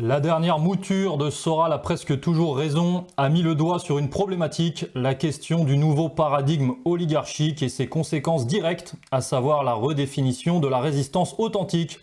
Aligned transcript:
La 0.00 0.18
dernière 0.18 0.58
mouture 0.58 1.18
de 1.18 1.30
Soral 1.30 1.72
a 1.72 1.78
presque 1.78 2.18
toujours 2.18 2.56
raison, 2.56 3.06
a 3.16 3.28
mis 3.28 3.42
le 3.42 3.54
doigt 3.54 3.78
sur 3.78 3.96
une 3.98 4.10
problématique, 4.10 4.86
la 4.96 5.14
question 5.14 5.62
du 5.62 5.76
nouveau 5.76 6.08
paradigme 6.08 6.72
oligarchique 6.84 7.62
et 7.62 7.68
ses 7.68 7.86
conséquences 7.86 8.48
directes, 8.48 8.96
à 9.12 9.20
savoir 9.20 9.62
la 9.62 9.74
redéfinition 9.74 10.58
de 10.58 10.66
la 10.66 10.80
résistance 10.80 11.36
authentique. 11.38 12.00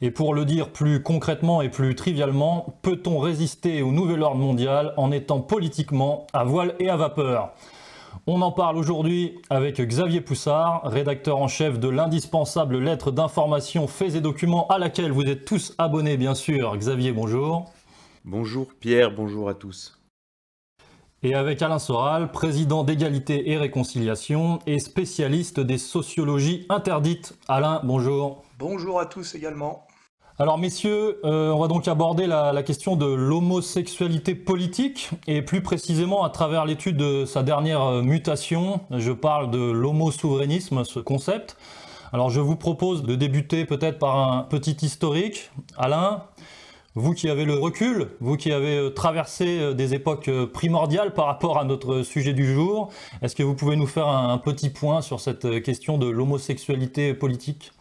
Et 0.00 0.10
pour 0.10 0.32
le 0.32 0.46
dire 0.46 0.70
plus 0.70 1.02
concrètement 1.02 1.60
et 1.60 1.68
plus 1.68 1.94
trivialement, 1.94 2.74
peut-on 2.80 3.18
résister 3.18 3.82
au 3.82 3.92
nouvel 3.92 4.22
ordre 4.22 4.40
mondial 4.40 4.94
en 4.96 5.12
étant 5.12 5.40
politiquement 5.40 6.26
à 6.32 6.42
voile 6.42 6.74
et 6.78 6.88
à 6.88 6.96
vapeur? 6.96 7.52
On 8.26 8.42
en 8.42 8.52
parle 8.52 8.76
aujourd'hui 8.76 9.38
avec 9.50 9.80
Xavier 9.80 10.20
Poussard, 10.20 10.82
rédacteur 10.84 11.38
en 11.38 11.48
chef 11.48 11.78
de 11.78 11.88
l'indispensable 11.88 12.78
lettre 12.78 13.10
d'information 13.10 13.86
Faits 13.86 14.14
et 14.14 14.20
Documents 14.20 14.66
à 14.68 14.78
laquelle 14.78 15.12
vous 15.12 15.24
êtes 15.24 15.44
tous 15.44 15.74
abonnés 15.78 16.16
bien 16.16 16.34
sûr. 16.34 16.76
Xavier, 16.76 17.12
bonjour. 17.12 17.72
Bonjour 18.24 18.68
Pierre, 18.80 19.14
bonjour 19.14 19.48
à 19.48 19.54
tous. 19.54 20.00
Et 21.22 21.34
avec 21.34 21.62
Alain 21.62 21.78
Soral, 21.78 22.30
président 22.30 22.84
d'égalité 22.84 23.50
et 23.50 23.56
réconciliation 23.56 24.58
et 24.66 24.78
spécialiste 24.78 25.60
des 25.60 25.78
sociologies 25.78 26.66
interdites. 26.68 27.36
Alain, 27.48 27.80
bonjour. 27.84 28.44
Bonjour 28.58 29.00
à 29.00 29.06
tous 29.06 29.34
également. 29.34 29.85
Alors 30.38 30.58
messieurs, 30.58 31.18
euh, 31.24 31.50
on 31.50 31.60
va 31.60 31.66
donc 31.66 31.88
aborder 31.88 32.26
la, 32.26 32.62
question 32.62 32.94
de 32.94 33.06
l'homosexualité 33.06 34.34
politique 34.34 35.08
et 35.26 35.40
plus 35.40 35.62
précisément 35.62 36.24
à 36.24 36.28
travers 36.28 36.66
l'étude 36.66 36.98
de 36.98 37.24
sa 37.24 37.42
dernière 37.42 37.80
euh, 37.80 38.02
mutation. 38.02 38.80
Je 38.90 39.12
parle 39.12 39.50
de 39.50 39.70
l'homosouverainisme, 39.70 40.84
ce 40.84 41.00
concept. 41.00 41.56
Alors 42.12 42.28
je 42.28 42.40
vous 42.40 42.54
propose 42.54 43.02
de 43.02 43.14
débuter 43.14 43.64
peut-être 43.64 43.98
par 43.98 44.30
un 44.30 44.42
petit 44.42 44.76
historique. 44.82 45.50
Alain, 45.78 46.24
vous 46.94 47.14
qui 47.14 47.30
avez 47.30 47.46
le 47.46 47.54
recul, 47.54 48.08
vous 48.20 48.36
qui 48.36 48.52
avez 48.52 48.76
euh, 48.76 48.90
traversé 48.90 49.74
des 49.74 49.94
époques 49.94 50.30
primordiales 50.52 51.14
par 51.14 51.24
rapport 51.24 51.58
à 51.58 51.64
notre 51.64 52.02
sujet 52.02 52.34
du 52.34 52.52
jour, 52.52 52.90
est-ce 53.22 53.34
que 53.34 53.42
vous 53.42 53.54
pouvez 53.54 53.76
nous 53.76 53.86
faire 53.86 54.08
un, 54.08 54.36
petit 54.36 54.68
point 54.68 55.00
sur 55.00 55.18
cette 55.18 55.62
question 55.62 55.96
de 55.96 56.10
l'homosexualité 56.10 57.14
politique? 57.14 57.72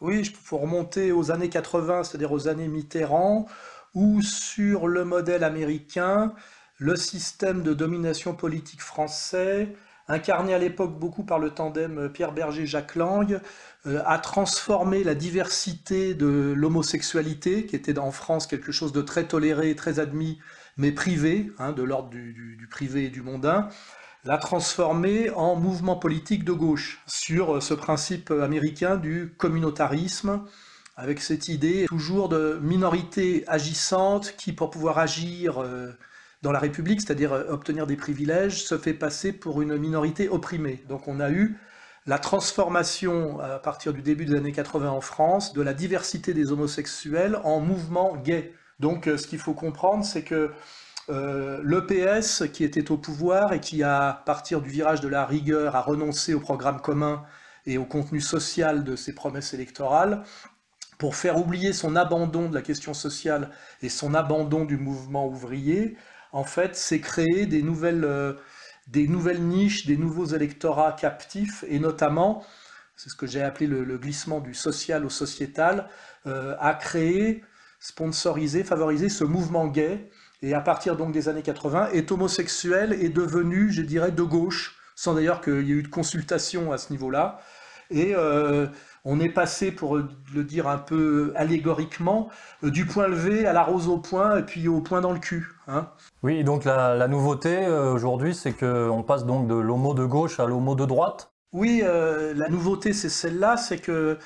Oui, 0.00 0.20
il 0.20 0.30
faut 0.30 0.58
remonter 0.58 1.10
aux 1.10 1.32
années 1.32 1.48
80, 1.48 2.04
c'est-à-dire 2.04 2.30
aux 2.30 2.46
années 2.46 2.68
Mitterrand, 2.68 3.46
où 3.94 4.22
sur 4.22 4.86
le 4.86 5.04
modèle 5.04 5.42
américain, 5.42 6.34
le 6.76 6.94
système 6.94 7.62
de 7.64 7.74
domination 7.74 8.32
politique 8.34 8.80
français, 8.80 9.74
incarné 10.06 10.54
à 10.54 10.58
l'époque 10.58 10.96
beaucoup 10.96 11.24
par 11.24 11.40
le 11.40 11.50
tandem 11.50 12.10
Pierre 12.12 12.30
Berger-Jacques 12.30 12.94
Lang, 12.94 13.40
euh, 13.86 14.00
a 14.06 14.18
transformé 14.18 15.02
la 15.02 15.16
diversité 15.16 16.14
de 16.14 16.54
l'homosexualité, 16.56 17.66
qui 17.66 17.74
était 17.74 17.98
en 17.98 18.12
France 18.12 18.46
quelque 18.46 18.70
chose 18.70 18.92
de 18.92 19.02
très 19.02 19.26
toléré 19.26 19.74
très 19.74 19.98
admis, 19.98 20.38
mais 20.76 20.92
privé, 20.92 21.50
hein, 21.58 21.72
de 21.72 21.82
l'ordre 21.82 22.10
du 22.10 22.68
privé 22.70 23.06
et 23.06 23.10
du 23.10 23.22
mondain, 23.22 23.68
l'a 24.24 24.38
transformé 24.38 25.30
en 25.30 25.56
mouvement 25.56 25.96
politique 25.96 26.44
de 26.44 26.52
gauche, 26.52 27.00
sur 27.06 27.56
euh, 27.56 27.60
ce 27.60 27.74
principe 27.74 28.30
américain 28.30 28.96
du 28.96 29.34
communautarisme, 29.36 30.44
avec 30.96 31.20
cette 31.20 31.48
idée 31.48 31.86
toujours 31.86 32.28
de 32.28 32.58
minorité 32.60 33.44
agissante 33.46 34.34
qui, 34.36 34.52
pour 34.52 34.70
pouvoir 34.70 34.98
agir 34.98 35.62
euh, 35.62 35.92
dans 36.42 36.50
la 36.50 36.58
République, 36.58 37.00
c'est-à-dire 37.00 37.32
euh, 37.32 37.44
obtenir 37.48 37.86
des 37.86 37.96
privilèges, 37.96 38.64
se 38.64 38.76
fait 38.76 38.94
passer 38.94 39.32
pour 39.32 39.62
une 39.62 39.76
minorité 39.76 40.28
opprimée. 40.28 40.82
Donc 40.88 41.06
on 41.06 41.20
a 41.20 41.30
eu 41.30 41.56
la 42.06 42.18
transformation 42.18 43.38
à 43.40 43.58
partir 43.58 43.92
du 43.92 44.02
début 44.02 44.24
des 44.24 44.34
années 44.34 44.52
80 44.52 44.90
en 44.90 45.00
France 45.00 45.52
de 45.52 45.60
la 45.60 45.74
diversité 45.74 46.32
des 46.32 46.52
homosexuels 46.52 47.38
en 47.44 47.60
mouvement 47.60 48.16
gay. 48.16 48.54
Donc 48.80 49.04
ce 49.04 49.26
qu'il 49.26 49.38
faut 49.38 49.52
comprendre, 49.52 50.06
c'est 50.06 50.22
que 50.22 50.50
euh, 51.10 51.60
l'EPS 51.64 52.44
qui 52.52 52.64
était 52.64 52.90
au 52.90 52.98
pouvoir 52.98 53.52
et 53.52 53.60
qui 53.60 53.82
à 53.82 54.22
partir 54.26 54.60
du 54.60 54.68
virage 54.68 55.00
de 55.00 55.08
la 55.08 55.24
rigueur, 55.24 55.76
a 55.76 55.80
renoncé 55.80 56.34
au 56.34 56.40
programme 56.40 56.80
commun 56.80 57.24
et 57.66 57.78
au 57.78 57.84
contenu 57.84 58.20
social 58.20 58.84
de 58.84 58.96
ses 58.96 59.14
promesses 59.14 59.54
électorales, 59.54 60.22
pour 60.98 61.16
faire 61.16 61.38
oublier 61.38 61.72
son 61.72 61.96
abandon 61.96 62.48
de 62.48 62.54
la 62.54 62.62
question 62.62 62.92
sociale 62.92 63.50
et 63.82 63.88
son 63.88 64.14
abandon 64.14 64.64
du 64.64 64.76
mouvement 64.76 65.26
ouvrier, 65.28 65.96
en 66.32 66.44
fait, 66.44 66.76
c'est 66.76 67.00
créer 67.00 67.46
des 67.46 67.62
nouvelles, 67.62 68.04
euh, 68.04 68.34
des 68.88 69.08
nouvelles 69.08 69.42
niches, 69.42 69.86
des 69.86 69.96
nouveaux 69.96 70.26
électorats 70.26 70.92
captifs, 70.92 71.64
et 71.68 71.78
notamment, 71.78 72.44
c'est 72.96 73.10
ce 73.10 73.14
que 73.14 73.26
j'ai 73.26 73.42
appelé 73.42 73.66
le, 73.66 73.98
glissement 73.98 74.40
du 74.40 74.54
social 74.54 75.04
au 75.04 75.10
sociétal, 75.10 75.88
euh, 76.26 76.56
a 76.58 76.74
créé, 76.74 77.44
sponsorisé, 77.80 78.64
favorisé 78.64 79.08
ce 79.08 79.24
mouvement 79.24 79.68
gay, 79.68 80.10
et 80.42 80.54
à 80.54 80.60
partir 80.60 80.96
donc 80.96 81.12
des 81.12 81.28
années 81.28 81.42
80, 81.42 81.88
est 81.92 82.12
homosexuel 82.12 82.92
et 82.92 83.08
devenu, 83.08 83.70
je 83.72 83.82
dirais, 83.82 84.10
de 84.10 84.22
gauche, 84.22 84.76
sans 84.94 85.14
d'ailleurs 85.14 85.40
qu'il 85.40 85.62
y 85.66 85.70
ait 85.70 85.76
eu 85.76 85.82
de 85.82 85.88
consultation 85.88 86.72
à 86.72 86.78
ce 86.78 86.92
niveau-là. 86.92 87.40
Et 87.90 88.14
euh, 88.14 88.66
on 89.04 89.20
est 89.20 89.30
passé, 89.30 89.72
pour 89.72 89.96
le 89.96 90.44
dire 90.44 90.68
un 90.68 90.76
peu 90.76 91.32
allégoriquement, 91.34 92.28
euh, 92.62 92.70
du 92.70 92.84
point 92.84 93.08
levé 93.08 93.46
à 93.46 93.52
la 93.52 93.62
rose 93.62 93.88
au 93.88 93.98
point 93.98 94.38
et 94.38 94.42
puis 94.42 94.68
au 94.68 94.80
point 94.80 95.00
dans 95.00 95.12
le 95.12 95.18
cul. 95.18 95.48
Hein. 95.66 95.88
Oui, 96.22 96.44
donc 96.44 96.64
la, 96.64 96.94
la 96.94 97.08
nouveauté 97.08 97.56
euh, 97.56 97.92
aujourd'hui, 97.92 98.34
c'est 98.34 98.52
qu'on 98.52 99.02
passe 99.02 99.24
donc 99.24 99.48
de 99.48 99.54
l'homo 99.54 99.94
de 99.94 100.04
gauche 100.04 100.40
à 100.40 100.46
l'homo 100.46 100.74
de 100.74 100.84
droite. 100.84 101.32
Oui, 101.52 101.80
euh, 101.82 102.34
la 102.34 102.50
nouveauté, 102.50 102.92
c'est 102.92 103.08
celle-là, 103.08 103.56
c'est 103.56 103.78
que 103.78 104.18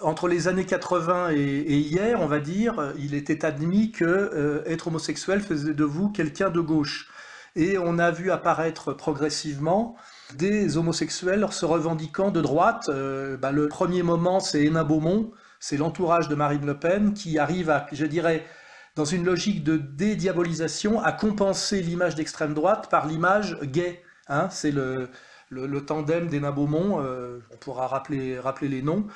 entre 0.00 0.28
les 0.28 0.48
années 0.48 0.64
80 0.64 1.30
et, 1.32 1.36
hier, 1.78 2.20
on 2.20 2.26
va 2.26 2.40
dire, 2.40 2.92
il 2.98 3.14
était 3.14 3.44
admis 3.44 3.90
que 3.90 4.04
euh, 4.04 4.62
être 4.66 4.88
homosexuel 4.88 5.40
faisait 5.40 5.74
de 5.74 5.84
vous 5.84 6.10
quelqu'un 6.10 6.50
de 6.50 6.60
gauche. 6.60 7.10
Et 7.56 7.78
on 7.78 7.98
a 7.98 8.10
vu 8.10 8.30
apparaître 8.30 8.92
progressivement 8.92 9.96
des 10.36 10.76
homosexuels 10.76 11.46
se 11.50 11.64
revendiquant 11.64 12.30
de 12.30 12.40
droite. 12.40 12.86
Euh, 12.88 13.36
bah, 13.36 13.52
le 13.52 13.68
premier 13.68 14.02
moment, 14.02 14.40
c'est 14.40 14.64
Hénin 14.64 14.84
Beaumont, 14.84 15.30
c'est 15.60 15.76
l'entourage 15.76 16.28
de 16.28 16.34
Marine 16.34 16.66
Le 16.66 16.78
Pen 16.78 17.14
qui 17.14 17.38
arrive 17.38 17.72
je 17.92 18.06
dirais, 18.06 18.44
dans 18.96 19.04
une 19.04 19.24
logique 19.24 19.62
de 19.62 19.76
dédiabolisation, 19.76 21.00
à 21.00 21.12
compenser 21.12 21.80
l'image 21.80 22.14
d'extrême 22.14 22.54
droite 22.54 22.88
par 22.90 23.06
l'image 23.06 23.58
gay. 23.62 24.02
Hein, 24.28 24.48
c'est 24.50 24.72
le, 24.72 25.10
tandem 25.86 26.26
d'Hénin 26.26 26.50
Beaumont, 26.50 27.00
euh, 27.00 27.38
on 27.52 27.56
pourra 27.56 27.86
rappeler 27.86 28.40
les 28.62 28.82
noms. 28.82 29.06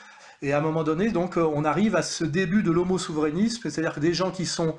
Et 0.43 0.53
à 0.53 0.59
un 0.59 0.61
moment 0.61 0.85
donné, 0.85 1.11
donc, 1.11 1.37
euh, 1.37 1.43
on 1.43 1.65
arrive 1.65 1.97
à 1.97 2.03
ce 2.03 2.25
début 2.25 2.63
de 2.63 2.71
l'homo-souverainisme, 2.71 3.69
c'est-à-dire 3.69 3.99
des 3.99 4.15
gens 4.15 4.31
qui 4.31 4.47
sont 4.47 4.77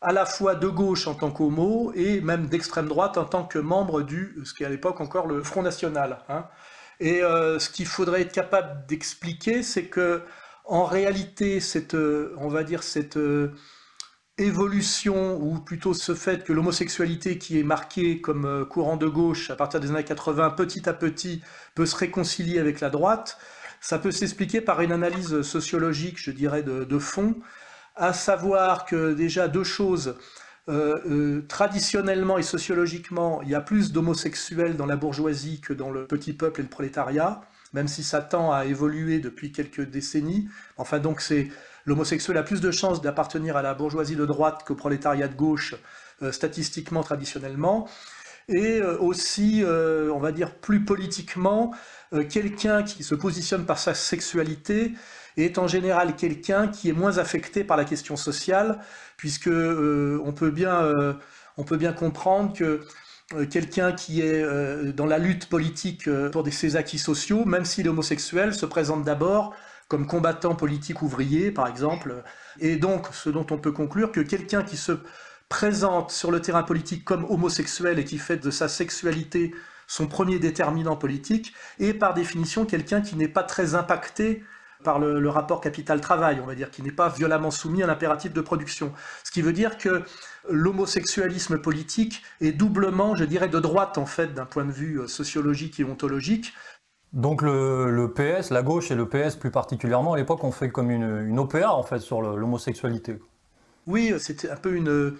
à 0.00 0.12
la 0.12 0.26
fois 0.26 0.54
de 0.54 0.68
gauche 0.68 1.06
en 1.06 1.14
tant 1.14 1.30
qu'homo 1.30 1.92
et 1.94 2.20
même 2.20 2.46
d'extrême 2.46 2.86
droite 2.86 3.18
en 3.18 3.24
tant 3.24 3.44
que 3.44 3.58
membre 3.58 4.02
du, 4.02 4.36
ce 4.44 4.54
qui 4.54 4.62
est 4.62 4.66
à 4.66 4.68
l'époque 4.68 5.00
encore 5.00 5.26
le 5.26 5.42
Front 5.42 5.62
National. 5.62 6.18
hein. 6.28 6.46
Et 7.00 7.22
euh, 7.22 7.58
ce 7.58 7.70
qu'il 7.70 7.86
faudrait 7.86 8.22
être 8.22 8.32
capable 8.32 8.86
d'expliquer, 8.86 9.62
c'est 9.62 9.86
que 9.86 10.22
en 10.64 10.84
réalité, 10.84 11.60
cette, 11.60 11.94
euh, 11.94 12.34
on 12.38 12.48
va 12.48 12.62
dire 12.62 12.82
cette 12.82 13.18
évolution, 14.36 15.36
ou 15.42 15.58
plutôt 15.58 15.94
ce 15.94 16.14
fait 16.14 16.44
que 16.44 16.52
l'homosexualité 16.52 17.38
qui 17.38 17.58
est 17.58 17.64
marquée 17.64 18.20
comme 18.20 18.66
courant 18.68 18.96
de 18.96 19.08
gauche 19.08 19.50
à 19.50 19.56
partir 19.56 19.80
des 19.80 19.90
années 19.90 20.04
80, 20.04 20.50
petit 20.50 20.88
à 20.88 20.92
petit, 20.92 21.42
peut 21.74 21.86
se 21.86 21.96
réconcilier 21.96 22.58
avec 22.60 22.80
la 22.80 22.90
droite, 22.90 23.38
ça 23.80 23.98
peut 23.98 24.10
s'expliquer 24.10 24.60
par 24.60 24.80
une 24.80 24.92
analyse 24.92 25.42
sociologique, 25.42 26.18
je 26.18 26.30
dirais, 26.30 26.62
de, 26.62 26.98
fond, 26.98 27.36
à 27.96 28.12
savoir 28.12 28.84
que 28.84 29.12
déjà 29.12 29.48
deux 29.48 29.64
choses. 29.64 30.16
Euh, 30.68 30.98
euh, 31.06 31.46
traditionnellement 31.48 32.36
et 32.36 32.42
sociologiquement, 32.42 33.40
il 33.40 33.48
y 33.48 33.54
a 33.54 33.60
plus 33.62 33.90
d'homosexuels 33.90 34.76
dans 34.76 34.84
la 34.84 34.96
bourgeoisie 34.96 35.62
que 35.62 35.72
dans 35.72 35.90
le 35.90 36.06
petit 36.06 36.34
peuple 36.34 36.60
et 36.60 36.62
le 36.62 36.68
prolétariat, 36.68 37.40
même 37.72 37.88
si 37.88 38.02
ça 38.02 38.20
tend 38.20 38.52
à 38.52 38.66
évoluer 38.66 39.18
depuis 39.18 39.50
quelques 39.50 39.88
décennies. 39.88 40.46
Enfin, 40.76 40.98
donc 40.98 41.22
c'est 41.22 41.48
l'homosexuel 41.86 42.36
a 42.36 42.42
plus 42.42 42.60
de 42.60 42.70
chances 42.70 43.00
d'appartenir 43.00 43.56
à 43.56 43.62
la 43.62 43.72
bourgeoisie 43.72 44.14
de 44.14 44.26
droite 44.26 44.62
qu'au 44.66 44.74
prolétariat 44.74 45.28
de 45.28 45.34
gauche, 45.34 45.74
statistiquement, 46.32 47.02
traditionnellement. 47.02 47.88
Et 48.48 48.80
aussi, 48.80 49.62
on 49.64 50.18
va 50.18 50.32
dire 50.32 50.54
plus 50.54 50.84
politiquement, 50.84 51.74
quelqu'un 52.30 52.82
qui 52.82 53.04
se 53.04 53.14
positionne 53.14 53.66
par 53.66 53.78
sa 53.78 53.92
sexualité 53.92 54.94
est 55.36 55.58
en 55.58 55.66
général 55.66 56.16
quelqu'un 56.16 56.68
qui 56.68 56.88
est 56.88 56.94
moins 56.94 57.18
affecté 57.18 57.62
par 57.62 57.76
la 57.76 57.84
question 57.84 58.16
sociale, 58.16 58.80
puisque 59.18 59.48
on 59.48 60.32
peut 60.32 60.50
bien 60.50 60.94
on 61.58 61.64
peut 61.64 61.76
bien 61.76 61.92
comprendre 61.92 62.54
que 62.54 62.80
euh, 63.34 63.44
quelqu'un 63.46 63.92
qui 63.92 64.22
est 64.22 64.42
euh, 64.42 64.90
dans 64.92 65.04
la 65.04 65.18
lutte 65.18 65.50
politique 65.50 66.08
euh, 66.08 66.30
pour 66.30 66.46
ses 66.50 66.76
acquis 66.76 66.98
sociaux, 66.98 67.44
même 67.44 67.66
s'il 67.66 67.84
est 67.84 67.90
homosexuel, 67.90 68.54
se 68.54 68.64
présente 68.64 69.04
d'abord 69.04 69.54
comme 69.88 70.06
combattant 70.06 70.54
politique 70.54 71.02
ouvrier, 71.02 71.50
par 71.50 71.66
exemple. 71.66 72.22
Et 72.60 72.76
donc, 72.76 73.08
ce 73.12 73.28
dont 73.28 73.46
on 73.50 73.58
peut 73.58 73.72
conclure 73.72 74.12
que 74.12 74.20
quelqu'un 74.20 74.62
qui 74.62 74.76
se 74.76 74.92
présente 75.48 76.10
sur 76.10 76.30
le 76.30 76.40
terrain 76.40 76.62
politique 76.62 77.04
comme 77.04 77.24
homosexuel 77.24 77.98
et 77.98 78.04
qui 78.04 78.18
fait 78.18 78.36
de 78.36 78.50
sa 78.50 78.68
sexualité 78.68 79.54
son 79.88 80.06
premier 80.06 80.38
déterminant 80.38 80.96
politique 80.96 81.54
est 81.80 81.94
par 81.94 82.14
définition 82.14 82.66
quelqu'un 82.66 83.00
qui 83.00 83.16
n'est 83.16 83.28
pas 83.28 83.42
très 83.42 83.74
impacté 83.74 84.44
par 84.84 85.00
le, 85.00 85.18
le 85.18 85.28
rapport 85.28 85.60
capital-travail, 85.60 86.38
on 86.40 86.46
va 86.46 86.54
dire, 86.54 86.70
qui 86.70 86.82
n'est 86.82 86.92
pas 86.92 87.08
violemment 87.08 87.50
soumis 87.50 87.82
à 87.82 87.86
l'impératif 87.86 88.32
de 88.32 88.40
production. 88.40 88.92
Ce 89.24 89.32
qui 89.32 89.42
veut 89.42 89.52
dire 89.52 89.76
que 89.76 90.02
l'homosexualisme 90.48 91.58
politique 91.58 92.22
est 92.40 92.52
doublement, 92.52 93.16
je 93.16 93.24
dirais, 93.24 93.48
de 93.48 93.58
droite 93.58 93.98
en 93.98 94.06
fait, 94.06 94.34
d'un 94.34 94.44
point 94.44 94.64
de 94.64 94.70
vue 94.70 95.00
euh, 95.00 95.08
sociologique 95.08 95.80
et 95.80 95.84
ontologique. 95.84 96.52
Donc 97.12 97.42
le, 97.42 98.12
PS, 98.14 98.50
la 98.50 98.62
gauche 98.62 98.90
et 98.90 98.94
le 98.94 99.08
PS 99.08 99.34
plus 99.36 99.50
particulièrement, 99.50 100.12
à 100.12 100.16
l'époque, 100.18 100.44
ont 100.44 100.52
fait 100.52 100.68
comme 100.68 100.90
une, 100.90 101.26
une 101.26 101.38
OPA 101.38 101.72
en 101.72 101.82
fait 101.82 102.00
sur 102.00 102.20
l'homosexualité. 102.20 103.18
Oui, 103.86 104.12
c'était 104.18 104.50
un 104.50 104.56
peu 104.56 104.74
une, 104.74 105.16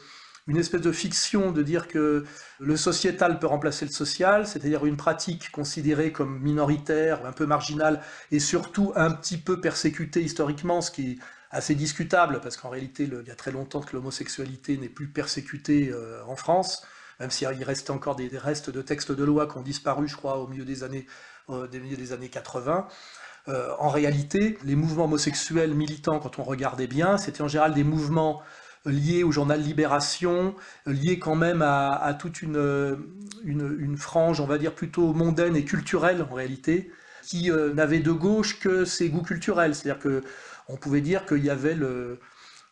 une 0.49 0.57
espèce 0.57 0.81
de 0.81 0.93
fiction 0.93 1.53
de 1.53 1.63
dire 1.63 1.87
que 1.87 2.25
le 2.59 2.77
sociétal 2.77 3.39
peut 3.39 3.47
remplacer 3.47 3.85
le 3.85 3.93
social, 3.93 4.47
c'est-à-dire 4.47 4.87
une 4.87 4.97
pratique 4.97 5.51
considérée 5.53 6.11
comme 6.11 6.41
minoritaire, 6.41 7.25
un 7.27 7.33
peu 7.33 7.47
marginale, 7.47 8.01
et 8.33 8.41
surtout 8.41 8.93
un 8.97 9.13
petit 9.13 9.37
peu 9.37 9.61
persécutée 9.61 10.23
historiquement, 10.23 10.81
ce 10.81 10.91
qui 10.91 11.21
assez 11.51 11.75
discutable, 11.75 12.41
parce 12.43 12.57
qu'en 12.57 12.69
réalité, 12.69 13.05
il 13.05 13.27
y 13.27 13.31
a 13.31 13.35
très 13.35 13.53
longtemps 13.53 13.81
que 13.81 13.95
l'homosexualité 13.97 14.77
n'est 14.77 14.89
plus 14.89 15.09
persécutée 15.09 15.91
euh, 15.91 16.23
en 16.27 16.37
France, 16.37 16.85
même 17.21 17.31
s'il 17.31 17.49
reste 17.65 17.91
encore 17.91 18.17
des, 18.17 18.29
restes 18.37 18.71
de 18.71 18.83
textes 18.83 19.13
de 19.13 19.25
loi 19.25 19.47
qui 19.47 19.57
ont 19.57 19.63
disparu, 19.63 20.09
je 20.09 20.17
crois, 20.17 20.39
au 20.39 20.47
milieu 20.47 20.65
des 20.65 20.85
années, 20.85 21.07
euh, 21.51 21.67
des, 21.67 22.13
années 22.13 22.29
80. 22.29 22.87
Euh, 23.49 23.71
en 23.79 23.89
réalité, 23.89 24.59
les 24.63 24.77
mouvements 24.77 25.05
homosexuels 25.05 25.75
militants, 25.75 26.19
quand 26.19 26.39
on 26.39 26.45
regardait 26.45 26.87
bien, 26.87 27.17
c'était 27.17 27.41
en 27.41 27.49
général 27.49 27.73
des 27.73 27.85
mouvements 27.85 28.43
liés 28.89 29.23
au 29.23 29.33
journal 29.33 29.61
Libération, 29.61 30.55
liés 30.87 31.19
quand 31.19 31.37
même 31.37 31.63
à, 31.63 32.17
toute 32.19 32.43
une, 32.43 33.97
frange, 33.97 34.41
on 34.41 34.47
va 34.47 34.59
dire, 34.59 34.75
plutôt 34.75 35.13
mondaine 35.13 35.57
et 35.57 35.65
culturelle 35.65 36.27
en 36.29 36.35
réalité, 36.35 36.91
qui 37.23 37.51
n'avait 37.51 38.01
de 38.01 38.13
gauche 38.13 38.59
que 38.59 38.85
ses 38.85 39.11
goûts 39.11 39.23
culturels. 39.23 39.75
C'est-à-dire 39.75 40.01
que 40.03 40.23
on 40.69 40.77
pouvait 40.77 41.01
dire 41.01 41.25
qu'il 41.27 41.45
y 41.45 41.51
avait 41.51 41.77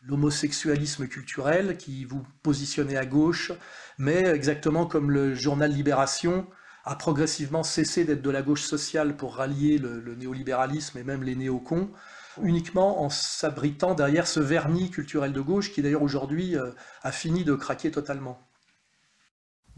l'homosexualisme 0.03 1.07
culturel 1.07 1.77
qui 1.77 2.05
vous 2.05 2.23
positionnait 2.43 2.97
à 2.97 3.05
gauche, 3.05 3.51
mais 3.97 4.23
exactement 4.23 4.85
comme 4.85 5.11
le 5.11 5.33
journal 5.33 5.71
Libération 5.71 6.47
a 6.87 6.95
progressivement 6.95 7.63
cessé 7.63 8.05
d'être 8.05 8.21
de 8.21 8.29
la 8.29 8.41
gauche 8.41 8.63
sociale 8.63 9.17
pour 9.17 9.35
rallier 9.35 9.77
le, 9.77 10.15
néolibéralisme 10.15 10.97
et 10.97 11.03
même 11.03 11.21
les 11.21 11.35
néocons, 11.35 11.91
uniquement 12.43 13.03
en 13.03 13.09
s'abritant 13.09 13.93
derrière 13.93 14.27
ce 14.27 14.39
vernis 14.39 14.89
culturel 14.89 15.33
de 15.33 15.41
gauche 15.41 15.71
qui 15.71 15.81
d'ailleurs 15.81 16.03
aujourd'hui 16.03 16.55
euh, 16.55 16.71
a 17.03 17.11
fini 17.11 17.43
de 17.43 17.55
craquer 17.55 17.91
totalement. 17.91 18.39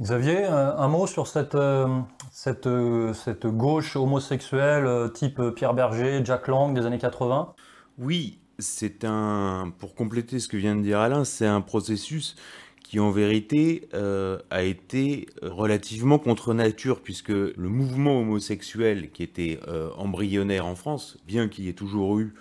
Xavier, 0.02 0.46
un 0.46 0.88
mot 0.88 1.08
sur 1.08 1.28
cette, 1.28 1.56
euh, 1.56 2.00
cette, 2.32 2.68
euh, 2.68 3.14
cette 3.14 3.48
gauche 3.48 3.98
homosexuelle 3.98 5.12
type 5.14 5.42
Pierre 5.56 5.74
Berger, 5.74 6.22
Jack 6.24 6.48
Lang 6.48 6.74
des 6.74 6.86
années 6.86 7.00
80 7.00 7.54
oui, 8.00 8.40
c'est 8.60 9.04
un. 9.04 9.74
Pour 9.78 9.94
compléter 9.94 10.40
ce 10.40 10.48
que 10.48 10.56
vient 10.56 10.76
de 10.76 10.82
dire 10.82 11.00
Alain, 11.00 11.26
c'est 11.26 11.46
un 11.46 11.60
processus 11.60 12.38
qui 12.82 12.98
en 13.00 13.12
vérité 13.12 13.90
euh, 13.94 14.40
a 14.50 14.64
été 14.64 15.28
relativement 15.42 16.18
contre 16.18 16.54
nature, 16.54 17.02
puisque 17.02 17.28
le 17.28 17.54
mouvement 17.58 18.22
homosexuel 18.22 19.12
qui 19.12 19.22
était 19.22 19.60
euh, 19.68 19.90
embryonnaire 19.98 20.66
en 20.66 20.76
France, 20.76 21.18
bien 21.28 21.50
qu'il 21.50 21.66
y 21.66 21.70
ait 21.70 21.74
toujours 21.74 22.20
eu 22.20 22.34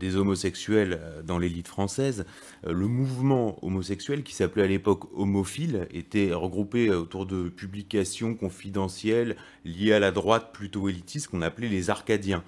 des 0.00 0.16
homosexuels 0.16 0.98
euh, 1.00 1.22
dans 1.22 1.38
l'élite 1.38 1.68
française, 1.68 2.24
euh, 2.66 2.72
le 2.72 2.88
mouvement 2.88 3.64
homosexuel, 3.64 4.24
qui 4.24 4.34
s'appelait 4.34 4.64
à 4.64 4.66
l'époque 4.66 5.04
homophile, 5.14 5.86
était 5.92 6.32
regroupé 6.32 6.90
autour 6.90 7.26
de 7.26 7.48
publications 7.48 8.34
confidentielles 8.34 9.36
liées 9.64 9.92
à 9.92 10.00
la 10.00 10.10
droite 10.10 10.50
plutôt 10.52 10.88
élitiste 10.88 11.28
qu'on 11.28 11.42
appelait 11.42 11.68
les 11.68 11.90
Arcadiens. 11.90 12.42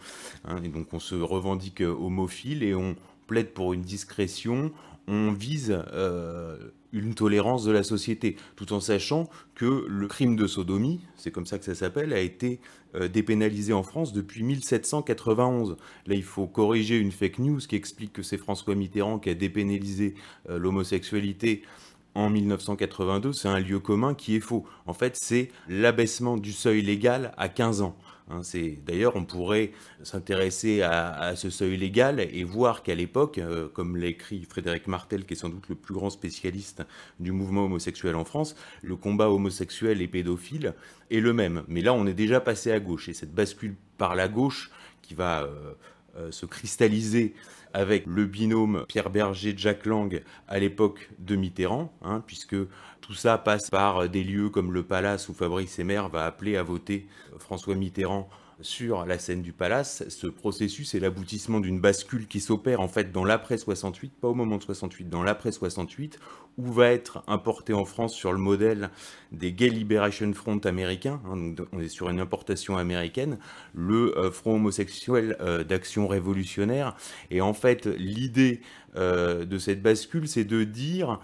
Hein. 0.44 0.56
et 0.64 0.68
donc 0.68 0.92
on 0.92 0.98
se 0.98 1.14
revendique 1.14 1.82
homophile 1.82 2.62
et 2.62 2.74
on 2.74 2.96
plaide 3.26 3.50
pour 3.50 3.72
une 3.72 3.82
discrétion, 3.82 4.72
on 5.06 5.32
vise 5.32 5.76
euh, 5.92 6.56
une 6.92 7.14
tolérance 7.14 7.64
de 7.64 7.72
la 7.72 7.82
société, 7.82 8.36
tout 8.56 8.72
en 8.72 8.80
sachant 8.80 9.28
que 9.54 9.86
le 9.88 10.06
crime 10.06 10.36
de 10.36 10.46
sodomie, 10.46 11.00
c'est 11.16 11.30
comme 11.30 11.46
ça 11.46 11.58
que 11.58 11.64
ça 11.64 11.74
s'appelle, 11.74 12.12
a 12.12 12.20
été 12.20 12.60
euh, 12.94 13.08
dépénalisé 13.08 13.72
en 13.72 13.82
France 13.82 14.12
depuis 14.12 14.42
1791. 14.42 15.76
Là, 16.06 16.14
il 16.14 16.22
faut 16.22 16.46
corriger 16.46 16.98
une 16.98 17.12
fake 17.12 17.38
news 17.38 17.58
qui 17.58 17.76
explique 17.76 18.12
que 18.12 18.22
c'est 18.22 18.38
François 18.38 18.74
Mitterrand 18.74 19.18
qui 19.18 19.30
a 19.30 19.34
dépénalisé 19.34 20.14
euh, 20.50 20.58
l'homosexualité 20.58 21.62
en 22.14 22.28
1982. 22.28 23.32
C'est 23.32 23.48
un 23.48 23.58
lieu 23.58 23.78
commun 23.78 24.14
qui 24.14 24.36
est 24.36 24.40
faux. 24.40 24.66
En 24.86 24.92
fait, 24.92 25.16
c'est 25.16 25.50
l'abaissement 25.68 26.36
du 26.36 26.52
seuil 26.52 26.82
légal 26.82 27.32
à 27.36 27.48
15 27.48 27.82
ans. 27.82 27.96
Hein, 28.30 28.42
d'ailleurs, 28.86 29.16
on 29.16 29.24
pourrait 29.24 29.72
s'intéresser 30.02 30.82
à, 30.82 31.34
ce 31.36 31.50
seuil 31.50 31.76
légal 31.76 32.20
et 32.20 32.44
voir 32.44 32.82
qu'à 32.82 32.94
l'époque, 32.94 33.38
euh, 33.38 33.68
comme 33.68 33.96
l'a 33.96 34.06
écrit 34.06 34.44
Frédéric 34.48 34.86
Martel, 34.86 35.24
qui 35.24 35.34
est 35.34 35.36
sans 35.36 35.48
doute 35.48 35.68
le 35.68 35.74
plus 35.74 35.94
grand 35.94 36.10
spécialiste 36.10 36.82
du 37.20 37.32
mouvement 37.32 37.64
homosexuel 37.64 38.16
en 38.16 38.24
France, 38.24 38.54
le 38.82 38.96
combat 38.96 39.30
homosexuel 39.30 40.00
et 40.02 40.08
pédophile 40.08 40.74
est 41.10 41.20
le 41.20 41.32
même. 41.32 41.64
Mais 41.68 41.80
là, 41.80 41.92
on 41.94 42.06
est 42.06 42.14
déjà 42.14 42.40
passé 42.40 42.70
à 42.72 42.80
gauche 42.80 43.08
et 43.08 43.14
cette 43.14 43.34
bascule 43.34 43.74
par 43.98 44.14
la 44.14 44.28
gauche 44.28 44.70
qui 45.02 45.14
va 45.14 45.42
euh, 45.42 45.74
euh, 46.16 46.30
se 46.30 46.46
cristalliser 46.46 47.34
avec 47.72 48.06
le 48.06 48.24
binôme 48.26 48.84
Pierre 48.88 49.10
Berger-Jack 49.10 49.86
Lang 49.86 50.22
à 50.48 50.58
l'époque 50.58 51.10
de 51.18 51.36
Mitterrand, 51.36 51.92
hein, 52.02 52.22
puisque 52.26 52.56
tout 53.00 53.14
ça 53.14 53.38
passe 53.38 53.70
par 53.70 54.08
des 54.08 54.24
lieux 54.24 54.48
comme 54.48 54.72
le 54.72 54.82
Palace 54.82 55.28
où 55.28 55.34
Fabrice 55.34 55.78
Emmer 55.78 56.02
va 56.12 56.26
appeler 56.26 56.56
à 56.56 56.62
voter 56.62 57.06
François 57.38 57.74
Mitterrand 57.74 58.28
sur 58.60 59.06
la 59.06 59.18
scène 59.18 59.42
du 59.42 59.52
palace, 59.52 60.04
ce 60.08 60.26
processus 60.26 60.94
est 60.94 61.00
l'aboutissement 61.00 61.60
d'une 61.60 61.80
bascule 61.80 62.26
qui 62.26 62.40
s'opère 62.40 62.80
en 62.80 62.88
fait 62.88 63.12
dans 63.12 63.24
l'après 63.24 63.58
68, 63.58 64.12
pas 64.20 64.28
au 64.28 64.34
moment 64.34 64.58
de 64.58 64.62
68, 64.62 65.08
dans 65.08 65.22
l'après 65.22 65.52
68, 65.52 66.18
où 66.58 66.70
va 66.70 66.90
être 66.90 67.22
importé 67.26 67.72
en 67.72 67.84
France 67.84 68.14
sur 68.14 68.32
le 68.32 68.38
modèle 68.38 68.90
des 69.30 69.52
Gay 69.52 69.68
Liberation 69.68 70.32
Front 70.34 70.58
américains, 70.58 71.20
hein, 71.26 71.54
on 71.72 71.80
est 71.80 71.88
sur 71.88 72.10
une 72.10 72.20
importation 72.20 72.76
américaine, 72.76 73.38
le 73.74 74.16
euh, 74.18 74.30
Front 74.30 74.56
homosexuel 74.56 75.36
euh, 75.40 75.64
d'action 75.64 76.06
révolutionnaire. 76.06 76.94
Et 77.30 77.40
en 77.40 77.54
fait, 77.54 77.86
l'idée 77.86 78.60
euh, 78.96 79.44
de 79.44 79.58
cette 79.58 79.82
bascule, 79.82 80.28
c'est 80.28 80.44
de 80.44 80.64
dire 80.64 81.20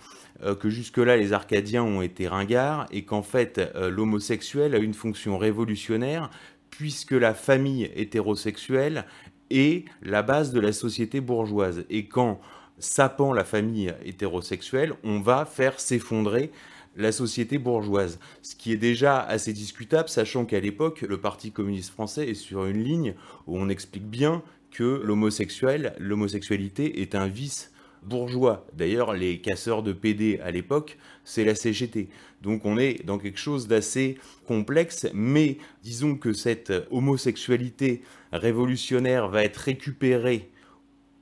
que 0.60 0.70
jusque-là, 0.70 1.16
les 1.16 1.32
Arcadiens 1.32 1.82
ont 1.82 2.00
été 2.00 2.28
ringards 2.28 2.86
et 2.92 3.04
qu'en 3.04 3.22
fait, 3.24 3.60
l'homosexuel 3.74 4.76
a 4.76 4.78
une 4.78 4.94
fonction 4.94 5.36
révolutionnaire 5.36 6.30
puisque 6.70 7.12
la 7.12 7.34
famille 7.34 7.90
hétérosexuelle 7.94 9.04
est 9.50 9.84
la 10.02 10.22
base 10.22 10.52
de 10.52 10.60
la 10.60 10.72
société 10.72 11.20
bourgeoise. 11.20 11.84
Et 11.90 12.06
quand 12.06 12.40
sapant 12.78 13.32
la 13.32 13.44
famille 13.44 13.92
hétérosexuelle, 14.04 14.94
on 15.04 15.20
va 15.20 15.44
faire 15.44 15.80
s'effondrer 15.80 16.50
la 16.96 17.12
société 17.12 17.58
bourgeoise. 17.58 18.18
Ce 18.42 18.56
qui 18.56 18.72
est 18.72 18.78
déjà 18.78 19.20
assez 19.20 19.52
discutable, 19.52 20.08
sachant 20.08 20.44
qu'à 20.44 20.60
l'époque, 20.60 21.02
le 21.02 21.18
Parti 21.18 21.52
communiste 21.52 21.92
français 21.92 22.28
est 22.28 22.34
sur 22.34 22.66
une 22.66 22.82
ligne 22.82 23.14
où 23.46 23.56
on 23.58 23.68
explique 23.68 24.06
bien 24.06 24.42
que 24.70 25.02
l'homosexualité 25.04 27.00
est 27.00 27.14
un 27.14 27.28
vice 27.28 27.72
bourgeois. 28.02 28.66
D'ailleurs, 28.74 29.12
les 29.12 29.40
casseurs 29.40 29.82
de 29.82 29.92
PD 29.92 30.40
à 30.42 30.50
l'époque, 30.50 30.98
c'est 31.24 31.44
la 31.44 31.54
CGT. 31.54 32.08
Donc 32.42 32.64
on 32.64 32.78
est 32.78 33.04
dans 33.04 33.18
quelque 33.18 33.38
chose 33.38 33.68
d'assez 33.68 34.18
complexe, 34.46 35.06
mais 35.12 35.58
disons 35.82 36.16
que 36.16 36.32
cette 36.32 36.72
homosexualité 36.90 38.02
révolutionnaire 38.32 39.28
va 39.28 39.44
être 39.44 39.56
récupérée 39.56 40.50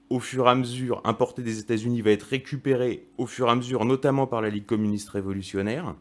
au 0.09 0.21
fur 0.21 0.47
et 0.47 0.51
à 0.51 0.55
mesure, 0.55 1.01
importée 1.05 1.43
des 1.43 1.59
États-Unis, 1.59 2.01
va 2.01 2.13
être 2.13 2.23
récupérée 2.23 3.07
au 3.19 3.27
fur 3.27 3.49
et 3.49 3.51
à 3.51 3.55
mesure, 3.57 3.85
notamment 3.85 4.27
par 4.27 4.41
la 4.41 4.51
Ligue 4.51 4.67
communiste 4.67 5.09
révolutionnaire, 5.09 5.95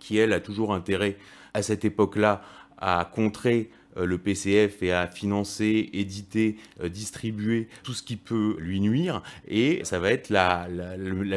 qui 0.00 0.16
elle 0.16 0.32
a 0.32 0.40
toujours 0.40 0.74
intérêt 0.74 1.16
à 1.54 1.62
cette 1.62 1.84
époque-là 1.84 2.42
à 2.78 3.08
contrer 3.14 3.70
le 3.96 4.18
PCF 4.18 4.82
et 4.82 4.92
à 4.92 5.06
financer, 5.06 5.90
éditer, 5.92 6.56
euh, 6.80 6.88
distribuer 6.88 7.68
tout 7.82 7.92
ce 7.92 8.02
qui 8.02 8.16
peut 8.16 8.56
lui 8.58 8.80
nuire. 8.80 9.22
Et 9.48 9.80
ça 9.84 9.98
va 9.98 10.10
être 10.10 10.30
la, 10.30 10.68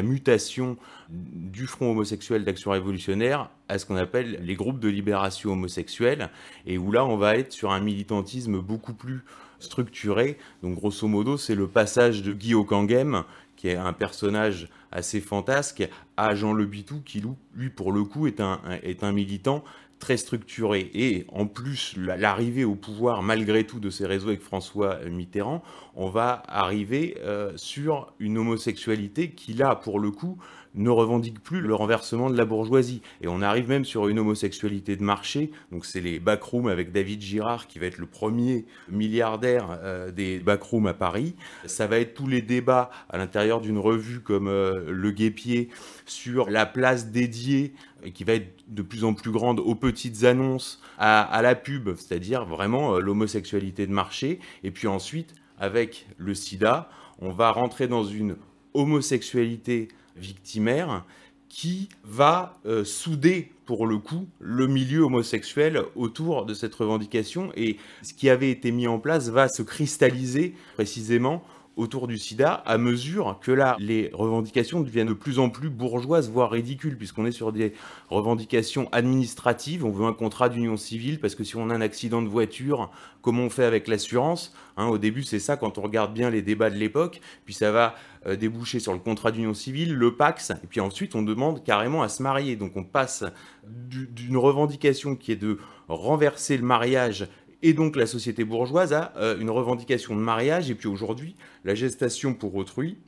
mutation 0.02 0.76
du 1.08 1.66
Front 1.66 1.90
homosexuel 1.90 2.44
d'action 2.44 2.70
révolutionnaire 2.70 3.50
à 3.68 3.78
ce 3.78 3.86
qu'on 3.86 3.96
appelle 3.96 4.40
les 4.42 4.54
groupes 4.54 4.78
de 4.78 4.88
libération 4.88 5.52
homosexuelle, 5.52 6.30
et 6.66 6.78
où 6.78 6.92
là 6.92 7.04
on 7.04 7.16
va 7.16 7.36
être 7.36 7.52
sur 7.52 7.72
un 7.72 7.80
militantisme 7.80 8.60
beaucoup 8.60 8.94
plus 8.94 9.24
structuré. 9.58 10.38
Donc 10.62 10.74
grosso 10.74 11.06
modo, 11.08 11.36
c'est 11.36 11.54
le 11.54 11.66
passage 11.66 12.22
de 12.22 12.32
Guy 12.32 12.54
Okangem, 12.54 13.24
qui 13.56 13.68
est 13.68 13.76
un 13.76 13.92
personnage 13.92 14.68
assez 14.92 15.20
fantasque, 15.20 15.88
à 16.16 16.34
Jean 16.34 16.52
Le 16.52 16.66
Bitou, 16.66 17.00
qui 17.04 17.22
lui, 17.54 17.70
pour 17.70 17.92
le 17.92 18.04
coup, 18.04 18.26
est 18.26 18.40
est 18.82 19.02
un 19.02 19.12
militant 19.12 19.64
très 20.04 20.18
structuré. 20.18 20.90
Et 20.92 21.24
en 21.32 21.46
plus, 21.46 21.96
l'arrivée 21.96 22.66
au 22.66 22.74
pouvoir, 22.74 23.22
malgré 23.22 23.64
tout, 23.64 23.80
de 23.80 23.88
ces 23.88 24.04
réseaux 24.04 24.28
avec 24.28 24.42
François 24.42 24.98
Mitterrand, 25.06 25.62
on 25.94 26.10
va 26.10 26.42
arriver 26.46 27.16
euh, 27.22 27.52
sur 27.56 28.12
une 28.18 28.36
homosexualité 28.36 29.30
qui, 29.30 29.54
là, 29.54 29.74
pour 29.74 29.98
le 29.98 30.10
coup, 30.10 30.36
ne 30.74 30.90
revendique 30.90 31.40
plus 31.40 31.60
le 31.60 31.74
renversement 31.74 32.30
de 32.30 32.36
la 32.36 32.44
bourgeoisie. 32.44 33.02
Et 33.20 33.28
on 33.28 33.42
arrive 33.42 33.68
même 33.68 33.84
sur 33.84 34.08
une 34.08 34.18
homosexualité 34.18 34.96
de 34.96 35.02
marché. 35.02 35.50
Donc 35.72 35.84
c'est 35.84 36.00
les 36.00 36.18
backrooms 36.18 36.68
avec 36.68 36.92
David 36.92 37.20
Girard 37.20 37.66
qui 37.66 37.78
va 37.78 37.86
être 37.86 37.98
le 37.98 38.06
premier 38.06 38.64
milliardaire 38.88 39.78
euh, 39.82 40.10
des 40.10 40.38
backrooms 40.38 40.86
à 40.86 40.94
Paris. 40.94 41.34
Ça 41.66 41.86
va 41.86 41.98
être 41.98 42.14
tous 42.14 42.26
les 42.26 42.42
débats 42.42 42.90
à 43.08 43.18
l'intérieur 43.18 43.60
d'une 43.60 43.78
revue 43.78 44.20
comme 44.20 44.48
euh, 44.48 44.90
Le 44.90 45.10
Guépier 45.10 45.68
sur 46.06 46.50
la 46.50 46.66
place 46.66 47.10
dédiée 47.10 47.74
qui 48.12 48.24
va 48.24 48.34
être 48.34 48.52
de 48.68 48.82
plus 48.82 49.04
en 49.04 49.14
plus 49.14 49.30
grande 49.30 49.60
aux 49.60 49.74
petites 49.74 50.24
annonces, 50.24 50.82
à, 50.98 51.22
à 51.22 51.42
la 51.42 51.54
pub, 51.54 51.90
c'est-à-dire 51.96 52.44
vraiment 52.44 52.96
euh, 52.96 53.00
l'homosexualité 53.00 53.86
de 53.86 53.92
marché. 53.92 54.40
Et 54.62 54.70
puis 54.70 54.88
ensuite, 54.88 55.34
avec 55.58 56.06
le 56.18 56.34
sida, 56.34 56.88
on 57.20 57.30
va 57.30 57.50
rentrer 57.50 57.88
dans 57.88 58.04
une 58.04 58.36
homosexualité 58.74 59.88
victimaire 60.16 61.04
qui 61.48 61.88
va 62.02 62.58
euh, 62.66 62.84
souder 62.84 63.52
pour 63.64 63.86
le 63.86 63.98
coup 63.98 64.26
le 64.40 64.66
milieu 64.66 65.02
homosexuel 65.02 65.82
autour 65.94 66.46
de 66.46 66.52
cette 66.52 66.74
revendication. 66.74 67.52
Et 67.54 67.76
ce 68.02 68.12
qui 68.12 68.28
avait 68.28 68.50
été 68.50 68.72
mis 68.72 68.88
en 68.88 68.98
place 68.98 69.28
va 69.28 69.48
se 69.48 69.62
cristalliser 69.62 70.54
précisément 70.74 71.44
autour 71.76 72.06
du 72.06 72.18
sida 72.18 72.62
à 72.66 72.78
mesure 72.78 73.38
que 73.40 73.50
là, 73.50 73.76
les 73.78 74.10
revendications 74.12 74.80
deviennent 74.80 75.08
de 75.08 75.12
plus 75.12 75.38
en 75.38 75.50
plus 75.50 75.70
bourgeoises, 75.70 76.30
voire 76.30 76.50
ridicules, 76.50 76.96
puisqu'on 76.96 77.26
est 77.26 77.32
sur 77.32 77.52
des 77.52 77.72
revendications 78.10 78.88
administratives. 78.92 79.84
On 79.84 79.90
veut 79.90 80.06
un 80.06 80.12
contrat 80.12 80.48
d'union 80.48 80.76
civile 80.76 81.18
parce 81.18 81.34
que 81.34 81.44
si 81.44 81.56
on 81.56 81.70
a 81.70 81.74
un 81.74 81.80
accident 81.80 82.22
de 82.22 82.28
voiture, 82.28 82.90
comment 83.22 83.42
on 83.42 83.50
fait 83.50 83.64
avec 83.64 83.88
l'assurance 83.88 84.54
hein, 84.76 84.86
Au 84.86 84.98
début, 84.98 85.22
c'est 85.22 85.40
ça 85.40 85.56
quand 85.56 85.78
on 85.78 85.82
regarde 85.82 86.14
bien 86.14 86.30
les 86.30 86.42
débats 86.42 86.70
de 86.70 86.76
l'époque, 86.76 87.20
puis 87.44 87.54
ça 87.54 87.72
va 87.72 87.94
euh, 88.26 88.36
déboucher 88.36 88.78
sur 88.78 88.92
le 88.92 88.98
contrat 88.98 89.32
d'union 89.32 89.54
civile, 89.54 89.94
le 89.94 90.14
Pax, 90.14 90.50
et 90.50 90.66
puis 90.68 90.80
ensuite 90.80 91.14
on 91.14 91.22
demande 91.22 91.64
carrément 91.64 92.02
à 92.02 92.08
se 92.08 92.22
marier. 92.22 92.56
Donc 92.56 92.76
on 92.76 92.84
passe 92.84 93.24
d'une 93.64 94.36
revendication 94.36 95.16
qui 95.16 95.32
est 95.32 95.36
de 95.36 95.58
renverser 95.88 96.56
le 96.56 96.64
mariage 96.64 97.26
et 97.64 97.72
donc 97.72 97.96
la 97.96 98.06
société 98.06 98.44
bourgeoise 98.44 98.92
a 98.92 99.14
euh, 99.16 99.38
une 99.38 99.48
revendication 99.48 100.14
de 100.14 100.20
mariage, 100.20 100.70
et 100.70 100.74
puis 100.74 100.86
aujourd'hui, 100.86 101.34
la 101.64 101.74
gestation 101.74 102.34
pour 102.34 102.54
autrui, 102.56 102.98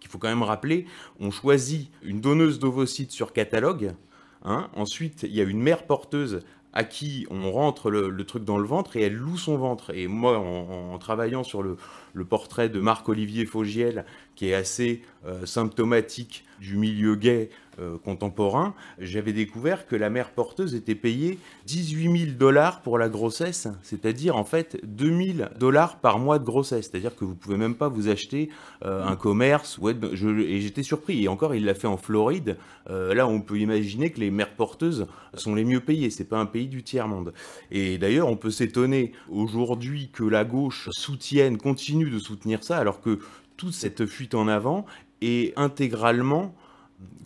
qu'il 0.00 0.10
faut 0.10 0.18
quand 0.18 0.28
même 0.28 0.42
rappeler, 0.42 0.86
on 1.20 1.30
choisit 1.30 1.88
une 2.02 2.20
donneuse 2.20 2.58
d'ovocytes 2.58 3.12
sur 3.12 3.32
catalogue, 3.32 3.94
hein. 4.44 4.68
ensuite 4.74 5.22
il 5.22 5.32
y 5.32 5.40
a 5.40 5.44
une 5.44 5.62
mère 5.62 5.86
porteuse 5.86 6.40
à 6.72 6.82
qui 6.82 7.26
on 7.30 7.50
rentre 7.52 7.90
le, 7.90 8.24
truc 8.24 8.44
dans 8.44 8.58
le 8.58 8.66
ventre 8.66 8.96
et 8.96 9.02
elle 9.02 9.14
loue 9.14 9.36
son 9.36 9.56
ventre. 9.56 9.92
Et 9.94 10.06
moi, 10.06 10.38
en, 10.38 10.96
travaillant 10.98 11.42
sur 11.42 11.62
le, 11.62 11.76
portrait 12.24 12.68
de 12.68 12.80
Marc-Olivier 12.80 13.44
Faugiel, 13.44 14.04
qui 14.36 14.50
est 14.50 14.54
assez 14.54 15.02
euh, 15.26 15.46
symptomatique 15.46 16.44
du 16.60 16.76
milieu 16.76 17.16
gay 17.16 17.50
euh, 17.80 17.96
contemporain, 18.04 18.74
j'avais 18.98 19.32
découvert 19.32 19.86
que 19.86 19.96
la 19.96 20.10
mère 20.10 20.30
porteuse 20.30 20.74
était 20.74 20.94
payée 20.94 21.38
18 21.66 22.26
000 22.26 22.32
dollars 22.38 22.82
pour 22.82 22.98
la 22.98 23.08
grossesse, 23.08 23.68
c'est-à-dire 23.82 24.36
en 24.36 24.44
fait 24.44 24.78
2 24.84 25.34
000 25.36 25.48
dollars 25.58 25.98
par 25.98 26.18
mois 26.18 26.38
de 26.38 26.44
grossesse. 26.44 26.90
C'est-à-dire 26.90 27.16
que 27.16 27.24
vous 27.24 27.34
pouvez 27.34 27.56
même 27.56 27.74
pas 27.74 27.88
vous 27.88 28.08
acheter 28.08 28.50
euh, 28.84 29.04
un 29.06 29.16
commerce. 29.16 29.78
Je, 30.12 30.28
et 30.40 30.60
j'étais 30.60 30.82
surpris. 30.82 31.24
Et 31.24 31.28
encore, 31.28 31.54
il 31.54 31.64
l'a 31.64 31.74
fait 31.74 31.86
en 31.86 31.96
Floride. 31.96 32.56
Euh, 32.90 33.14
là, 33.14 33.26
on 33.26 33.40
peut 33.40 33.58
imaginer 33.58 34.10
que 34.10 34.20
les 34.20 34.30
mères 34.30 34.54
porteuses 34.54 35.06
sont 35.34 35.54
les 35.54 35.64
mieux 35.64 35.80
payées. 35.80 36.10
C'est 36.10 36.24
pas 36.24 36.38
un 36.38 36.46
pays 36.46 36.68
du 36.68 36.82
tiers 36.82 37.08
monde. 37.08 37.32
Et 37.70 37.98
d'ailleurs, 37.98 38.28
on 38.28 38.36
peut 38.36 38.50
s'étonner 38.50 39.12
aujourd'hui 39.30 40.10
que 40.12 40.24
la 40.24 40.44
gauche 40.44 40.88
soutienne, 40.90 41.58
continue 41.58 42.10
de 42.10 42.18
soutenir 42.18 42.62
ça, 42.62 42.78
alors 42.78 43.00
que 43.00 43.18
toute 43.56 43.74
cette 43.74 44.06
fuite 44.06 44.34
en 44.34 44.48
avant 44.48 44.86
est 45.20 45.58
intégralement 45.58 46.54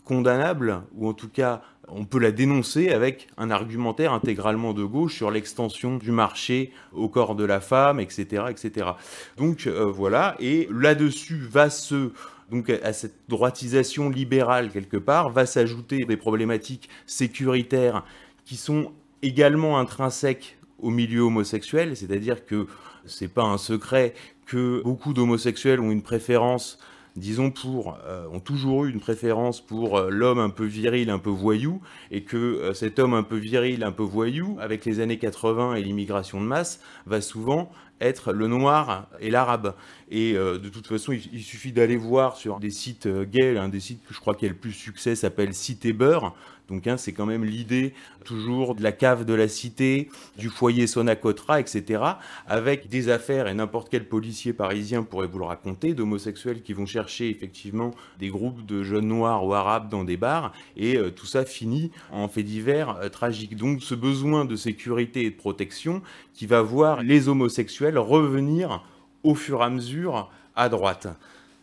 condamnable, 0.04 0.82
ou 0.94 1.08
en 1.08 1.14
tout 1.14 1.28
cas 1.28 1.62
on 1.88 2.04
peut 2.04 2.18
la 2.18 2.30
dénoncer 2.30 2.90
avec 2.90 3.28
un 3.36 3.50
argumentaire 3.50 4.12
intégralement 4.12 4.72
de 4.72 4.84
gauche 4.84 5.16
sur 5.16 5.30
l'extension 5.30 5.96
du 5.96 6.10
marché 6.12 6.72
au 6.92 7.08
corps 7.08 7.34
de 7.34 7.44
la 7.44 7.60
femme, 7.60 8.00
etc. 8.00 8.44
etc. 8.50 8.90
Donc 9.36 9.66
euh, 9.66 9.84
voilà, 9.84 10.36
et 10.40 10.68
là-dessus 10.70 11.38
va 11.38 11.70
se... 11.70 12.12
Donc 12.50 12.68
à 12.70 12.92
cette 12.92 13.16
droitisation 13.28 14.10
libérale 14.10 14.70
quelque 14.70 14.98
part, 14.98 15.30
va 15.30 15.46
s'ajouter 15.46 16.04
des 16.04 16.16
problématiques 16.16 16.88
sécuritaires 17.06 18.04
qui 18.44 18.56
sont 18.56 18.92
également 19.22 19.78
intrinsèques 19.78 20.58
au 20.78 20.90
milieu 20.90 21.22
homosexuel, 21.22 21.96
c'est-à-dire 21.96 22.44
que 22.44 22.66
c'est 23.06 23.32
pas 23.32 23.44
un 23.44 23.58
secret 23.58 24.14
que 24.46 24.82
beaucoup 24.82 25.14
d'homosexuels 25.14 25.80
ont 25.80 25.90
une 25.90 26.02
préférence 26.02 26.78
disons, 27.16 27.50
pour, 27.50 27.98
euh, 28.06 28.26
ont 28.32 28.40
toujours 28.40 28.84
eu 28.84 28.90
une 28.90 29.00
préférence 29.00 29.60
pour 29.60 29.96
euh, 29.96 30.10
l'homme 30.10 30.38
un 30.38 30.50
peu 30.50 30.64
viril, 30.64 31.10
un 31.10 31.18
peu 31.18 31.30
voyou, 31.30 31.80
et 32.10 32.24
que 32.24 32.36
euh, 32.36 32.74
cet 32.74 32.98
homme 32.98 33.14
un 33.14 33.22
peu 33.22 33.36
viril, 33.36 33.84
un 33.84 33.92
peu 33.92 34.02
voyou, 34.02 34.56
avec 34.60 34.84
les 34.84 35.00
années 35.00 35.18
80 35.18 35.76
et 35.76 35.82
l'immigration 35.82 36.40
de 36.40 36.46
masse, 36.46 36.80
va 37.06 37.20
souvent 37.20 37.70
être 38.00 38.32
le 38.32 38.48
noir 38.48 39.08
et 39.20 39.30
l'arabe. 39.30 39.74
Et 40.10 40.34
de 40.34 40.68
toute 40.68 40.88
façon, 40.88 41.12
il, 41.12 41.42
suffit 41.42 41.70
d'aller 41.70 41.96
voir 41.96 42.36
sur 42.36 42.58
des 42.58 42.70
sites 42.70 43.06
gays, 43.08 43.56
un 43.56 43.68
des 43.68 43.78
sites 43.78 44.04
que 44.04 44.12
je 44.12 44.18
crois 44.18 44.34
qui 44.34 44.44
a 44.44 44.48
le 44.48 44.56
plus 44.56 44.72
succès 44.72 45.14
s'appelle 45.14 45.54
Cité 45.54 45.92
Beurre, 45.92 46.34
donc 46.68 46.86
hein, 46.86 46.96
c'est 46.96 47.12
quand 47.12 47.26
même 47.26 47.44
l'idée 47.44 47.92
toujours 48.24 48.74
de 48.74 48.82
la 48.82 48.92
cave 48.92 49.24
de 49.24 49.34
la 49.34 49.48
cité, 49.48 50.08
du 50.38 50.48
foyer 50.48 50.86
Sonacotra, 50.86 51.60
etc. 51.60 52.02
Avec 52.46 52.88
des 52.88 53.10
affaires, 53.10 53.48
et 53.48 53.54
n'importe 53.54 53.88
quel 53.90 54.08
policier 54.08 54.52
parisien 54.52 55.02
pourrait 55.02 55.26
vous 55.26 55.38
le 55.38 55.44
raconter, 55.44 55.92
d'homosexuels 55.92 56.62
qui 56.62 56.72
vont 56.72 56.86
chercher 56.86 57.28
effectivement 57.28 57.90
des 58.18 58.28
groupes 58.28 58.64
de 58.64 58.82
jeunes 58.82 59.08
noirs 59.08 59.44
ou 59.44 59.52
arabes 59.52 59.90
dans 59.90 60.04
des 60.04 60.16
bars, 60.16 60.52
et 60.76 60.96
euh, 60.96 61.10
tout 61.10 61.26
ça 61.26 61.44
finit 61.44 61.90
en 62.10 62.28
fait 62.28 62.42
divers 62.42 62.96
euh, 62.96 63.08
tragiques. 63.08 63.56
Donc 63.56 63.82
ce 63.82 63.94
besoin 63.94 64.44
de 64.44 64.56
sécurité 64.56 65.24
et 65.24 65.30
de 65.30 65.36
protection 65.36 66.02
qui 66.32 66.46
va 66.46 66.62
voir 66.62 67.02
les 67.02 67.28
homosexuels 67.28 67.98
revenir 67.98 68.84
au 69.22 69.34
fur 69.34 69.60
et 69.60 69.64
à 69.64 69.70
mesure 69.70 70.30
à 70.56 70.68
droite. 70.68 71.08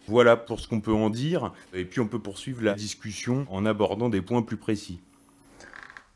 Voilà 0.08 0.36
pour 0.38 0.60
ce 0.60 0.67
qu'on 0.67 0.81
peut 0.81 0.93
en 0.93 1.10
dire. 1.10 1.51
Et 1.74 1.86
puis 1.86 2.00
on 2.00 2.08
peut 2.08 2.20
poursuivre 2.20 2.63
la 2.63 2.74
discussion 2.74 3.46
en 3.50 3.65
abordant 3.65 4.10
des 4.10 4.22
points 4.22 4.41
plus 4.41 4.58
précis. 4.58 5.01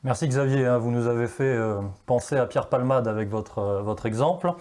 Merci 0.04 0.28
Xavier, 0.28 0.68
hein. 0.68 0.78
vous 0.78 0.92
nous 0.92 1.08
avez 1.08 1.28
fait 1.28 1.44
euh, 1.44 1.82
penser 2.06 2.38
à 2.38 2.46
Pierre 2.46 2.70
Palmade 2.70 3.08
avec 3.08 3.28
votre, 3.28 3.58
euh, 3.58 3.82
votre 3.82 4.06
exemple. 4.06 4.54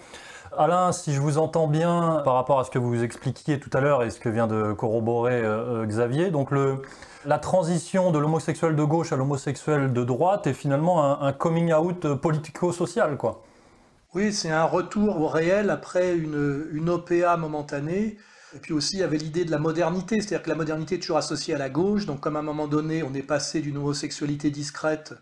Alain, 0.57 0.91
si 0.93 1.13
je 1.13 1.21
vous 1.21 1.37
entends 1.37 1.67
bien 1.67 2.23
par 2.25 2.33
rapport 2.33 2.61
à 2.61 2.65
ce 2.65 2.71
que 2.71 2.79
vous 2.79 3.03
expliquiez 3.03 3.61
tout 3.61 3.69
à 3.75 3.81
l'heure 3.81 4.03
et 4.03 4.09
ce 4.09 4.19
que 4.19 4.31
vient 4.31 4.47
de 4.47 4.73
corroborer 4.73 5.43
euh, 5.43 5.85
Xavier, 5.85 6.31
donc 6.31 6.51
le, 6.51 6.81
la 7.27 7.39
transition 7.39 8.11
de 8.11 8.19
l'homosexuel 8.19 8.75
de 8.75 8.85
gauche 8.85 9.13
à 9.13 9.17
l'homosexuel 9.17 9.93
de 9.93 10.05
droite 10.05 10.47
est 10.47 10.55
finalement 10.55 11.05
un, 11.05 11.27
un 11.27 11.33
coming 11.35 11.75
out 11.75 12.15
politico-social, 12.15 13.19
quoi. 13.19 13.43
Oui, 14.15 14.33
c'est 14.33 14.51
un 14.51 14.65
retour 14.65 15.21
au 15.21 15.27
réel 15.27 15.69
après 15.69 16.17
une, 16.17 16.69
une 16.73 16.89
OPA 16.89 17.37
momentanée 17.37 18.17
et 18.55 18.59
puis 18.59 18.73
aussi, 18.73 18.97
il 18.97 19.01
y 19.01 19.03
avait 19.03 19.19
l'idée 19.19 19.45
de 19.45 19.51
la 19.51 19.59
modernité, 19.59 20.21
c'est-à-dire 20.21 20.43
que 20.43 20.49
la 20.49 20.55
modernité 20.55 20.95
est 20.95 20.99
toujours 20.99 21.17
associée 21.17 21.55
à 21.55 21.59
la 21.59 21.69
gauche. 21.69 22.07
Donc, 22.07 22.21
comme 22.21 22.37
à 22.37 22.39
un 22.39 22.43
moment 22.43 22.69
donné, 22.69 23.03
on 23.03 23.13
est 23.13 23.23
passé 23.23 23.61
d'une 23.61 23.77
homosexualité 23.77 24.51
discrète 24.51 25.15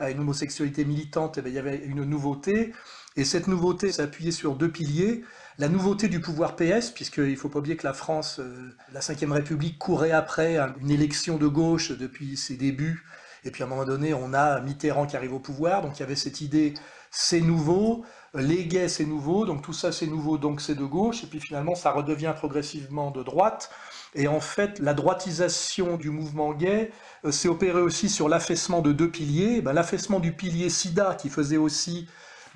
à 0.00 0.10
une 0.10 0.18
homosexualité 0.18 0.84
militante, 0.84 1.38
et 1.38 1.42
eh 1.44 1.48
il 1.48 1.54
y 1.54 1.58
avait 1.58 1.76
une 1.76 2.02
nouveauté. 2.04 2.72
Et 3.16 3.24
cette 3.24 3.46
nouveauté 3.46 3.92
s'appuyait 3.92 4.32
sur 4.32 4.56
deux 4.56 4.70
piliers. 4.70 5.24
La 5.58 5.68
nouveauté 5.68 6.08
du 6.08 6.20
pouvoir 6.20 6.56
PS, 6.56 6.90
puisqu'il 6.90 7.30
ne 7.30 7.36
faut 7.36 7.48
pas 7.48 7.58
oublier 7.58 7.76
que 7.76 7.86
la 7.86 7.92
France, 7.92 8.40
euh, 8.40 8.74
la 8.92 9.00
Ve 9.00 9.32
République, 9.32 9.78
courait 9.78 10.12
après 10.12 10.58
une 10.80 10.90
élection 10.90 11.36
de 11.36 11.46
gauche 11.46 11.92
depuis 11.92 12.36
ses 12.36 12.56
débuts. 12.56 13.04
Et 13.44 13.50
puis 13.50 13.62
à 13.62 13.66
un 13.66 13.68
moment 13.68 13.84
donné, 13.84 14.14
on 14.14 14.32
a 14.32 14.60
Mitterrand 14.60 15.06
qui 15.06 15.16
arrive 15.16 15.34
au 15.34 15.38
pouvoir. 15.38 15.82
Donc 15.82 15.98
il 15.98 16.00
y 16.00 16.02
avait 16.02 16.16
cette 16.16 16.40
idée, 16.40 16.74
c'est 17.10 17.40
nouveau 17.40 18.04
les 18.34 18.66
gays 18.66 18.88
c'est 18.88 19.04
nouveau, 19.04 19.44
donc 19.44 19.62
tout 19.62 19.72
ça 19.72 19.92
c'est 19.92 20.06
nouveau, 20.06 20.38
donc 20.38 20.60
c'est 20.60 20.74
de 20.74 20.84
gauche, 20.84 21.24
et 21.24 21.26
puis 21.26 21.40
finalement 21.40 21.74
ça 21.74 21.90
redevient 21.90 22.32
progressivement 22.36 23.10
de 23.10 23.22
droite. 23.22 23.70
Et 24.14 24.26
en 24.26 24.40
fait, 24.40 24.78
la 24.80 24.92
droitisation 24.92 25.96
du 25.96 26.10
mouvement 26.10 26.52
gay 26.52 26.90
euh, 27.24 27.30
s'est 27.30 27.48
opérée 27.48 27.80
aussi 27.80 28.08
sur 28.08 28.28
l'affaissement 28.28 28.80
de 28.80 28.92
deux 28.92 29.10
piliers. 29.10 29.60
Ben, 29.60 29.72
l'affaissement 29.72 30.18
du 30.18 30.32
pilier 30.32 30.68
SIDA, 30.68 31.14
qui 31.14 31.28
faisait 31.28 31.56
aussi 31.56 32.08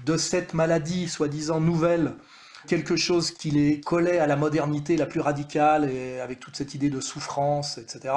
de 0.05 0.17
cette 0.17 0.55
maladie 0.55 1.09
soi-disant 1.09 1.61
nouvelle 1.61 2.15
quelque 2.67 2.97
chose 2.97 3.31
qui 3.31 3.51
les 3.51 3.81
collait 3.81 4.19
à 4.19 4.27
la 4.27 4.37
modernité 4.37 4.97
la 4.97 5.07
plus 5.07 5.21
radicale 5.21 5.91
et 5.91 6.21
avec 6.21 6.41
toute 6.41 6.57
cette 6.57 6.75
idée 6.75 6.91
de 6.91 7.01
souffrance, 7.01 7.79
etc. 7.79 8.15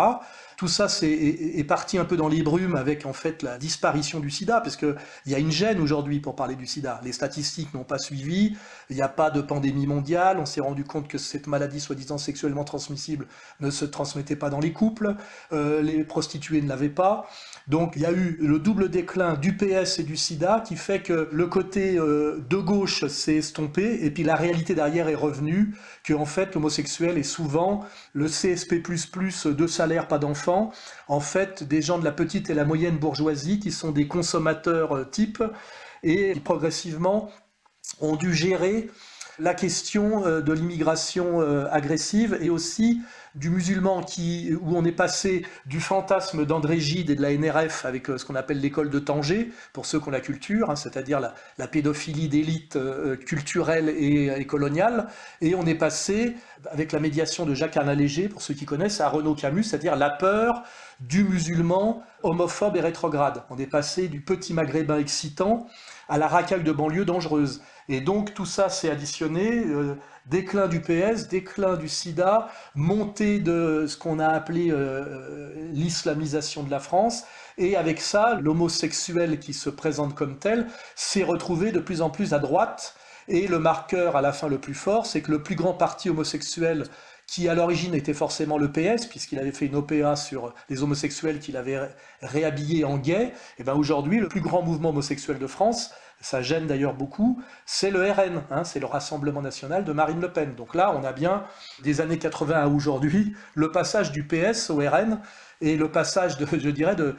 Tout 0.57 0.67
ça 0.67 0.89
c'est, 0.89 1.11
est, 1.11 1.63
parti 1.63 1.99
un 1.99 2.05
peu 2.05 2.17
dans 2.17 2.27
les 2.27 2.41
brumes 2.41 2.75
avec 2.75 3.05
en 3.05 3.13
fait 3.13 3.43
la 3.43 3.57
disparition 3.59 4.19
du 4.19 4.31
sida, 4.31 4.59
parce 4.59 4.75
qu'il 4.75 4.95
y 5.27 5.35
a 5.35 5.39
une 5.39 5.51
gêne 5.51 5.79
aujourd'hui 5.79 6.19
pour 6.19 6.35
parler 6.35 6.55
du 6.55 6.65
sida. 6.65 6.99
Les 7.03 7.11
statistiques 7.11 7.73
n'ont 7.75 7.83
pas 7.83 7.99
suivi, 7.99 8.57
il 8.89 8.95
n'y 8.95 9.01
a 9.03 9.09
pas 9.09 9.29
de 9.29 9.41
pandémie 9.41 9.85
mondiale, 9.85 10.39
on 10.39 10.45
s'est 10.45 10.61
rendu 10.61 10.83
compte 10.83 11.07
que 11.07 11.19
cette 11.19 11.45
maladie 11.45 11.79
soi-disant 11.79 12.17
sexuellement 12.17 12.63
transmissible 12.63 13.27
ne 13.59 13.69
se 13.69 13.85
transmettait 13.85 14.35
pas 14.35 14.49
dans 14.49 14.59
les 14.59 14.73
couples, 14.73 15.15
euh, 15.51 15.81
les 15.81 16.03
prostituées 16.03 16.61
ne 16.61 16.67
l'avaient 16.67 16.89
pas. 16.89 17.27
Donc 17.67 17.93
il 17.97 18.03
y 18.03 18.05
a 18.05 18.13
eu 18.13 18.37
le 18.39 18.59
double 18.59 18.89
déclin 18.89 19.33
du 19.33 19.57
PS 19.57 19.99
et 19.99 20.03
du 20.03 20.15
sida 20.15 20.63
qui 20.65 20.77
fait 20.77 21.01
que 21.01 21.27
le 21.31 21.47
côté 21.47 21.97
euh, 21.97 22.41
de 22.49 22.55
gauche 22.55 23.05
s'est 23.07 23.35
estompé 23.35 24.05
et 24.05 24.09
puis 24.09 24.23
la 24.23 24.37
réalité 24.37 24.73
derrière 24.73 25.09
est 25.09 25.15
revenue, 25.15 25.75
que 26.05 26.13
en 26.13 26.25
fait 26.25 26.55
l'homosexuel 26.55 27.17
est 27.17 27.23
souvent 27.23 27.83
le 28.13 28.27
CSP++ 28.27 28.81
de 28.81 29.67
salaire 29.67 30.07
pas 30.07 30.17
d'enfants, 30.17 30.71
en 31.09 31.19
fait 31.19 31.63
des 31.63 31.81
gens 31.81 31.99
de 31.99 32.05
la 32.05 32.13
petite 32.13 32.49
et 32.49 32.53
la 32.53 32.63
moyenne 32.63 32.97
bourgeoisie 32.97 33.59
qui 33.59 33.73
sont 33.73 33.91
des 33.91 34.07
consommateurs 34.07 34.95
euh, 34.95 35.03
type 35.03 35.43
et 36.03 36.35
progressivement 36.45 37.29
ont 37.99 38.15
dû 38.15 38.33
gérer 38.33 38.89
la 39.39 39.53
question 39.53 40.25
euh, 40.25 40.39
de 40.39 40.53
l'immigration 40.53 41.41
agressive 41.69 42.37
et 42.39 42.49
aussi 42.49 43.01
du 43.37 43.49
musulman 43.49 44.03
qui, 44.03 44.53
où 44.61 44.75
on 44.75 44.83
est 44.83 44.91
passé 44.91 45.45
du 45.65 45.79
fantasme 45.79 46.45
d'André 46.45 46.79
Gide 46.79 47.09
et 47.09 47.15
de 47.15 47.21
la 47.21 47.35
NRF 47.35 47.85
avec 47.85 48.09
euh, 48.09 48.17
ce 48.17 48.25
qu'on 48.25 48.35
appelle 48.35 48.59
l'école 48.59 48.89
de 48.89 48.99
Tanger, 48.99 49.51
pour 49.73 49.85
ceux 49.85 49.99
qui 49.99 50.07
ont 50.07 50.11
la 50.11 50.21
culture, 50.21 50.71
hein, 50.71 50.75
c'est-à-dire 50.75 51.19
la, 51.19 51.67
pédophilie 51.67 52.27
d'élite 52.27 52.75
euh, 52.75 53.15
culturelle 53.15 53.89
et, 53.89 54.45
coloniale, 54.45 55.07
et 55.41 55.55
on 55.55 55.65
est 55.65 55.75
passé, 55.75 56.35
avec 56.71 56.91
la 56.91 56.99
médiation 56.99 57.45
de 57.45 57.53
Jacques 57.53 57.75
Léger, 57.75 58.27
pour 58.27 58.41
ceux 58.41 58.53
qui 58.53 58.65
connaissent, 58.65 59.01
à 59.01 59.09
Renaud 59.09 59.35
Camus, 59.35 59.63
c'est-à-dire 59.63 59.95
la 59.95 60.09
peur 60.09 60.63
du 60.99 61.23
musulman 61.23 62.03
homophobe 62.23 62.75
et 62.75 62.81
rétrograde. 62.81 63.43
On 63.49 63.57
est 63.57 63.67
passé 63.67 64.07
du 64.07 64.21
petit 64.21 64.53
maghrébin 64.53 64.97
excitant 64.97 65.67
à 66.09 66.17
la 66.17 66.27
racaille 66.27 66.63
de 66.63 66.71
banlieue 66.71 67.05
dangereuse. 67.05 67.61
Et 67.89 68.01
donc 68.01 68.33
tout 68.33 68.45
ça 68.45 68.69
s'est 68.69 68.89
additionné. 68.89 69.63
Euh, 69.65 69.95
déclin 70.27 70.67
du 70.67 70.81
PS, 70.81 71.27
déclin 71.29 71.75
du 71.75 71.87
sida, 71.87 72.49
montée 72.75 73.39
de 73.39 73.85
ce 73.87 73.97
qu'on 73.97 74.19
a 74.19 74.27
appelé 74.27 74.69
euh, 74.71 75.69
l'islamisation 75.71 76.63
de 76.63 76.71
la 76.71 76.79
France, 76.79 77.23
et 77.57 77.75
avec 77.75 78.01
ça, 78.01 78.35
l'homosexuel 78.41 79.39
qui 79.39 79.53
se 79.53 79.69
présente 79.69 80.15
comme 80.15 80.37
tel 80.37 80.67
s'est 80.95 81.23
retrouvé 81.23 81.71
de 81.71 81.79
plus 81.79 82.01
en 82.01 82.09
plus 82.09 82.33
à 82.33 82.39
droite, 82.39 82.95
et 83.29 83.47
le 83.47 83.59
marqueur 83.59 84.15
à 84.15 84.21
la 84.21 84.31
fin 84.31 84.47
le 84.47 84.57
plus 84.57 84.73
fort, 84.73 85.05
c'est 85.05 85.21
que 85.21 85.31
le 85.31 85.43
plus 85.43 85.55
grand 85.55 85.73
parti 85.73 86.09
homosexuel 86.09 86.85
qui 87.27 87.49
à 87.49 87.55
l'origine 87.55 87.93
était 87.93 88.13
forcément 88.13 88.57
le 88.57 88.71
PS, 88.71 89.05
puisqu'il 89.05 89.37
avait 89.37 89.51
fait 89.51 89.65
une 89.65 89.75
OPA 89.75 90.15
sur 90.15 90.53
les 90.69 90.81
homosexuels 90.81 91.39
qu'il 91.39 91.57
avait 91.57 91.79
réhabillés 92.21 92.85
en 92.85 92.97
gays, 92.97 93.33
et 93.59 93.63
bien 93.63 93.75
aujourd'hui, 93.75 94.19
le 94.19 94.29
plus 94.29 94.41
grand 94.41 94.61
mouvement 94.61 94.89
homosexuel 94.89 95.37
de 95.37 95.47
France, 95.47 95.91
ça 96.21 96.41
gêne 96.41 96.65
d'ailleurs 96.65 96.93
beaucoup, 96.93 97.41
c'est 97.65 97.91
le 97.91 98.09
RN, 98.09 98.41
hein, 98.49 98.63
c'est 98.63 98.79
le 98.79 98.85
Rassemblement 98.85 99.41
national 99.41 99.83
de 99.83 99.93
Marine 99.93 100.19
Le 100.19 100.31
Pen. 100.31 100.55
Donc 100.55 100.73
là, 100.73 100.91
on 100.95 101.03
a 101.03 101.11
bien, 101.11 101.43
des 101.83 102.01
années 102.01 102.17
80 102.17 102.55
à 102.55 102.67
aujourd'hui, 102.67 103.35
le 103.53 103.71
passage 103.71 104.11
du 104.11 104.23
PS 104.23 104.69
au 104.69 104.77
RN 104.77 105.19
et 105.61 105.77
le 105.77 105.91
passage, 105.91 106.37
de, 106.37 106.47
je 106.57 106.69
dirais, 106.69 106.95
de, 106.95 107.15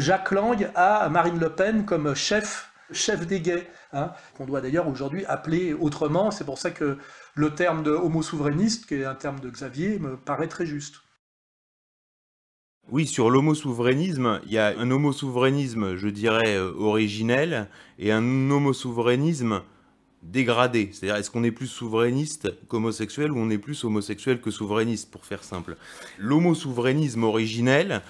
Jacques 0.00 0.32
Lang 0.32 0.70
à 0.74 1.08
Marine 1.08 1.38
Le 1.38 1.50
Pen 1.50 1.84
comme 1.84 2.14
chef, 2.14 2.70
chef 2.92 3.26
des 3.26 3.40
gays, 3.40 3.66
hein, 3.92 4.12
qu'on 4.36 4.44
doit 4.44 4.60
d'ailleurs 4.60 4.88
aujourd'hui 4.88 5.24
appeler 5.26 5.72
autrement. 5.72 6.30
C'est 6.30 6.44
pour 6.44 6.58
ça 6.58 6.70
que 6.70 6.98
le 7.34 7.54
terme 7.54 7.82
de 7.82 7.90
homo 7.90 8.22
souverainiste, 8.22 8.86
qui 8.86 8.94
est 8.94 9.04
un 9.04 9.14
terme 9.14 9.40
de 9.40 9.50
Xavier, 9.50 9.98
me 9.98 10.16
paraît 10.16 10.48
très 10.48 10.66
juste. 10.66 11.02
Oui, 12.90 13.06
sur 13.06 13.30
l'homosouverainisme, 13.30 14.40
il 14.44 14.52
y 14.52 14.58
a 14.58 14.76
un 14.78 14.90
homosouverainisme, 14.90 15.96
je 15.96 16.08
dirais, 16.08 16.56
euh, 16.56 16.72
originel 16.76 17.68
et 17.98 18.10
un 18.10 18.50
homosouverainisme 18.50 19.62
dégradé. 20.22 20.90
C'est-à-dire, 20.92 21.16
est-ce 21.16 21.30
qu'on 21.30 21.44
est 21.44 21.52
plus 21.52 21.68
souverainiste 21.68 22.52
qu'homosexuel 22.68 23.32
ou 23.32 23.38
on 23.38 23.50
est 23.50 23.58
plus 23.58 23.84
homosexuel 23.84 24.40
que 24.40 24.50
souverainiste, 24.50 25.10
pour 25.10 25.24
faire 25.24 25.44
simple 25.44 25.76
L'homosouverainisme 26.18 27.22
originel, 27.22 28.02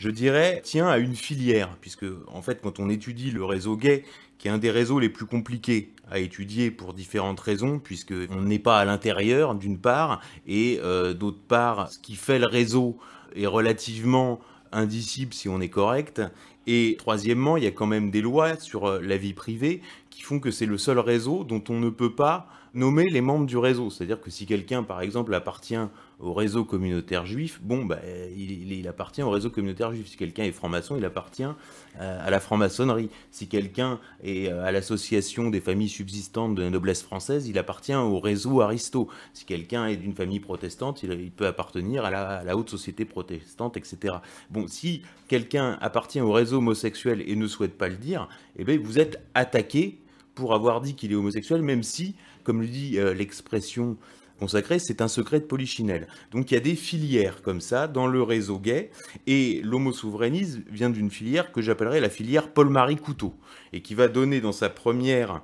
je 0.00 0.08
dirais, 0.08 0.62
tient 0.64 0.88
à 0.88 0.96
une 0.96 1.14
filière, 1.14 1.76
puisque, 1.82 2.06
en 2.28 2.40
fait, 2.40 2.62
quand 2.62 2.80
on 2.80 2.88
étudie 2.88 3.30
le 3.30 3.44
réseau 3.44 3.76
gay, 3.76 4.02
qui 4.38 4.48
est 4.48 4.50
un 4.50 4.56
des 4.56 4.70
réseaux 4.70 4.98
les 4.98 5.10
plus 5.10 5.26
compliqués 5.26 5.92
à 6.10 6.18
étudier 6.18 6.70
pour 6.70 6.94
différentes 6.94 7.38
raisons, 7.38 7.78
puisqu'on 7.78 8.40
n'est 8.40 8.58
pas 8.58 8.78
à 8.78 8.86
l'intérieur, 8.86 9.54
d'une 9.54 9.78
part, 9.78 10.22
et 10.46 10.80
euh, 10.82 11.12
d'autre 11.12 11.42
part, 11.46 11.92
ce 11.92 11.98
qui 11.98 12.14
fait 12.14 12.38
le 12.38 12.46
réseau 12.46 12.96
est 13.36 13.46
relativement 13.46 14.40
indicible 14.72 15.34
si 15.34 15.50
on 15.50 15.60
est 15.60 15.68
correct. 15.68 16.22
Et 16.66 16.96
troisièmement, 16.98 17.58
il 17.58 17.64
y 17.64 17.66
a 17.66 17.70
quand 17.70 17.86
même 17.86 18.10
des 18.10 18.22
lois 18.22 18.58
sur 18.58 18.86
euh, 18.86 19.00
la 19.02 19.18
vie 19.18 19.34
privée 19.34 19.82
qui 20.08 20.22
font 20.22 20.40
que 20.40 20.50
c'est 20.50 20.66
le 20.66 20.78
seul 20.78 20.98
réseau 20.98 21.44
dont 21.44 21.62
on 21.68 21.78
ne 21.78 21.90
peut 21.90 22.14
pas 22.14 22.48
nommer 22.72 23.10
les 23.10 23.20
membres 23.20 23.46
du 23.46 23.58
réseau. 23.58 23.90
C'est-à-dire 23.90 24.20
que 24.20 24.30
si 24.30 24.46
quelqu'un, 24.46 24.82
par 24.82 25.02
exemple, 25.02 25.34
appartient 25.34 25.76
au 26.20 26.34
réseau 26.34 26.64
communautaire 26.64 27.24
juif, 27.24 27.60
bon, 27.62 27.84
bah, 27.84 27.98
il, 28.36 28.86
appartient 28.88 29.22
au 29.22 29.30
réseau 29.30 29.50
communautaire 29.50 29.92
juif. 29.92 30.08
Si 30.08 30.16
quelqu'un 30.16 30.44
est 30.44 30.52
franc-maçon, 30.52 30.96
il 30.96 31.04
appartient 31.04 31.44
euh, 31.44 32.26
à 32.26 32.30
la 32.30 32.40
franc-maçonnerie. 32.40 33.08
Si 33.30 33.46
quelqu'un 33.46 33.98
est 34.22 34.48
euh, 34.48 34.64
à 34.64 34.72
l'association 34.72 35.50
des 35.50 35.60
familles 35.60 35.88
subsistantes 35.88 36.54
de 36.54 36.62
la 36.62 36.70
noblesse 36.70 37.02
française, 37.02 37.48
il 37.48 37.58
appartient 37.58 37.94
au 37.94 38.20
réseau 38.20 38.60
Aristo. 38.60 39.08
Si 39.32 39.44
quelqu'un 39.44 39.86
est 39.86 39.96
d'une 39.96 40.14
famille 40.14 40.40
protestante, 40.40 41.02
il, 41.02 41.30
peut 41.30 41.46
appartenir 41.46 42.04
à 42.04 42.10
la, 42.10 42.56
haute 42.56 42.70
société 42.70 43.04
protestante, 43.04 43.76
etc. 43.76 44.16
Bon, 44.50 44.66
si 44.66 45.02
quelqu'un 45.28 45.78
appartient 45.80 46.20
au 46.20 46.32
réseau 46.32 46.58
homosexuel 46.58 47.22
et 47.26 47.36
ne 47.36 47.46
souhaite 47.46 47.78
pas 47.78 47.88
le 47.88 47.96
dire, 47.96 48.28
eh 48.58 48.64
bien, 48.64 48.78
vous 48.82 48.98
êtes 48.98 49.20
attaqué 49.34 49.98
pour 50.34 50.54
avoir 50.54 50.80
dit 50.80 50.94
qu'il 50.94 51.12
est 51.12 51.16
homosexuel, 51.16 51.62
même 51.62 51.82
si, 51.82 52.14
comme 52.44 52.60
le 52.60 52.66
dit 52.66 52.98
euh, 52.98 53.14
l'expression 53.14 53.96
consacrée, 54.40 54.80
c'est 54.80 55.02
un 55.02 55.08
secret 55.08 55.38
de 55.38 55.44
polichinelle. 55.44 56.08
Donc 56.32 56.50
il 56.50 56.54
y 56.54 56.56
a 56.56 56.60
des 56.60 56.74
filières 56.74 57.42
comme 57.42 57.60
ça 57.60 57.86
dans 57.86 58.08
le 58.08 58.22
réseau 58.22 58.58
gay, 58.58 58.90
et 59.28 59.60
l'homosouverainisme 59.62 60.62
vient 60.70 60.90
d'une 60.90 61.10
filière 61.10 61.52
que 61.52 61.62
j'appellerais 61.62 62.00
la 62.00 62.08
filière 62.08 62.52
Paul-Marie 62.52 62.96
Couteau, 62.96 63.34
et 63.72 63.82
qui 63.82 63.94
va 63.94 64.08
donner 64.08 64.40
dans 64.40 64.52
sa 64.52 64.68
première 64.68 65.42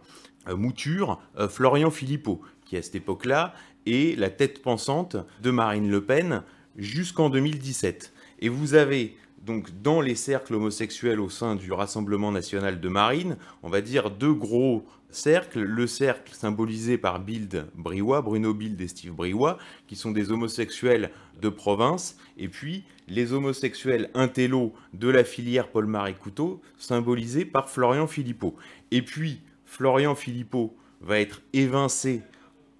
euh, 0.48 0.56
mouture 0.56 1.20
euh, 1.38 1.48
Florian 1.48 1.90
Philippot, 1.90 2.40
qui 2.64 2.76
à 2.76 2.82
cette 2.82 2.96
époque-là 2.96 3.54
est 3.87 4.18
la 4.18 4.30
tête 4.30 4.62
pensante 4.62 5.16
de 5.42 5.50
Marine 5.52 5.88
Le 5.88 6.04
Pen 6.04 6.42
jusqu'en 6.76 7.30
2017. 7.30 8.12
Et 8.40 8.48
vous 8.48 8.74
avez 8.74 9.16
donc 9.46 9.70
dans 9.80 10.00
les 10.00 10.16
cercles 10.16 10.54
homosexuels 10.54 11.20
au 11.20 11.30
sein 11.30 11.54
du 11.54 11.72
Rassemblement 11.72 12.32
national 12.32 12.80
de 12.80 12.88
Marine, 12.88 13.37
on 13.62 13.68
va 13.68 13.80
dire 13.80 14.11
deux 14.11 14.35
gros 14.35 14.85
cercles. 15.09 15.61
Le 15.61 15.87
cercle 15.87 16.35
symbolisé 16.35 16.98
par 16.98 17.20
Bild 17.20 17.66
Briouat, 17.76 18.22
Bruno 18.22 18.52
Bild 18.52 18.80
et 18.80 18.88
Steve 18.88 19.12
Briouat, 19.12 19.56
qui 19.87 19.94
sont 19.94 20.11
des 20.11 20.32
homosexuels 20.32 21.12
de 21.40 21.48
province, 21.48 22.18
et 22.37 22.48
puis 22.48 22.82
les 23.06 23.32
homosexuels 23.32 24.11
intello 24.14 24.74
de 24.94 25.09
la 25.09 25.22
filière 25.22 25.68
Paul-Marie 25.68 26.14
Couteau, 26.14 26.61
symbolisés 26.76 27.44
par 27.44 27.70
Florian 27.70 28.09
Philippot. 28.09 28.56
Et 28.90 29.02
puis 29.02 29.40
Florian 29.64 30.16
Philippot 30.16 30.76
va 31.00 31.20
être 31.20 31.40
évincé 31.52 32.22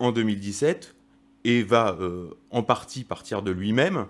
en 0.01 0.11
2017 0.11 0.96
et 1.47 1.63
va 1.63 1.97
euh, 2.01 2.31
en 2.51 2.65
partie 2.65 3.05
partir 3.05 3.41
de 3.41 3.53
lui-même 3.53 4.07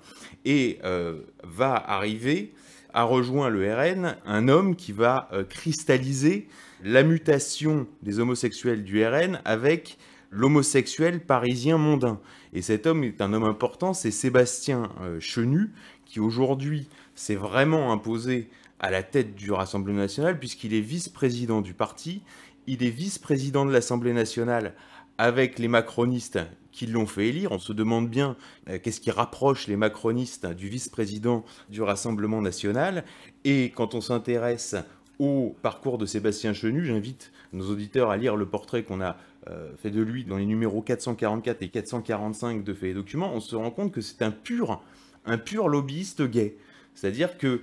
et 0.47 0.79
euh, 0.85 1.21
va 1.45 1.75
arriver 1.75 2.55
à 2.95 3.03
rejoindre 3.03 3.51
le 3.51 3.75
RN 3.75 4.17
un 4.25 4.49
homme 4.49 4.75
qui 4.75 4.93
va 4.93 5.29
euh, 5.33 5.45
cristalliser 5.45 6.49
la 6.83 7.03
mutation 7.03 7.87
des 8.03 8.21
homosexuels 8.21 8.85
du 8.85 9.05
RN 9.05 9.39
avec 9.45 9.99
l'homosexuel 10.31 11.21
parisien 11.21 11.77
mondain. 11.77 12.21
Et 12.55 12.63
cet 12.63 12.87
homme 12.87 13.05
est 13.05 13.21
un 13.21 13.35
homme 13.35 13.45
important, 13.45 13.93
c'est 13.93 14.11
Sébastien 14.11 14.91
Chenu, 15.21 15.73
qui 16.07 16.21
aujourd'hui 16.21 16.89
s'est 17.15 17.35
vraiment 17.35 17.93
imposé 17.93 18.49
à 18.81 18.91
la 18.91 19.03
tête 19.03 19.35
du 19.35 19.53
Rassemblement 19.53 19.99
national, 19.99 20.39
puisqu'il 20.39 20.75
est 20.75 20.81
vice-président 20.81 21.61
du 21.61 21.75
parti, 21.75 22.23
il 22.67 22.83
est 22.83 22.91
vice-président 22.91 23.67
de 23.67 23.73
l'Assemblée 23.73 24.13
nationale 24.13 24.75
avec 25.19 25.59
les 25.59 25.69
macronistes 25.69 26.41
qui 26.77 26.87
l'ont 26.87 27.07
fait 27.07 27.29
élire. 27.29 27.53
On 27.53 27.59
se 27.59 27.73
demande 27.73 28.09
bien 28.09 28.37
euh, 28.69 28.79
qu'est-ce 28.81 29.01
qui 29.01 29.11
rapproche 29.11 29.67
les 29.67 29.77
macronistes 29.77 30.47
du 30.47 30.69
vice-président 30.69 31.45
du 31.71 31.81
Rassemblement 31.81 32.43
national. 32.43 33.05
Et 33.45 33.73
quand 33.75 33.95
on 33.95 34.03
s'intéresse 34.03 34.77
au 35.19 35.57
parcours 35.63 35.97
de 35.97 36.05
Sébastien 36.05 36.53
Chenu, 36.53 36.85
j'invite 36.85 37.33
nos 37.55 37.71
auditeurs 37.71 38.11
à 38.11 38.19
lire 38.19 38.37
le 38.37 38.45
portrait 38.45 38.83
qu'on 38.83 39.01
a 39.01 39.17
euh, 39.49 39.71
fait 39.77 39.91
de 39.91 40.03
lui 40.03 40.25
dans 40.25 40.37
les 40.37 40.45
numéros 40.45 40.83
444 40.83 41.63
et 41.63 41.69
445 41.69 42.63
de 42.63 42.75
Faits 42.75 42.91
et 42.91 42.95
Documents. 42.95 43.33
On 43.35 43.41
se 43.41 43.57
rend 43.57 43.71
compte 43.71 43.93
que 43.93 44.03
c'est 44.03 44.21
un 44.21 44.31
pur, 44.31 44.83
un 45.25 45.39
pur 45.39 45.69
lobbyiste 45.69 46.23
gay. 46.23 46.57
C'est-à-dire 46.95 47.39
que 47.39 47.63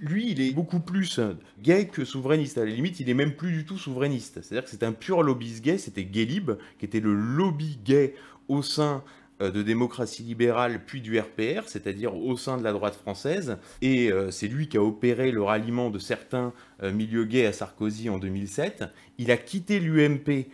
lui, 0.00 0.30
il 0.30 0.40
est 0.40 0.52
beaucoup 0.52 0.80
plus 0.80 1.20
gay 1.62 1.86
que 1.86 2.04
souverainiste. 2.04 2.58
À 2.58 2.64
la 2.64 2.70
limite, 2.70 3.00
il 3.00 3.08
est 3.08 3.14
même 3.14 3.34
plus 3.34 3.52
du 3.52 3.64
tout 3.64 3.78
souverainiste. 3.78 4.42
C'est-à-dire 4.42 4.64
que 4.64 4.70
c'est 4.70 4.82
un 4.82 4.92
pur 4.92 5.22
lobbyiste 5.22 5.62
gay. 5.62 5.78
C'était 5.78 6.04
Gaylib, 6.04 6.52
qui 6.78 6.84
était 6.84 7.00
le 7.00 7.14
lobby 7.14 7.78
gay 7.84 8.14
au 8.48 8.62
sein 8.62 9.02
euh, 9.42 9.50
de 9.50 9.62
démocratie 9.62 10.22
libérale 10.22 10.82
puis 10.86 11.00
du 11.00 11.18
RPR, 11.18 11.66
c'est-à-dire 11.66 12.14
au 12.16 12.36
sein 12.36 12.56
de 12.56 12.62
la 12.62 12.72
droite 12.72 12.94
française. 12.94 13.58
Et 13.82 14.12
euh, 14.12 14.30
c'est 14.30 14.46
lui 14.46 14.68
qui 14.68 14.76
a 14.76 14.82
opéré 14.82 15.32
le 15.32 15.42
ralliement 15.42 15.90
de 15.90 15.98
certains 15.98 16.52
euh, 16.84 16.92
milieux 16.92 17.24
gays 17.24 17.46
à 17.46 17.52
Sarkozy 17.52 18.08
en 18.10 18.18
2007. 18.18 18.84
Il 19.18 19.32
a 19.32 19.36
quitté 19.36 19.80
l'UMP 19.80 20.46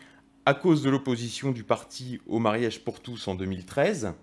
à 0.46 0.54
cause 0.54 0.82
de 0.82 0.88
l'opposition 0.88 1.50
du 1.50 1.62
parti 1.62 2.20
au 2.26 2.38
mariage 2.38 2.80
pour 2.80 3.00
tous 3.00 3.28
en 3.28 3.34
2013. 3.34 4.14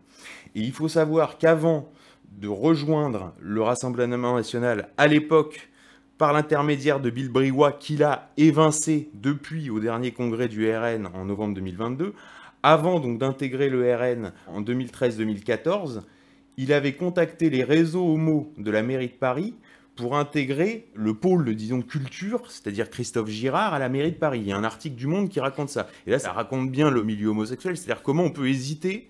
Et 0.55 0.61
il 0.61 0.71
faut 0.71 0.87
savoir 0.87 1.37
qu'avant 1.37 1.91
de 2.31 2.47
rejoindre 2.47 3.35
le 3.39 3.61
Rassemblement 3.61 4.35
national 4.35 4.89
à 4.97 5.05
l'époque, 5.05 5.69
par 6.17 6.33
l'intermédiaire 6.33 6.99
de 6.99 7.11
Bill 7.11 7.29
Briouat, 7.29 7.73
qu'il 7.73 8.03
a 8.03 8.31
évincé 8.37 9.11
depuis 9.13 9.69
au 9.69 9.79
dernier 9.79 10.11
congrès 10.11 10.47
du 10.47 10.67
RN 10.67 11.09
en 11.13 11.25
novembre 11.25 11.53
2022, 11.53 12.15
avant 12.67 12.99
donc 12.99 13.17
d'intégrer 13.17 13.69
le 13.69 13.95
RN 13.95 14.33
en 14.47 14.61
2013-2014, 14.61 16.01
il 16.57 16.73
avait 16.73 16.93
contacté 16.93 17.49
les 17.49 17.63
réseaux 17.63 18.05
homo 18.05 18.51
de 18.57 18.69
la 18.71 18.83
mairie 18.83 19.07
de 19.07 19.13
Paris 19.13 19.53
pour 19.95 20.17
intégrer 20.17 20.87
le 20.93 21.13
pôle, 21.13 21.55
disons, 21.55 21.81
culture, 21.81 22.51
c'est-à-dire 22.51 22.89
Christophe 22.89 23.29
Girard, 23.29 23.73
à 23.73 23.79
la 23.79 23.87
mairie 23.87 24.11
de 24.11 24.17
Paris. 24.17 24.41
Il 24.41 24.47
y 24.47 24.51
a 24.51 24.57
un 24.57 24.65
article 24.65 24.97
du 24.97 25.07
Monde 25.07 25.29
qui 25.29 25.39
raconte 25.39 25.69
ça. 25.69 25.87
Et 26.05 26.11
là, 26.11 26.19
ça 26.19 26.33
raconte 26.33 26.69
bien 26.69 26.91
le 26.91 27.03
milieu 27.03 27.29
homosexuel, 27.29 27.77
c'est-à-dire 27.77 28.03
comment 28.03 28.23
on 28.23 28.31
peut 28.31 28.49
hésiter 28.49 29.07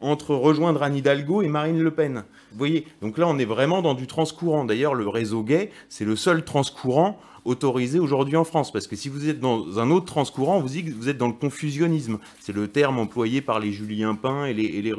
entre 0.00 0.34
rejoindre 0.34 0.82
Anne 0.82 0.96
Hidalgo 0.96 1.42
et 1.42 1.48
Marine 1.48 1.82
Le 1.82 1.90
Pen. 1.90 2.24
Vous 2.52 2.58
voyez, 2.58 2.86
donc 3.02 3.18
là, 3.18 3.26
on 3.28 3.38
est 3.38 3.44
vraiment 3.44 3.82
dans 3.82 3.94
du 3.94 4.06
transcourant. 4.06 4.64
D'ailleurs, 4.64 4.94
le 4.94 5.08
réseau 5.08 5.42
gay, 5.42 5.70
c'est 5.88 6.04
le 6.04 6.16
seul 6.16 6.44
transcourant 6.44 7.18
autorisé 7.46 7.98
aujourd'hui 7.98 8.36
en 8.36 8.44
France. 8.44 8.72
Parce 8.72 8.86
que 8.86 8.96
si 8.96 9.08
vous 9.08 9.28
êtes 9.28 9.40
dans 9.40 9.78
un 9.78 9.90
autre 9.90 10.06
transcourant, 10.06 10.60
vous, 10.60 10.68
vous 10.96 11.08
êtes 11.08 11.16
dans 11.16 11.28
le 11.28 11.32
confusionnisme. 11.32 12.18
C'est 12.40 12.54
le 12.54 12.68
terme 12.68 12.98
employé 12.98 13.40
par 13.40 13.60
les 13.60 13.72
Julien 13.72 14.14
Pain 14.14 14.46
et 14.46 14.52
les, 14.52 14.64
et 14.64 14.82
les. 14.82 14.92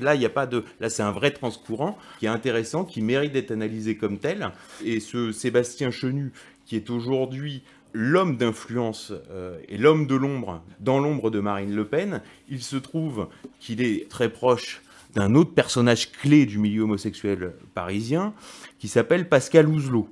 Là, 0.00 0.14
il 0.14 0.18
n'y 0.18 0.26
a 0.26 0.30
pas 0.30 0.46
de. 0.46 0.64
Là, 0.80 0.90
c'est 0.90 1.02
un 1.02 1.12
vrai 1.12 1.30
transcourant 1.30 1.98
qui 2.18 2.26
est 2.26 2.30
intéressant, 2.30 2.84
qui 2.84 3.00
mérite 3.00 3.32
d'être 3.32 3.50
analysé 3.50 3.96
comme 3.96 4.18
tel. 4.18 4.52
Et 4.84 5.00
ce 5.00 5.32
Sébastien 5.32 5.90
Chenu, 5.90 6.32
qui 6.66 6.76
est 6.76 6.90
aujourd'hui 6.90 7.62
l'homme 7.96 8.36
d'influence 8.36 9.10
euh, 9.30 9.58
et 9.70 9.78
l'homme 9.78 10.06
de 10.06 10.14
l'ombre 10.14 10.62
dans 10.80 11.00
l'ombre 11.00 11.30
de 11.30 11.40
Marine 11.40 11.74
Le 11.74 11.86
Pen, 11.86 12.20
il 12.50 12.62
se 12.62 12.76
trouve 12.76 13.28
qu'il 13.58 13.80
est 13.80 14.10
très 14.10 14.28
proche 14.28 14.82
d'un 15.14 15.34
autre 15.34 15.54
personnage 15.54 16.12
clé 16.12 16.44
du 16.44 16.58
milieu 16.58 16.82
homosexuel 16.82 17.54
parisien 17.72 18.34
qui 18.78 18.88
s'appelle 18.88 19.30
Pascal 19.30 19.66
Ouzelot. 19.66 20.10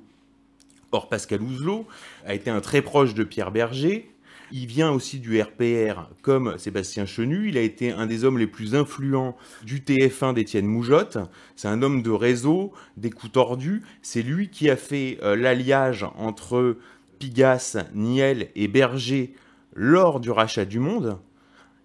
Or, 0.91 1.09
Pascal 1.09 1.43
Ouzelot 1.43 1.85
a 2.25 2.33
été 2.33 2.49
un 2.49 2.59
très 2.59 2.81
proche 2.81 3.13
de 3.13 3.23
Pierre 3.23 3.51
Berger. 3.51 4.09
Il 4.51 4.65
vient 4.65 4.91
aussi 4.91 5.19
du 5.19 5.39
RPR 5.39 6.09
comme 6.21 6.57
Sébastien 6.57 7.05
Chenu. 7.05 7.49
Il 7.49 7.57
a 7.57 7.61
été 7.61 7.91
un 7.91 8.05
des 8.05 8.23
hommes 8.23 8.37
les 8.37 8.47
plus 8.47 8.75
influents 8.75 9.35
du 9.63 9.81
TF1 9.81 10.33
d'Étienne 10.33 10.65
Moujotte. 10.65 11.17
C'est 11.55 11.67
un 11.67 11.81
homme 11.81 12.01
de 12.01 12.11
réseau, 12.11 12.71
d'écoute 12.97 13.33
tordus. 13.33 13.83
C'est 14.01 14.21
lui 14.21 14.49
qui 14.49 14.69
a 14.69 14.75
fait 14.75 15.17
euh, 15.23 15.35
l'alliage 15.35 16.05
entre 16.15 16.77
Pigasse, 17.17 17.77
Niel 17.93 18.49
et 18.55 18.67
Berger 18.67 19.33
lors 19.73 20.19
du 20.19 20.31
rachat 20.31 20.65
du 20.65 20.79
Monde. 20.79 21.19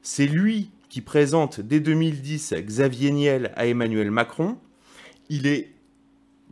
C'est 0.03 0.27
lui 0.27 0.71
qui 0.88 1.01
présente 1.01 1.61
dès 1.61 1.81
2010 1.81 2.55
Xavier 2.59 3.12
Niel 3.12 3.53
à 3.57 3.66
Emmanuel 3.66 4.11
Macron. 4.11 4.59
Il 5.29 5.47
est 5.47 5.73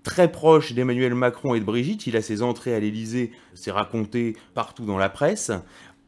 très 0.03 0.31
proche 0.31 0.73
d'Emmanuel 0.73 1.14
Macron 1.14 1.55
et 1.55 1.61
de 1.61 1.64
Brigitte. 1.64 2.07
Il 2.07 2.17
a 2.17 2.23
ses 2.23 2.43
entrées 2.43 2.75
à 2.75 2.81
l'Élysée, 2.81 3.33
c'est 3.55 3.71
raconté 3.71 4.37
partout 4.55 4.85
dans 4.85 4.99
la 4.99 5.09
presse. 5.09 5.51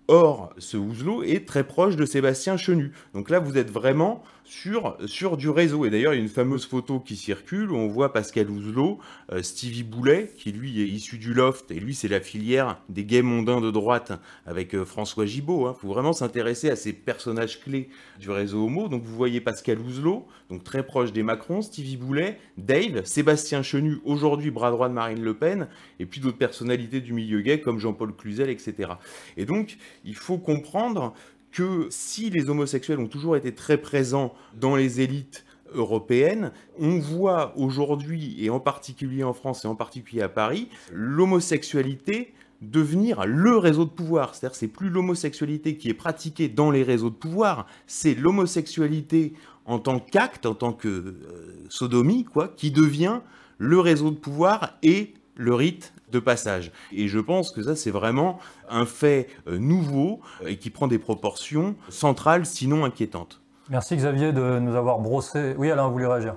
Or, 0.09 0.53
ce 0.59 0.77
Ouzelot 0.77 1.23
est 1.23 1.47
très 1.47 1.65
proche 1.65 1.97
de 1.97 2.05
Sébastien 2.05 2.57
Chenu. 2.57 2.93
Donc 3.15 3.31
là, 3.31 3.39
vous 3.39 3.57
êtes 3.57 3.71
vraiment 3.71 4.25
sur, 4.51 4.97
sur 5.07 5.37
du 5.37 5.49
réseau. 5.49 5.85
Et 5.85 5.91
d'ailleurs, 5.91 6.13
il 6.13 6.17
y 6.17 6.21
a 6.21 6.23
une 6.23 6.29
fameuse 6.29 6.67
photo 6.67 6.99
qui 6.99 7.15
circule 7.15 7.71
où 7.71 7.77
on 7.77 7.87
voit 7.87 8.13
Pascal 8.13 8.51
Ouzelot, 8.51 8.99
euh, 9.33 9.43
Stevie 9.43 9.85
Boulet, 9.85 10.33
qui 10.37 10.51
lui 10.51 10.81
est 10.83 10.87
issu 10.87 11.19
du 11.19 11.33
loft, 11.33 11.71
et 11.71 11.79
lui, 11.79 11.95
c'est 11.95 12.09
la 12.09 12.21
filière 12.21 12.81
des 12.89 13.05
gays 13.05 13.23
mondains 13.23 13.61
de 13.61 13.71
droite 13.71 14.13
avec 14.47 14.75
euh, 14.75 14.85
François 14.85 15.25
Gibault. 15.25 15.67
Il 15.67 15.69
hein. 15.69 15.77
faut 15.81 15.89
vraiment 15.89 16.13
s'intéresser 16.13 16.69
à 16.69 16.77
ces 16.77 16.93
personnages 16.93 17.61
clés 17.61 17.89
du 18.19 18.31
réseau 18.31 18.67
homo. 18.67 18.89
Donc 18.89 19.05
vous 19.05 19.15
voyez 19.15 19.41
Pascal 19.41 19.79
Ouzelot, 19.79 20.27
donc 20.49 20.65
très 20.65 20.85
proche 20.85 21.13
des 21.13 21.23
Macron, 21.23 21.63
Stevie 21.63 21.97
Boulet, 21.97 22.39
Dave, 22.59 23.05
Sébastien 23.05 23.63
Chenu, 23.63 23.99
aujourd'hui 24.05 24.51
bras 24.51 24.73
droit 24.73 24.89
de 24.89 24.95
Marine 24.95 25.23
Le 25.23 25.35
Pen, 25.35 25.69
et 26.01 26.07
puis 26.07 26.21
d'autres 26.21 26.39
personnalités 26.39 27.01
du 27.01 27.13
milieu 27.13 27.41
gay 27.41 27.61
comme 27.61 27.79
Jean-Paul 27.79 28.17
Cluzel, 28.17 28.51
etc. 28.51 28.91
Et 29.37 29.45
donc, 29.45 29.79
il 30.05 30.17
faut 30.17 30.39
comprendre 30.39 31.15
que 31.53 31.89
si 31.91 32.31
les 32.31 32.49
homosexuels 32.49 32.99
ont 32.99 33.09
toujours 33.09 33.37
été 33.37 33.55
très 33.55 33.79
présents 33.79 34.35
dans 34.59 34.77
les 34.77 35.01
élites 35.01 35.45
européennes, 35.73 36.53
on 36.79 36.99
voit 36.99 37.53
aujourd'hui, 37.57 38.37
et 38.39 38.51
en 38.51 38.61
particulier 38.61 39.23
en 39.23 39.33
France 39.33 39.65
et 39.65 39.69
en 39.69 39.75
particulier 39.75 40.23
à 40.23 40.29
Paris, 40.29 40.69
l'homosexualité 40.93 42.35
devenir 42.61 43.25
le 43.25 43.57
réseau 43.57 43.85
de 43.85 43.91
pouvoir. 43.91 44.35
C'est-à-dire 44.35 44.57
c'est 44.57 44.69
plus 44.69 44.91
l'homosexualité 44.91 45.77
qui 45.77 45.89
est 45.89 45.95
pratiquée 45.95 46.49
dans 46.49 46.71
les 46.71 46.83
réseaux 46.83 47.11
de 47.11 47.15
pouvoir, 47.15 47.67
c'est 47.87 48.15
l'homosexualité 48.15 49.33
en 49.65 49.79
tant 49.79 49.99
qu'acte, 49.99 50.47
en 50.47 50.55
tant 50.55 50.73
que 50.73 50.89
euh, 50.89 51.67
sodomie, 51.69 52.25
quoi, 52.25 52.49
qui 52.49 52.71
devient 52.71 53.21
le 53.59 53.79
réseau 53.79 54.11
de 54.11 54.17
pouvoir 54.17 54.79
et 54.83 55.15
le 55.41 55.55
rite 55.55 55.95
de 56.13 56.19
passage. 56.19 56.71
Et 56.93 57.09
je 57.09 57.19
pense 57.19 57.51
que 57.51 57.63
ça, 57.63 57.75
c'est 57.75 57.91
vraiment 57.91 58.39
un 58.69 58.85
fait 58.85 59.29
euh, 59.47 59.59
nouveau 59.59 60.21
et 60.47 60.59
qui 60.59 60.69
prend 60.69 60.87
des 60.87 60.99
proportions 60.99 61.77
centrales, 61.89 62.45
sinon 62.45 62.85
inquiétantes. 62.85 63.41
Merci 63.71 63.97
Xavier 63.97 64.33
de 64.33 64.59
nous 64.59 64.77
avoir 64.77 64.99
brossé. 64.99 65.55
Oui, 65.57 65.71
Alain, 65.71 65.87
vous 65.87 65.93
voulez 65.93 66.07
réagir? 66.07 66.37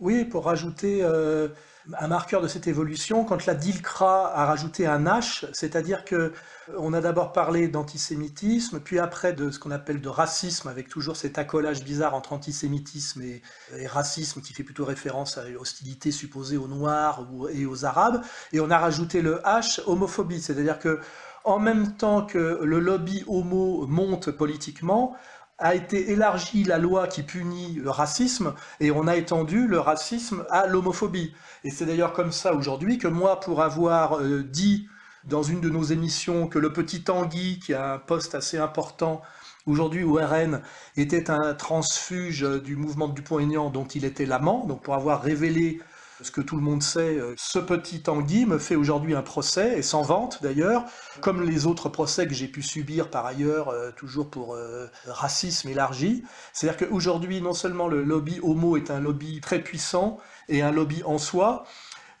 Oui, 0.00 0.24
pour 0.24 0.46
rajouter 0.46 1.00
euh, 1.02 1.48
un 1.98 2.08
marqueur 2.08 2.40
de 2.40 2.48
cette 2.48 2.66
évolution, 2.66 3.24
quand 3.24 3.46
la 3.46 3.54
DILCRA 3.54 4.32
a 4.34 4.46
rajouté 4.46 4.86
un 4.86 5.04
H, 5.04 5.46
c'est-à-dire 5.52 6.04
que 6.04 6.32
on 6.78 6.94
a 6.94 7.00
d'abord 7.02 7.32
parlé 7.32 7.68
d'antisémitisme, 7.68 8.80
puis 8.80 8.98
après 8.98 9.34
de 9.34 9.50
ce 9.50 9.58
qu'on 9.58 9.70
appelle 9.70 10.00
de 10.00 10.08
racisme, 10.08 10.68
avec 10.68 10.88
toujours 10.88 11.16
cet 11.16 11.36
accolage 11.36 11.84
bizarre 11.84 12.14
entre 12.14 12.32
antisémitisme 12.32 13.20
et, 13.22 13.42
racisme 13.86 14.40
qui 14.40 14.54
fait 14.54 14.62
plutôt 14.62 14.86
référence 14.86 15.36
à 15.36 15.46
l'hostilité 15.48 16.10
supposée 16.10 16.56
aux 16.56 16.68
Noirs 16.68 17.26
et 17.52 17.66
aux 17.66 17.84
Arabes, 17.84 18.22
et 18.52 18.60
on 18.60 18.70
a 18.70 18.78
rajouté 18.78 19.20
le 19.20 19.36
H, 19.44 19.82
homophobie, 19.86 20.40
c'est-à-dire 20.40 20.78
que 20.78 21.00
en 21.44 21.58
même 21.58 21.94
temps 21.96 22.24
que 22.24 22.60
le 22.62 22.78
lobby 22.78 23.22
homo 23.26 23.86
monte 23.86 24.30
politiquement, 24.30 25.14
a 25.58 25.74
été 25.74 26.10
élargie 26.10 26.64
la 26.64 26.78
loi 26.78 27.06
qui 27.06 27.22
punit 27.22 27.74
le 27.74 27.90
racisme 27.90 28.54
et 28.80 28.90
on 28.90 29.06
a 29.06 29.16
étendu 29.16 29.66
le 29.66 29.78
racisme 29.78 30.44
à 30.50 30.66
l'homophobie. 30.66 31.32
Et 31.62 31.70
c'est 31.70 31.86
d'ailleurs 31.86 32.12
comme 32.12 32.32
ça 32.32 32.54
aujourd'hui 32.54 32.98
que 32.98 33.08
moi, 33.08 33.40
pour 33.40 33.62
avoir 33.62 34.20
euh, 34.20 34.42
dit 34.42 34.88
dans 35.24 35.42
une 35.42 35.60
de 35.60 35.70
nos 35.70 35.84
émissions 35.84 36.48
que 36.48 36.58
le 36.58 36.72
petit 36.72 37.02
Tanguy, 37.02 37.58
qui 37.58 37.72
a 37.72 37.94
un 37.94 37.98
poste 37.98 38.34
assez 38.34 38.58
important 38.58 39.22
aujourd'hui 39.66 40.04
au 40.04 40.14
RN, 40.14 40.60
était 40.96 41.30
un 41.30 41.54
transfuge 41.54 42.42
du 42.62 42.76
mouvement 42.76 43.08
de 43.08 43.14
Dupont-Aignan 43.14 43.70
dont 43.70 43.86
il 43.86 44.04
était 44.04 44.26
l'amant, 44.26 44.66
donc 44.66 44.82
pour 44.82 44.94
avoir 44.94 45.22
révélé 45.22 45.80
ce 46.24 46.30
que 46.30 46.40
tout 46.40 46.56
le 46.56 46.62
monde 46.62 46.82
sait, 46.82 47.18
euh, 47.18 47.34
ce 47.36 47.58
petit 47.58 48.02
Tanguy 48.02 48.46
me 48.46 48.58
fait 48.58 48.76
aujourd'hui 48.76 49.14
un 49.14 49.22
procès, 49.22 49.78
et 49.78 49.82
sans 49.82 50.02
vente 50.02 50.42
d'ailleurs, 50.42 50.84
comme 51.20 51.42
les 51.42 51.66
autres 51.66 51.88
procès 51.88 52.26
que 52.26 52.34
j'ai 52.34 52.48
pu 52.48 52.62
subir 52.62 53.10
par 53.10 53.26
ailleurs, 53.26 53.68
euh, 53.68 53.90
toujours 53.92 54.30
pour 54.30 54.54
euh, 54.54 54.86
racisme 55.06 55.68
élargi. 55.68 56.24
C'est-à-dire 56.52 56.88
qu'aujourd'hui, 56.88 57.40
non 57.40 57.52
seulement 57.52 57.88
le 57.88 58.02
lobby 58.02 58.40
homo 58.42 58.76
est 58.76 58.90
un 58.90 59.00
lobby 59.00 59.40
très 59.40 59.60
puissant 59.60 60.18
et 60.48 60.62
un 60.62 60.72
lobby 60.72 61.02
en 61.04 61.18
soi, 61.18 61.64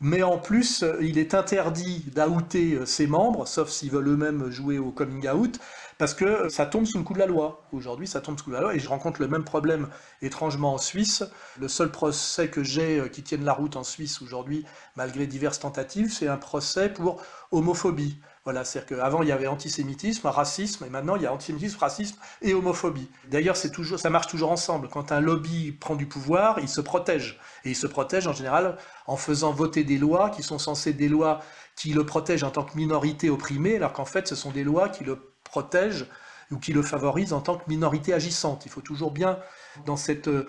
mais 0.04 0.22
en 0.22 0.36
plus, 0.36 0.84
il 1.00 1.16
est 1.16 1.32
interdit 1.32 2.04
d'outer 2.14 2.78
ses 2.84 3.06
membres, 3.06 3.48
sauf 3.48 3.70
s'ils 3.70 3.90
veulent 3.90 4.08
eux-mêmes 4.08 4.50
jouer 4.50 4.78
au 4.78 4.90
coming 4.90 5.26
out, 5.30 5.58
parce 5.96 6.12
que 6.12 6.50
ça 6.50 6.66
tombe 6.66 6.84
sous 6.84 6.98
le 6.98 7.04
coup 7.04 7.14
de 7.14 7.18
la 7.18 7.26
loi. 7.26 7.66
Aujourd'hui, 7.72 8.06
ça 8.06 8.20
tombe 8.20 8.38
sous 8.38 8.50
la 8.50 8.60
loi, 8.60 8.74
et 8.74 8.78
je 8.78 8.86
rencontre 8.86 9.22
le 9.22 9.28
même 9.28 9.44
problème 9.44 9.88
étrangement 10.20 10.74
en 10.74 10.78
Suisse. 10.78 11.24
Le 11.58 11.68
seul 11.68 11.90
procès 11.90 12.48
que 12.48 12.62
j'ai 12.62 13.00
euh, 13.00 13.08
qui 13.08 13.22
tienne 13.22 13.46
la 13.46 13.54
route 13.54 13.76
en 13.76 13.82
Suisse 13.82 14.20
aujourd'hui, 14.20 14.66
malgré 14.94 15.26
diverses 15.26 15.60
tentatives, 15.60 16.12
c'est 16.12 16.28
un 16.28 16.36
procès 16.36 16.90
pour 16.90 17.22
homophobie. 17.50 18.20
Voilà, 18.44 18.62
c'est-à-dire 18.62 18.98
qu'avant 18.98 19.22
il 19.22 19.28
y 19.28 19.32
avait 19.32 19.46
antisémitisme, 19.46 20.26
racisme, 20.26 20.84
et 20.84 20.90
maintenant 20.90 21.16
il 21.16 21.22
y 21.22 21.26
a 21.26 21.32
antisémitisme, 21.32 21.78
racisme 21.78 22.18
et 22.42 22.52
homophobie. 22.52 23.08
D'ailleurs, 23.30 23.56
c'est 23.56 23.70
toujours, 23.70 23.98
ça 23.98 24.10
marche 24.10 24.26
toujours 24.26 24.50
ensemble. 24.50 24.88
Quand 24.88 25.12
un 25.12 25.20
lobby 25.20 25.72
prend 25.72 25.96
du 25.96 26.04
pouvoir, 26.04 26.58
il 26.60 26.68
se 26.68 26.82
protège. 26.82 27.40
Et 27.64 27.70
il 27.70 27.76
se 27.76 27.86
protège 27.86 28.26
en 28.26 28.34
général 28.34 28.76
en 29.06 29.16
faisant 29.16 29.52
voter 29.52 29.82
des 29.82 29.96
lois 29.96 30.28
qui 30.28 30.42
sont 30.42 30.58
censées 30.58 30.92
des 30.92 31.08
lois 31.08 31.40
qui 31.74 31.94
le 31.94 32.04
protègent 32.04 32.44
en 32.44 32.50
tant 32.50 32.64
que 32.64 32.76
minorité 32.76 33.30
opprimée, 33.30 33.76
alors 33.76 33.94
qu'en 33.94 34.04
fait 34.04 34.28
ce 34.28 34.34
sont 34.34 34.50
des 34.50 34.62
lois 34.62 34.90
qui 34.90 35.04
le 35.04 35.32
protège 35.42 36.06
ou 36.50 36.58
qui 36.58 36.74
le 36.74 36.82
favorise 36.82 37.32
en 37.32 37.40
tant 37.40 37.56
que 37.56 37.64
minorité 37.68 38.12
agissante. 38.12 38.66
Il 38.66 38.70
faut 38.70 38.82
toujours 38.82 39.10
bien, 39.10 39.38
dans 39.86 39.96
cette 39.96 40.28
euh, 40.28 40.46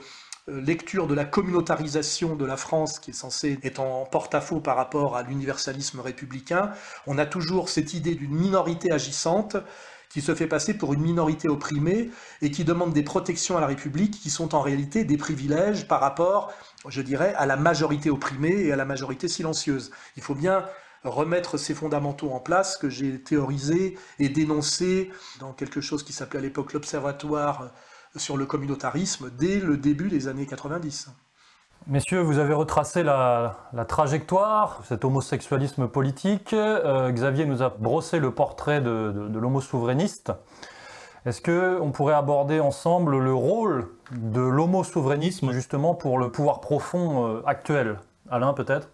lecture 0.48 1.08
de 1.08 1.16
la 1.16 1.26
communautarisation 1.26 2.36
de 2.36 2.46
la 2.46 2.58
France, 2.58 3.00
qui 3.00 3.12
est 3.12 3.16
censée 3.16 3.60
être 3.64 3.80
en 3.80 4.06
porte-à-faux 4.06 4.60
par 4.60 4.76
rapport 4.76 5.16
à 5.18 5.24
l'universalisme 5.24 6.00
républicain, 6.00 6.72
on 7.08 7.18
a 7.18 7.26
toujours 7.26 7.70
cette 7.70 7.94
idée 7.94 8.16
d'une 8.16 8.36
minorité 8.36 8.92
agissante 8.92 9.58
qui 10.10 10.22
se 10.22 10.34
fait 10.36 10.48
passer 10.48 10.76
pour 10.76 10.94
une 10.94 11.02
minorité 11.02 11.50
opprimée 11.50 12.10
et 12.42 12.52
qui 12.52 12.64
demande 12.64 12.94
des 12.94 13.04
protections 13.04 13.58
à 13.58 13.60
la 13.60 13.68
République 13.68 14.20
qui 14.20 14.30
sont 14.30 14.56
en 14.56 14.62
réalité 14.62 15.04
des 15.04 15.18
privilèges 15.18 15.88
par 15.88 16.00
rapport, 16.00 16.54
je 16.88 17.02
dirais, 17.02 17.34
à 17.36 17.46
la 17.46 17.58
majorité 17.58 18.10
opprimée 18.10 18.66
et 18.66 18.72
à 18.72 18.76
la 18.76 18.86
majorité 18.86 19.28
silencieuse. 19.28 19.92
Il 20.16 20.24
faut 20.24 20.36
bien 20.36 20.64
remettre 21.04 21.58
ces 21.58 21.74
fondamentaux 21.74 22.32
en 22.32 22.40
place 22.40 22.78
que 22.78 22.90
j'ai 22.90 23.20
théorisé 23.20 23.98
et 24.20 24.30
dénoncé 24.30 25.12
dans 25.40 25.54
quelque 25.54 25.82
chose 25.82 26.04
qui 26.04 26.14
s'appelait 26.14 26.40
à 26.40 26.44
l'époque 26.44 26.74
l'Observatoire 26.74 27.72
sur 28.18 28.38
le 28.38 28.46
communautarisme 28.46 29.30
dès 29.38 29.60
le 29.60 29.78
début 29.78 30.10
des 30.10 30.28
années 30.28 30.46
90. 30.46 31.10
Messieurs, 31.88 32.22
vous 32.22 32.40
avez 32.40 32.54
retracé 32.56 33.04
la, 33.04 33.58
trajectoire, 33.88 34.82
cet 34.86 35.06
homosexualisme 35.06 35.88
politique. 35.88 36.54
Euh, 36.54 37.12
Xavier 37.12 37.46
nous 37.46 37.62
a 37.62 37.70
brossé 37.70 38.20
le 38.20 38.32
portrait 38.32 38.82
de, 38.82 39.12
de, 39.30 39.40
l'homo 39.40 39.62
souverainiste. 39.62 40.32
Est-ce 41.26 41.42
qu'on 41.42 41.92
pourrait 41.92 42.16
aborder 42.16 42.60
ensemble 42.60 43.20
le 43.20 43.34
rôle 43.34 43.88
de 44.12 44.42
l'homo 44.42 44.84
souverainisme 44.84 45.52
justement 45.52 45.94
pour 45.94 46.18
le 46.18 46.32
pouvoir 46.32 46.60
profond 46.60 47.28
euh, 47.28 47.42
actuel? 47.46 48.00
Alain, 48.32 48.54
peut-être? 48.54 48.90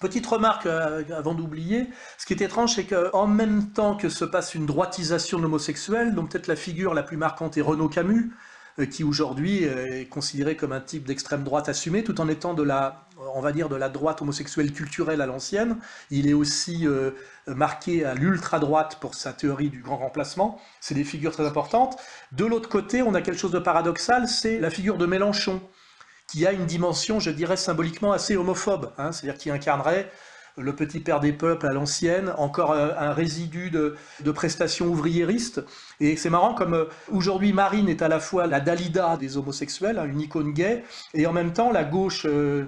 Petite 0.00 0.26
remarque 0.26 0.66
euh, 0.66 1.02
avant 1.16 1.34
d'oublier, 1.34 1.88
ce 2.18 2.26
qui 2.26 2.34
est 2.34 2.42
étrange, 2.42 2.74
c'est 2.74 2.84
qu'en 2.84 3.26
même 3.26 3.70
temps 3.72 3.96
que 3.96 4.08
se 4.08 4.24
passe 4.24 4.54
une 4.54 4.66
droitisation 4.66 5.38
de 5.38 5.42
l'homosexuel, 5.42 6.14
dont 6.14 6.26
peut-être 6.26 6.48
la 6.48 6.56
figure 6.56 6.92
la 6.92 7.02
plus 7.02 7.16
marquante 7.16 7.56
est 7.56 7.62
Renaud 7.62 7.88
Camus, 7.88 8.32
euh, 8.78 8.86
qui 8.86 9.04
aujourd'hui 9.04 9.64
est 9.64 10.08
considéré 10.08 10.56
comme 10.56 10.72
un 10.72 10.80
type 10.80 11.06
d'extrême 11.06 11.44
droite 11.44 11.68
assumé, 11.68 12.04
tout 12.04 12.20
en 12.20 12.28
étant 12.28 12.52
de 12.52 12.62
la, 12.62 13.06
on 13.34 13.40
va 13.40 13.52
dire, 13.52 13.68
de 13.68 13.76
la 13.76 13.88
droite 13.88 14.22
homosexuelle 14.22 14.72
culturelle 14.72 15.20
à 15.20 15.26
l'ancienne. 15.26 15.78
Il 16.10 16.28
est 16.28 16.34
aussi 16.34 16.86
euh, 16.86 17.12
marqué 17.46 18.04
à 18.04 18.14
l'ultra-droite 18.14 18.98
pour 19.00 19.14
sa 19.14 19.32
théorie 19.32 19.70
du 19.70 19.80
grand 19.80 19.96
remplacement. 19.96 20.60
C'est 20.80 20.94
des 20.94 21.04
figures 21.04 21.32
très 21.32 21.46
importantes. 21.46 21.96
De 22.32 22.44
l'autre 22.44 22.68
côté, 22.68 23.02
on 23.02 23.14
a 23.14 23.22
quelque 23.22 23.38
chose 23.38 23.52
de 23.52 23.58
paradoxal, 23.58 24.28
c'est 24.28 24.58
la 24.58 24.70
figure 24.70 24.98
de 24.98 25.06
Mélenchon, 25.06 25.60
qui 26.26 26.46
a 26.46 26.52
une 26.52 26.66
dimension, 26.66 27.20
je 27.20 27.30
dirais, 27.30 27.56
symboliquement 27.56 28.12
assez 28.12 28.36
homophobe, 28.36 28.92
hein, 28.98 29.12
c'est-à-dire 29.12 29.38
qui 29.38 29.50
incarnerait 29.50 30.10
le 30.58 30.74
petit 30.74 31.00
père 31.00 31.20
des 31.20 31.32
peuples 31.32 31.66
à 31.66 31.72
l'ancienne, 31.72 32.32
encore 32.38 32.72
un, 32.72 33.12
résidu 33.12 33.70
de, 33.70 33.96
prestations 34.32 34.86
ouvriéristes. 34.86 35.62
Et 36.00 36.16
c'est 36.16 36.30
marrant 36.30 36.54
comme 36.54 36.74
euh, 36.74 36.84
aujourd'hui 37.10 37.52
Marine 37.52 37.88
est 37.88 38.02
à 38.02 38.08
la 38.08 38.20
fois 38.20 38.46
la 38.46 38.60
Dalida 38.60 39.16
des 39.16 39.36
homosexuels, 39.36 39.98
hein, 39.98 40.06
une 40.06 40.20
icône 40.20 40.52
gay, 40.52 40.84
et 41.14 41.26
en 41.26 41.32
même 41.32 41.52
temps 41.52 41.70
la 41.70 41.84
gauche, 41.84 42.26
euh, 42.26 42.64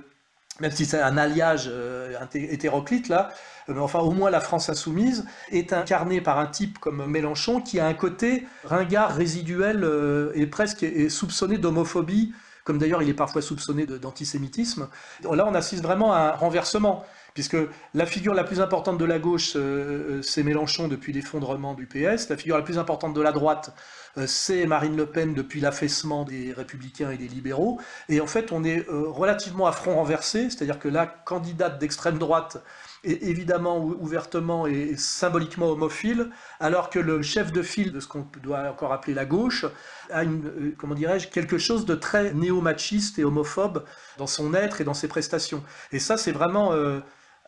même 0.61 0.71
si 0.71 0.85
c'est 0.85 1.01
un 1.01 1.17
alliage 1.17 1.69
euh, 1.69 2.15
hétéroclite 2.35 3.09
là, 3.09 3.31
mais 3.69 3.81
enfin 3.81 4.01
au 4.01 4.13
moins 4.13 4.31
la 4.31 4.41
France 4.41 4.69
insoumise, 4.69 5.27
est 5.51 5.73
incarnée 5.73 6.21
par 6.21 6.39
un 6.39 6.47
type 6.47 6.79
comme 6.79 7.07
Mélenchon 7.07 7.61
qui 7.61 7.81
a 7.81 7.87
un 7.87 7.95
côté 7.95 8.47
ringard 8.65 9.15
résiduel 9.15 9.87
et 10.35 10.47
presque 10.47 10.87
soupçonné 11.11 11.59
d'homophobie 11.59 12.33
comme 12.69 12.77
d'ailleurs 12.77 13.01
il 13.03 13.09
est 13.09 13.15
parfois 13.15 13.41
soupçonné 13.41 13.87
d'antisémitisme. 13.87 14.91
Là, 15.23 15.47
on 15.49 15.55
assiste 15.55 15.83
vraiment 15.83 16.13
à 16.13 16.19
un 16.19 16.31
renversement, 16.33 17.03
puisque 17.33 17.57
la 17.95 18.05
figure 18.05 18.35
la 18.35 18.45
plus 18.45 18.61
importante 18.61 18.99
de 18.99 19.07
la 19.07 19.19
gauche, 19.19 19.55
euh, 19.57 20.19
euh, 20.19 20.23
c'est 20.23 20.43
Mélenchon 20.43 20.87
depuis 20.87 21.15
l'effondrement 21.15 21.73
du 21.73 21.87
PS, 21.87 22.29
la 22.29 22.37
figure 22.37 22.59
la 22.59 22.63
plus 22.63 22.79
importante 22.79 23.15
de 23.15 23.23
la 23.23 23.33
droite, 23.33 23.75
euh, 24.19 24.27
c'est 24.27 24.67
Marine 24.67 24.99
Le 24.99 25.07
Pen 25.07 25.33
depuis 25.33 25.61
l'affaissement 25.61 26.25
des 26.25 26.53
républicains 26.53 27.11
et 27.11 27.17
des 27.17 27.29
libéraux, 27.29 27.81
et 28.11 28.21
en 28.21 28.27
fait, 28.27 28.53
on 28.53 28.63
est 28.65 28.85
relativement 28.91 29.67
à 29.67 29.73
front 29.73 29.95
renversé, 29.95 30.51
c'est-à-dire 30.51 30.79
que 30.79 30.89
la 30.89 31.07
candidate 31.07 31.79
d'extrême 31.79 32.19
droite 32.19 32.59
évidemment 33.05 33.79
ouvertement 33.79 34.67
et 34.67 34.97
symboliquement 34.97 35.67
homophile, 35.67 36.31
alors 36.61 36.91
que 36.91 36.99
le 36.99 37.23
chef 37.23 37.53
de 37.53 37.63
file 37.63 37.93
de 37.93 38.01
ce 38.01 38.09
qu'on 38.09 38.27
doit 38.43 38.69
encore 38.69 38.93
appeler 38.93 39.15
la 39.15 39.25
gauche 39.25 39.65
a 40.11 40.25
euh, 40.25 40.75
comment 40.79 40.95
dirais-je, 40.95 41.29
quelque 41.29 41.59
chose 41.59 41.87
de 41.87 41.95
très 41.95 42.33
néo-machiste 42.33 43.19
et 43.19 43.25
homophobe 43.25 43.85
dans 44.17 44.27
son 44.27 44.55
être 44.55 44.81
et 44.81 44.85
dans 44.85 44.95
ses 44.95 45.09
prestations. 45.09 45.63
Et 45.93 45.99
ça, 45.99 46.17
c'est 46.17 46.33
vraiment 46.33 46.73
euh, 46.73 47.01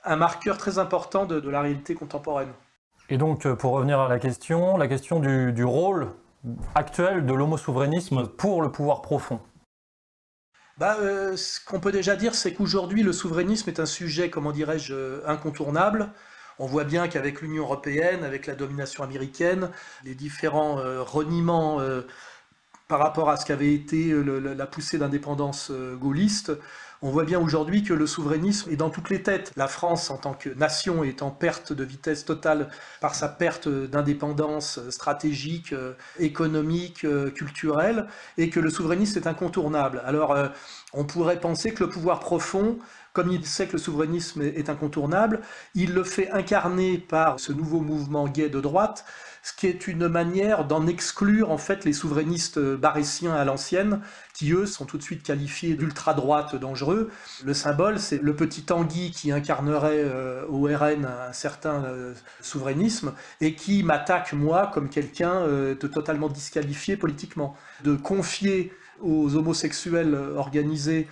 un 0.05 0.17
marqueur 0.17 0.59
très 0.59 0.79
important 0.79 1.27
de, 1.27 1.49
la 1.49 1.61
réalité 1.61 1.95
contemporaine. 1.95 2.53
Et 3.09 3.17
donc, 3.17 3.47
euh, 3.47 3.57
pour 3.57 3.73
revenir 3.73 4.01
à 4.01 4.09
la 4.09 4.19
question, 4.19 4.77
la 4.77 4.89
question 4.89 5.21
du 5.21 5.65
rôle 5.65 6.09
actuel 6.75 7.27
de 7.27 7.35
l'homosouverainisme 7.35 8.27
pour 8.29 8.63
le 8.63 8.71
pouvoir 8.71 9.03
profond. 9.03 9.41
Bah, 10.81 10.97
euh, 10.99 11.37
ce 11.37 11.61
qu'on 11.63 11.79
peut 11.79 11.93
déjà 11.93 12.17
dire, 12.17 12.35
c'est 12.35 12.55
qu'aujourd'hui, 12.55 13.03
le 13.03 13.13
souverainisme 13.13 13.69
est 13.69 13.81
un 13.81 13.87
sujet, 13.87 14.31
comment 14.31 14.51
dirais-je, 14.51 14.95
euh, 14.95 15.21
incontournable. 15.27 16.09
On 16.59 16.65
voit 16.65 16.85
bien 16.85 17.07
qu'avec 17.07 17.43
l'Union 17.43 17.65
européenne, 17.65 18.25
avec 18.25 18.47
la 18.47 18.55
domination 18.55 19.05
américaine, 19.05 19.69
les 20.05 20.15
différents 20.15 20.79
euh, 20.79 21.03
reniements 21.03 21.81
par 22.89 22.99
rapport 22.99 23.29
à 23.29 23.37
ce 23.37 23.45
qu'avait 23.45 23.75
été 23.75 24.15
la 24.25 24.67
poussée 24.67 24.97
d'indépendance 24.97 25.71
gaulliste, 25.71 26.53
on 27.03 27.11
voit 27.11 27.25
bien 27.25 27.41
aujourd'hui 27.41 27.83
que 27.83 27.95
le 27.95 28.07
souverainisme 28.07 28.71
est 28.71 28.77
dans 28.77 28.91
toutes 28.91 29.09
les 29.09 29.23
têtes. 29.23 29.53
La 29.57 29.69
France, 29.69 30.11
en 30.11 30.19
tant 30.19 30.35
que 30.35 30.51
nation, 30.51 31.03
est 31.03 31.23
en 31.23 31.31
perte 31.31 31.73
de 31.73 31.83
vitesse 31.83 32.27
totale 32.27 32.69
par 33.01 33.15
sa 33.15 33.29
perte 33.29 33.69
d'indépendance 33.69 34.81
stratégique, 34.91 35.73
euh, 35.73 35.95
économique, 36.19 37.05
euh, 37.05 37.31
culturelle, 37.31 38.07
et 38.37 38.51
que 38.51 38.61
le 38.61 38.69
souverainisme 38.69 39.19
est 39.19 39.27
incontournable. 39.27 40.03
Alors, 40.05 40.33
euh, 40.33 40.49
on 40.93 41.05
pourrait 41.05 41.41
penser 41.41 41.73
que 41.73 41.85
le 41.85 41.91
pouvoir 41.91 42.21
profond 42.21 42.79
comme 43.13 43.31
il 43.33 43.45
sait 43.45 43.67
que 43.67 43.73
le 43.73 43.79
souverainisme 43.79 44.43
est 44.43 44.69
incontournable, 44.69 45.41
il 45.75 45.95
le 45.95 46.05
fait 46.05 46.31
incarner 46.31 46.99
par 46.99 47.41
ce 47.41 47.53
nouveau 47.53 47.81
mouvement 47.81 48.29
gay 48.29 48.49
de 48.49 48.61
droite, 48.61 49.05
ce 49.43 49.53
qui 49.55 49.67
est 49.67 49.87
une 49.87 50.09
manière 50.09 50.67
d'en 50.67 50.87
exclure 50.87 51.51
en 51.51 51.59
fait 51.59 51.85
les 51.85 51.93
souverainistes 51.93 52.59
barétiens 52.59 53.35
à 53.35 53.45
l'ancienne, 53.45 54.01
qui 54.35 54.53
eux 54.53 54.67
sont 54.67 54.85
tout 54.85 54.99
de 54.99 55.03
suite 55.03 55.23
qualifiés 55.23 55.75
d'ultra-droite 55.75 56.57
dangereux. 56.57 57.11
Le 57.45 57.55
symbole, 57.55 57.99
c'est 57.99 58.23
le 58.23 58.35
petit 58.35 58.63
Tanguy 58.63 59.11
qui 59.11 59.33
incarnerait 59.33 60.05
euh, 60.05 60.45
au 60.49 60.65
RN 60.65 61.07
un 61.07 61.33
certain 61.33 61.85
euh, 61.85 62.15
souverainisme 62.41 63.15
et 63.41 63.55
qui 63.55 63.83
m'attaque 63.83 64.33
moi 64.33 64.71
comme 64.73 64.89
quelqu'un 64.89 65.43
euh, 65.43 65.75
de 65.75 65.87
totalement 65.87 66.29
disqualifié 66.29 66.97
politiquement. 66.97 67.57
De 67.85 67.97
confier 67.97 68.73
aux 69.01 69.37
homosexuels 69.37 70.15
organisés 70.37 71.09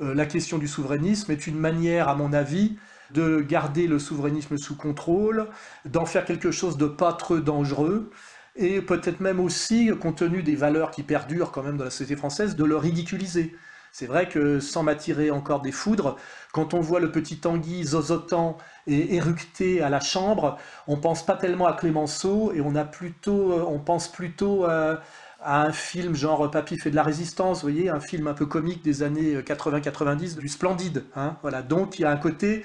la 0.00 0.26
question 0.26 0.58
du 0.58 0.68
souverainisme 0.68 1.32
est 1.32 1.46
une 1.48 1.58
manière, 1.58 2.08
à 2.08 2.14
mon 2.14 2.32
avis, 2.32 2.76
de 3.12 3.40
garder 3.40 3.86
le 3.86 3.98
souverainisme 3.98 4.58
sous 4.58 4.76
contrôle, 4.76 5.48
d'en 5.84 6.06
faire 6.06 6.24
quelque 6.24 6.50
chose 6.50 6.76
de 6.76 6.86
pas 6.86 7.12
trop 7.12 7.38
dangereux, 7.40 8.10
et 8.56 8.80
peut-être 8.82 9.20
même 9.20 9.40
aussi, 9.40 9.90
compte 10.00 10.18
tenu 10.18 10.42
des 10.42 10.56
valeurs 10.56 10.90
qui 10.90 11.02
perdurent 11.02 11.52
quand 11.52 11.62
même 11.62 11.76
dans 11.76 11.84
la 11.84 11.90
société 11.90 12.16
française, 12.16 12.56
de 12.56 12.64
le 12.64 12.76
ridiculiser. 12.76 13.54
C'est 13.92 14.06
vrai 14.06 14.28
que 14.28 14.60
sans 14.60 14.82
m'attirer 14.82 15.30
encore 15.30 15.62
des 15.62 15.72
foudres, 15.72 16.16
quand 16.52 16.74
on 16.74 16.80
voit 16.80 17.00
le 17.00 17.10
petit 17.10 17.38
Tanguy 17.40 17.84
zozotant 17.84 18.58
et 18.86 19.16
éructé 19.16 19.82
à 19.82 19.88
la 19.88 20.00
chambre, 20.00 20.58
on 20.86 20.96
pense 20.96 21.24
pas 21.24 21.36
tellement 21.36 21.66
à 21.66 21.72
Clémenceau 21.72 22.52
et 22.52 22.60
on 22.60 22.74
a 22.74 22.84
plutôt, 22.84 23.52
euh, 23.52 23.64
on 23.66 23.78
pense 23.78 24.10
plutôt 24.10 24.64
à, 24.64 25.00
à 25.40 25.62
un 25.62 25.72
film 25.72 26.14
genre 26.14 26.50
Papy 26.50 26.78
fait 26.78 26.90
de 26.90 26.96
la 26.96 27.02
résistance, 27.02 27.58
vous 27.58 27.70
voyez, 27.70 27.88
un 27.88 28.00
film 28.00 28.26
un 28.26 28.34
peu 28.34 28.46
comique 28.46 28.82
des 28.84 29.02
années 29.02 29.40
80-90, 29.42 30.38
du 30.38 30.48
Splendide. 30.48 31.04
Hein, 31.16 31.36
voilà. 31.42 31.62
Donc 31.62 31.98
il 31.98 32.02
y 32.02 32.04
a 32.04 32.10
un 32.10 32.16
côté 32.16 32.64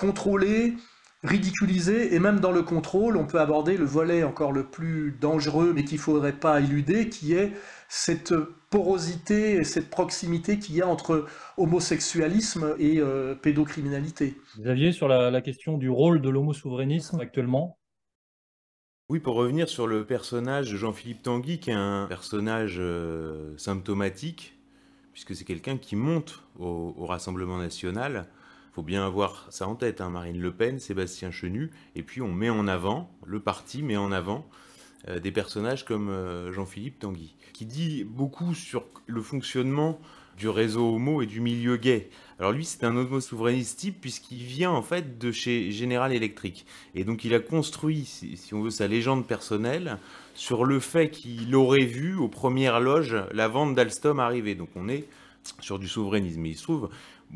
contrôler, 0.00 0.76
ridiculiser, 1.22 2.14
et 2.14 2.18
même 2.18 2.40
dans 2.40 2.52
le 2.52 2.62
contrôle, 2.62 3.18
on 3.18 3.26
peut 3.26 3.38
aborder 3.38 3.76
le 3.76 3.84
volet 3.84 4.24
encore 4.24 4.50
le 4.50 4.64
plus 4.64 5.14
dangereux, 5.20 5.72
mais 5.74 5.84
qu'il 5.84 5.98
ne 5.98 6.02
faudrait 6.02 6.32
pas 6.32 6.60
éluder, 6.60 7.10
qui 7.10 7.34
est 7.34 7.52
cette 7.88 8.32
porosité 8.70 9.56
et 9.56 9.64
cette 9.64 9.90
proximité 9.90 10.58
qu'il 10.58 10.76
y 10.76 10.80
a 10.80 10.88
entre 10.88 11.26
homosexualisme 11.58 12.74
et 12.78 12.98
euh, 12.98 13.34
pédocriminalité. 13.34 14.36
Xavier, 14.58 14.92
sur 14.92 15.06
la, 15.06 15.40
question 15.42 15.76
du 15.76 15.90
rôle 15.90 16.22
de 16.22 16.30
l'homosouverainisme 16.30 17.20
actuellement? 17.20 17.78
Oui, 19.10 19.20
pour 19.20 19.34
revenir 19.34 19.68
sur 19.68 19.86
le 19.86 20.06
personnage 20.06 20.70
de 20.70 20.76
Jean-Philippe 20.78 21.22
Tanguy, 21.22 21.58
qui 21.58 21.70
est 21.70 21.74
un 21.74 22.06
personnage 22.06 22.76
euh, 22.78 23.54
symptomatique, 23.58 24.56
puisque 25.12 25.34
c'est 25.34 25.44
quelqu'un 25.44 25.76
qui 25.76 25.96
monte 25.96 26.44
au 26.58 27.04
Rassemblement 27.04 27.58
national, 27.58 28.28
faut 28.72 28.82
bien 28.82 29.04
avoir 29.04 29.46
ça 29.50 29.66
en 29.66 29.74
tête, 29.74 30.00
hein, 30.00 30.10
Marine 30.10 30.40
Le 30.40 30.52
Pen, 30.52 30.78
Sébastien 30.78 31.30
Chenu, 31.30 31.70
et 31.96 32.02
puis 32.02 32.22
on 32.22 32.32
met 32.32 32.50
en 32.50 32.68
avant, 32.68 33.10
le 33.26 33.40
parti 33.40 33.82
met 33.82 33.96
en 33.96 34.12
avant 34.12 34.46
euh, 35.08 35.18
des 35.18 35.32
personnages 35.32 35.84
comme 35.84 36.08
euh, 36.08 36.52
Jean-Philippe 36.52 36.98
Tanguy, 37.00 37.34
qui 37.52 37.66
dit 37.66 38.04
beaucoup 38.04 38.54
sur 38.54 38.84
le 39.06 39.22
fonctionnement 39.22 40.00
du 40.36 40.48
réseau 40.48 40.94
homo 40.94 41.20
et 41.20 41.26
du 41.26 41.40
milieu 41.40 41.76
gay. 41.76 42.08
Alors 42.38 42.52
lui, 42.52 42.64
c'est 42.64 42.84
un 42.84 42.96
homo 42.96 43.20
souverainiste 43.20 43.78
type 43.78 44.00
puisqu'il 44.00 44.42
vient 44.42 44.70
en 44.70 44.82
fait 44.82 45.18
de 45.18 45.32
chez 45.32 45.70
General 45.70 46.10
Electric. 46.12 46.64
Et 46.94 47.04
donc 47.04 47.24
il 47.24 47.34
a 47.34 47.40
construit, 47.40 48.04
si 48.06 48.54
on 48.54 48.62
veut, 48.62 48.70
sa 48.70 48.88
légende 48.88 49.26
personnelle 49.26 49.98
sur 50.34 50.64
le 50.64 50.80
fait 50.80 51.10
qu'il 51.10 51.54
aurait 51.54 51.84
vu 51.84 52.16
aux 52.16 52.28
premières 52.28 52.80
loges 52.80 53.16
la 53.32 53.48
vente 53.48 53.74
d'Alstom 53.74 54.20
arriver. 54.20 54.54
Donc 54.54 54.70
on 54.76 54.88
est 54.88 55.06
sur 55.60 55.78
du 55.78 55.88
souverainisme. 55.88 56.46
Il 56.46 56.56
se 56.56 56.62
trouve 56.62 56.88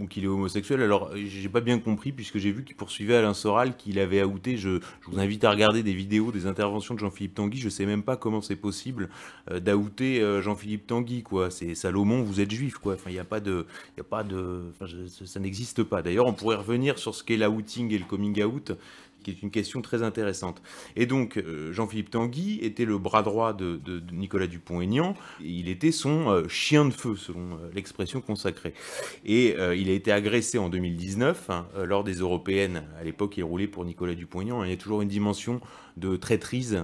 qu'il 0.08 0.24
est 0.24 0.28
homosexuel. 0.28 0.82
Alors, 0.82 1.10
j'ai 1.14 1.48
pas 1.48 1.60
bien 1.60 1.78
compris, 1.78 2.12
puisque 2.12 2.38
j'ai 2.38 2.50
vu 2.50 2.64
qu'il 2.64 2.76
poursuivait 2.76 3.16
Alain 3.16 3.34
Soral, 3.34 3.76
qu'il 3.76 3.98
avait 3.98 4.22
outé. 4.24 4.56
Je, 4.56 4.80
je, 5.00 5.10
vous 5.10 5.18
invite 5.18 5.44
à 5.44 5.50
regarder 5.50 5.82
des 5.82 5.94
vidéos, 5.94 6.32
des 6.32 6.46
interventions 6.46 6.94
de 6.94 6.98
Jean-Philippe 6.98 7.34
Tanguy. 7.34 7.58
Je 7.58 7.68
sais 7.68 7.86
même 7.86 8.02
pas 8.02 8.16
comment 8.16 8.40
c'est 8.40 8.56
possible 8.56 9.08
euh, 9.50 9.60
d'outer 9.60 10.20
euh, 10.20 10.42
Jean-Philippe 10.42 10.86
Tanguy, 10.86 11.22
quoi. 11.22 11.50
C'est 11.50 11.74
Salomon, 11.74 12.22
vous 12.22 12.40
êtes 12.40 12.50
juif, 12.50 12.78
quoi. 12.78 12.94
Enfin, 12.94 13.10
il 13.10 13.14
n'y 13.14 13.18
a 13.18 13.24
pas 13.24 13.40
de. 13.40 13.66
Y 13.96 14.00
a 14.00 14.04
pas 14.04 14.24
de 14.24 14.62
ça 15.24 15.40
n'existe 15.40 15.82
pas. 15.82 16.02
D'ailleurs, 16.02 16.26
on 16.26 16.32
pourrait 16.32 16.56
revenir 16.56 16.98
sur 16.98 17.14
ce 17.14 17.22
qu'est 17.22 17.36
l'outing 17.36 17.92
et 17.92 17.98
le 17.98 18.04
coming 18.04 18.42
out 18.42 18.72
qui 19.24 19.32
est 19.32 19.42
une 19.42 19.50
question 19.50 19.82
très 19.82 20.04
intéressante. 20.04 20.62
Et 20.94 21.06
donc, 21.06 21.36
euh, 21.36 21.72
Jean-Philippe 21.72 22.10
Tanguy 22.10 22.60
était 22.62 22.84
le 22.84 22.98
bras 22.98 23.22
droit 23.22 23.52
de, 23.52 23.80
Nicolas 24.12 24.46
Dupont-Aignan, 24.46 25.14
il 25.40 25.68
était 25.68 25.90
son 25.90 26.30
euh, 26.30 26.48
chien 26.48 26.84
de 26.84 26.92
feu, 26.92 27.16
selon 27.16 27.54
euh, 27.54 27.70
l'expression 27.74 28.20
consacrée. 28.20 28.74
Et 29.24 29.56
il 29.76 29.88
a 29.88 29.92
été 29.92 30.12
agressé 30.12 30.58
en 30.58 30.68
2019, 30.68 31.48
hein, 31.48 31.66
lors 31.84 32.04
des 32.04 32.14
européennes, 32.14 32.84
à 33.00 33.04
l'époque 33.04 33.36
il 33.38 33.44
roulait 33.44 33.66
pour 33.66 33.84
Nicolas 33.84 34.14
Dupont-Aignan, 34.14 34.62
il 34.62 34.70
y 34.70 34.72
a 34.74 34.76
toujours 34.76 35.00
une 35.00 35.08
dimension 35.08 35.60
de 35.96 36.16
traîtrise 36.16 36.82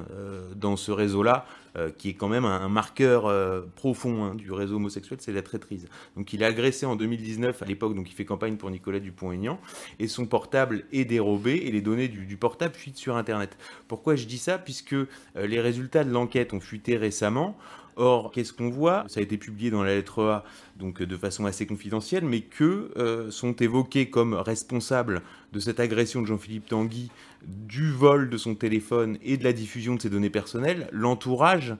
dans 0.57 0.77
ce 0.77 0.91
réseau-là, 0.91 1.45
euh, 1.77 1.91
qui 1.97 2.09
est 2.09 2.15
quand 2.15 2.29
même 2.29 2.45
un, 2.45 2.69
marqueur 2.69 3.27
euh, 3.27 3.63
profond 3.77 4.25
hein, 4.25 4.35
du 4.35 4.51
réseau 4.53 4.77
homosexuel, 4.77 5.19
c'est 5.21 5.33
la 5.33 5.43
traîtrise. 5.43 5.89
Donc 6.17 6.33
il 6.33 6.43
est 6.43 6.47
agressé 6.47 6.87
en 6.87 6.97
2019 6.97 7.63
à 7.63 7.65
l'époque, 7.65 7.95
donc 7.95 8.11
il 8.11 8.15
fait 8.15 8.25
campagne 8.25 8.57
pour 8.57 8.71
Nicolas 8.71 9.01
Dupont-Aignan, 9.01 9.61
et 9.99 10.09
son 10.09 10.27
portable 10.27 10.85
est 10.93 11.05
dérobé 11.05 11.53
et 11.53 11.71
les 11.71 11.81
données 11.81 12.09
du, 12.09 12.27
du, 12.27 12.37
portable 12.37 12.75
fuitent 12.75 12.97
sur 12.97 13.17
Internet. 13.17 13.57
Pourquoi 13.89 14.17
je 14.17 14.27
dis 14.27 14.39
ça? 14.39 14.59
Puisque 14.59 14.95
euh, 14.95 15.07
les 15.37 15.61
résultats 15.61 16.05
de 16.05 16.11
l'enquête 16.11 16.53
ont 16.53 16.61
fuité 16.61 16.97
récemment. 16.97 17.57
Or, 18.01 18.31
qu'est-ce 18.33 18.55
qu'on 18.55 18.71
voit? 18.71 19.05
Ça 19.09 19.21
a 19.21 19.23
été 19.23 19.37
publié 19.37 19.71
dans 19.71 19.83
la 19.83 19.95
lettre 19.95 20.23
A, 20.25 20.45
donc 20.77 21.03
de 21.03 21.17
façon 21.19 21.45
assez 21.45 21.67
confidentielle, 21.67 22.25
mais 22.25 22.41
que 22.41 22.91
euh, 22.97 23.31
sont 23.31 23.53
évoqués 23.53 24.09
comme 24.09 24.33
responsables 24.33 25.21
de 25.53 25.61
cette 25.61 25.81
agression 25.81 26.23
de 26.23 26.27
Jean-Philippe 26.27 26.67
Tanguy, 26.67 27.11
du 27.47 27.91
vol 27.91 28.31
de 28.31 28.39
son 28.39 28.55
téléphone 28.55 29.19
et 29.23 29.37
de 29.37 29.45
la 29.45 29.53
diffusion 29.53 29.97
de 29.97 30.01
ses 30.01 30.09
données 30.09 30.31
personnelles, 30.31 30.89
l'entourage 30.93 31.77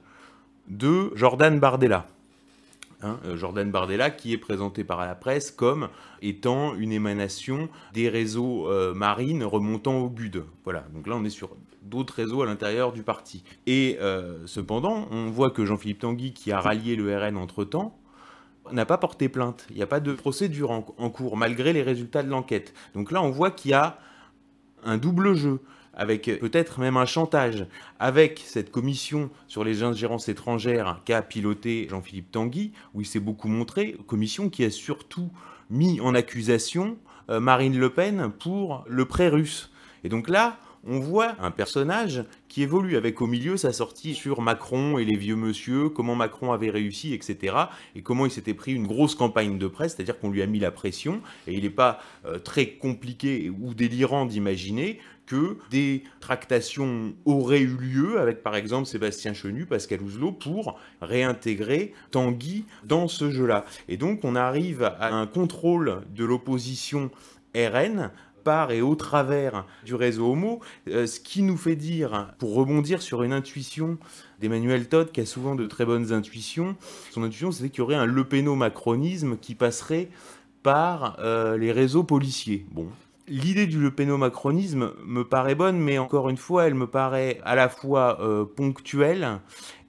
de 0.69 1.11
Jordan 1.15 1.59
Bardella. 1.59 2.07
Hein, 3.03 3.19
Jordan 3.35 3.71
Bardella, 3.71 4.11
qui 4.11 4.35
est 4.35 4.39
présenté 4.39 4.85
par 4.85 5.01
la 5.01 5.15
presse 5.15 5.51
comme 5.51 5.89
étant 6.21 6.75
une 6.75 6.93
émanation 6.93 7.71
des 7.95 8.11
réseaux 8.11 8.69
euh, 8.69 8.93
marines 8.93 9.43
remontant 9.43 10.01
au 10.01 10.11
GUD. 10.11 10.45
Voilà, 10.65 10.85
donc 10.93 11.07
là 11.07 11.17
on 11.17 11.25
est 11.25 11.31
sur 11.31 11.57
d'autres 11.83 12.15
réseaux 12.15 12.43
à 12.43 12.47
l'intérieur 12.47 12.93
du 12.93 13.03
parti. 13.03 13.43
Et 13.67 13.97
euh, 14.01 14.47
cependant, 14.47 15.09
on 15.11 15.31
voit 15.31 15.51
que 15.51 15.65
Jean-Philippe 15.65 16.01
Tanguy, 16.01 16.35
qui 16.35 16.53
a 16.53 16.61
rallié 16.61 16.95
le 16.95 17.17
RN 17.17 17.39
entre-temps, 17.39 17.97
n'a 18.71 18.85
pas 18.85 18.99
porté 18.99 19.31
plainte. 19.31 19.67
Il 19.71 19.77
n'y 19.77 19.83
a 19.83 19.87
pas 19.87 20.01
de 20.01 20.13
procédure 20.13 20.71
en 20.71 21.11
cours, 21.11 21.39
malgré 21.39 21.73
les 21.73 21.83
résultats 21.83 22.23
de 22.23 22.29
l'enquête. 22.29 22.75
Donc 22.95 23.11
là, 23.11 23.23
on 23.23 23.31
voit 23.31 23.51
qu'il 23.51 23.71
y 23.71 23.75
a 23.75 23.99
un 24.85 24.99
double 24.99 25.35
jeu 25.35 25.61
avec 25.95 26.25
peut-être 26.41 26.81
même 26.81 26.97
un 26.97 27.07
chantage, 27.07 27.67
avec 27.99 28.43
cette 28.45 28.71
commission 28.71 29.31
sur 29.49 29.65
les 29.65 29.83
ingérences 29.83 30.29
étrangères 30.29 31.01
qu'a 31.05 31.23
piloté 31.23 31.87
Jean-Philippe 31.91 32.31
Tanguy, 32.31 32.73
où 32.95 33.01
il 33.01 33.07
s'est 33.07 33.21
beaucoup 33.21 33.49
montré, 33.49 33.97
commission 34.07 34.49
qui 34.49 34.65
a 34.65 34.71
surtout 34.71 35.31
mis 35.69 36.01
en 36.01 36.15
accusation 36.15 36.97
euh, 37.31 37.41
Marine 37.41 37.79
Le 37.79 37.91
Pen 37.91 38.31
pour 38.39 38.85
le 38.89 39.05
prêt 39.05 39.29
russe. 39.29 39.71
Et 40.05 40.09
donc 40.09 40.29
là, 40.29 40.59
on 40.85 40.99
voit 40.99 41.37
un 41.41 41.51
personnage 41.51 42.25
qui 42.49 42.63
évolue 42.63 42.97
avec 42.97 43.21
au 43.21 43.27
milieu 43.27 43.57
sa 43.57 43.73
sortie 43.73 44.15
sur 44.15 44.41
Macron 44.41 44.99
et 44.99 45.05
les 45.05 45.17
vieux 45.17 45.37
monsieur, 45.37 45.91
comment 45.91 46.15
Macron 46.15 46.53
avait 46.53 46.71
réussi, 46.71 47.13
etc. 47.13 47.55
Et 47.95 48.03
comment 48.03 48.25
il 48.25 48.33
s'était 48.33 48.55
pris 48.55 48.73
une 48.73 48.87
grosse 48.87 49.15
campagne 49.15 49.59
de 49.59 49.67
presse, 49.67 49.95
c'est-à-dire 49.95 50.19
qu'on 50.19 50.31
lui 50.31 50.43
a 50.43 50.47
mis 50.47 50.59
la 50.59 50.71
pression, 50.71 51.21
et 51.47 51.55
il 51.55 51.63
n'est 51.63 51.71
pas 51.71 52.01
euh, 52.25 52.39
très 52.39 52.67
compliqué 52.67 53.51
ou 53.51 53.75
délirant 53.75 54.25
d'imaginer 54.25 54.99
que 55.31 55.59
des 55.71 56.03
tractations 56.19 57.15
auraient 57.25 57.61
eu 57.61 57.77
lieu 57.77 58.19
avec 58.19 58.43
par 58.43 58.57
exemple 58.57 58.87
Sébastien 58.87 59.33
Chenu, 59.33 59.65
Pascal 59.65 60.03
Ouzelot, 60.03 60.33
pour 60.33 60.81
réintégrer 61.01 61.95
Tanguy 62.11 62.65
dans 62.85 63.07
ce 63.07 63.31
jeu-là. 63.31 63.65
Et 63.89 63.97
donc 63.97 64.25
on 64.25 64.35
arrive 64.35 64.83
à 64.83 65.15
un 65.15 65.29
contrôle 65.29 66.01
de 66.17 66.25
l'opposition 66.25 67.13
RN 67.55 68.11
par 68.43 68.73
et 68.73 68.83
au 68.83 68.97
travers 68.97 69.67
du 69.85 69.95
réseau 69.95 70.33
Homo, 70.33 70.61
euh, 70.89 71.07
ce 71.07 71.21
qui 71.21 71.43
nous 71.43 71.59
fait 71.59 71.77
dire, 71.77 72.33
pour 72.39 72.55
rebondir 72.55 73.01
sur 73.03 73.23
une 73.23 73.33
intuition 73.33 73.99
d'Emmanuel 74.41 74.89
Todd, 74.89 75.13
qui 75.13 75.21
a 75.21 75.27
souvent 75.27 75.55
de 75.55 75.67
très 75.67 75.85
bonnes 75.85 76.13
intuitions, 76.13 76.75
son 77.13 77.23
intuition 77.23 77.53
c'était 77.53 77.69
qu'il 77.69 77.81
y 77.81 77.83
aurait 77.83 77.95
un 77.95 78.07
lepénomacronisme 78.07 79.37
qui 79.37 79.55
passerait 79.55 80.09
par 80.65 81.19
euh, 81.21 81.57
les 81.57 81.71
réseaux 81.71 82.03
policiers. 82.03 82.67
Bon, 82.73 82.89
L'idée 83.31 83.69
du 83.69 83.81
lepénomacronisme 83.81 84.91
me 85.07 85.23
paraît 85.23 85.55
bonne, 85.55 85.79
mais 85.79 85.99
encore 85.99 86.31
une 86.31 86.37
fois, 86.37 86.67
elle 86.67 86.75
me 86.75 86.89
paraît 86.89 87.41
à 87.45 87.55
la 87.55 87.69
fois 87.69 88.21
euh, 88.21 88.45
ponctuelle 88.45 89.39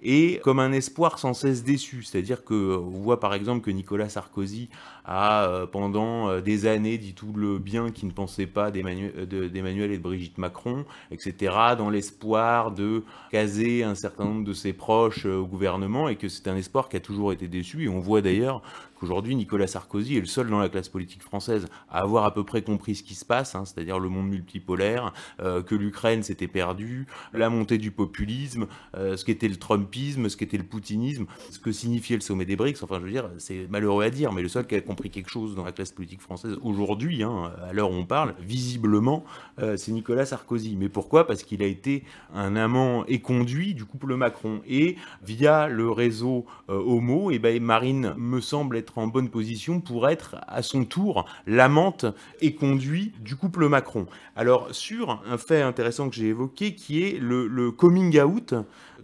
et 0.04 0.40
comme 0.44 0.60
un 0.60 0.72
espoir 0.72 1.18
sans 1.18 1.34
cesse 1.34 1.64
déçu. 1.64 2.04
C'est-à-dire 2.04 2.44
que 2.44 2.78
on 2.78 3.02
voit 3.02 3.20
par 3.20 3.34
exemple 3.34 3.66
que 3.66 3.72
Nicolas 3.72 4.10
Sarkozy 4.10 4.70
a 5.06 5.46
euh, 5.46 5.66
pendant 5.66 6.30
euh, 6.30 6.42
des 6.42 6.66
années 6.66 6.98
dit 6.98 7.14
tout 7.14 7.34
le 7.34 7.60
bien 7.60 7.92
qu'il 7.92 8.08
ne 8.08 8.14
pensait 8.14 8.48
pas 8.48 8.72
d'Emmanuel 8.72 9.92
et 9.92 9.98
de 9.98 10.02
Brigitte 10.02 10.38
Macron, 10.38 10.86
etc., 11.12 11.54
dans 11.78 11.90
l'espoir 11.90 12.72
de 12.72 13.04
caser 13.32 13.84
un 13.84 13.96
certain 13.96 14.26
nombre 14.26 14.44
de 14.44 14.54
ses 14.54 14.74
proches 14.74 15.26
au 15.26 15.46
gouvernement, 15.46 16.10
et 16.10 16.16
que 16.16 16.28
c'est 16.28 16.48
un 16.48 16.56
espoir 16.56 16.90
qui 16.90 16.98
a 16.98 17.00
toujours 17.00 17.34
été 17.34 17.48
déçu. 17.48 17.84
Et 17.84 17.90
on 17.90 18.00
voit 18.00 18.22
d'ailleurs 18.22 18.62
qu'aujourd'hui 19.02 19.36
Nicolas 19.36 19.66
Sarkozy 19.66 20.18
est 20.18 20.22
le 20.22 20.28
seul 20.28 20.50
dans 20.50 20.60
la 20.60 20.70
classe 20.70 20.88
politique 20.88 21.24
française 21.24 21.66
à 21.90 22.02
avoir 22.02 22.24
à 22.24 22.34
peu 22.34 22.44
près 22.44 22.62
compris 22.62 22.96
ce 22.96 23.04
qui 23.04 23.16
se 23.16 23.26
passe, 23.26 23.56
hein, 23.56 23.66
c'est-à-dire 23.66 24.00
le 24.00 24.10
monde 24.10 24.30
multipolaire, 24.30 25.12
euh, 25.42 25.64
que 25.64 25.74
l'Ukraine 25.74 26.22
s'était 26.22 26.48
perdue, 26.48 27.08
la 27.34 27.50
montée 27.50 27.80
du 27.80 27.90
populisme, 27.92 28.68
euh, 28.96 29.18
ce 29.18 29.26
qu'était 29.26 29.48
le 29.48 29.56
Trumpisme, 29.56 30.30
ce 30.30 30.38
qu'était 30.38 30.58
le 30.58 30.64
poutinisme, 30.64 31.26
ce 31.50 31.58
que 31.60 31.72
signifiait 31.72 32.16
le 32.16 32.22
sommet 32.22 32.46
des 32.46 32.56
BRICS. 32.56 32.84
Enfin, 32.84 33.00
je 33.00 33.06
veux 33.06 33.12
dire, 33.12 33.30
c'est 33.40 33.68
malheureux 33.70 34.04
à 34.04 34.12
dire, 34.12 34.32
mais 34.32 34.44
le 34.44 34.50
seul 34.50 34.68
qui 34.68 34.76
a 34.76 34.78
compris 34.92 35.10
quelque 35.10 35.30
chose 35.30 35.56
dans 35.56 35.64
la 35.64 35.72
classe 35.72 35.92
politique 35.92 36.22
française 36.22 36.58
aujourd'hui, 36.62 37.24
hein, 37.24 37.54
à 37.64 37.72
l'heure 37.72 37.92
où 37.92 37.96
on 37.96 38.06
parle, 38.06 38.36
visiblement, 38.42 39.24
euh, 39.60 39.78
c'est 39.78 39.94
Nicolas 39.94 40.26
Sarkozy. 40.26 40.76
Mais 40.78 40.90
pourquoi? 40.90 41.26
Parce 41.26 41.44
qu'il 41.44 41.64
a 41.64 41.66
été 41.66 42.04
un 42.34 42.58
amant 42.58 43.06
éconduit 43.06 43.74
du 43.74 43.86
couple 43.86 44.16
Macron. 44.16 44.60
Et 44.68 44.98
via 45.24 45.70
le 45.70 45.90
réseau 45.90 46.46
Homo, 46.68 47.32
et 47.32 47.40
ben 47.40 47.62
Marine 47.64 48.14
me 48.18 48.42
semble 48.42 48.76
être 48.76 48.98
en 48.98 49.08
bonne 49.08 49.30
position 49.30 49.80
pour 49.80 50.10
être 50.10 50.36
à 50.48 50.62
son 50.62 50.84
tour 50.84 51.26
l'amante 51.48 52.06
et 52.42 52.54
conduit 52.54 53.14
du 53.20 53.38
couple 53.38 53.70
Macron. 53.70 54.08
Alors 54.36 54.68
sur 54.74 55.22
un 55.26 55.38
fait 55.38 55.62
intéressant 55.62 56.10
que 56.10 56.16
j'ai 56.16 56.28
évoqué 56.28 56.76
qui 56.76 57.04
est 57.04 57.20
le 57.20 57.72
coming 57.72 58.20
out 58.20 58.54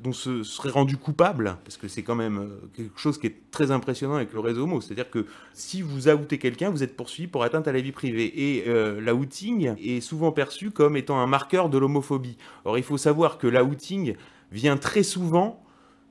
dont 0.03 0.13
se 0.13 0.43
serait 0.43 0.69
rendu 0.69 0.97
coupable, 0.97 1.57
parce 1.63 1.77
que 1.77 1.88
c'est 1.88 2.03
quand 2.03 2.15
même 2.15 2.49
quelque 2.75 2.99
chose 2.99 3.17
qui 3.17 3.27
est 3.27 3.51
très 3.51 3.71
impressionnant 3.71 4.15
avec 4.15 4.33
le 4.33 4.39
réseau 4.39 4.63
homo, 4.63 4.81
c'est-à-dire 4.81 5.10
que 5.10 5.25
si 5.53 5.81
vous 5.81 6.10
outez 6.10 6.38
quelqu'un, 6.38 6.69
vous 6.69 6.83
êtes 6.83 6.95
poursuivi 6.95 7.27
pour 7.27 7.43
atteinte 7.43 7.67
à 7.67 7.71
la 7.71 7.81
vie 7.81 7.91
privée. 7.91 8.31
Et 8.36 8.63
euh, 8.67 8.99
l'outing 9.01 9.75
est 9.79 10.01
souvent 10.01 10.31
perçu 10.31 10.71
comme 10.71 10.97
étant 10.97 11.19
un 11.19 11.27
marqueur 11.27 11.69
de 11.69 11.77
l'homophobie. 11.77 12.38
Or 12.65 12.77
il 12.77 12.83
faut 12.83 12.97
savoir 12.97 13.38
que 13.38 13.47
l'outing 13.47 14.15
vient 14.51 14.77
très 14.77 15.03
souvent 15.03 15.63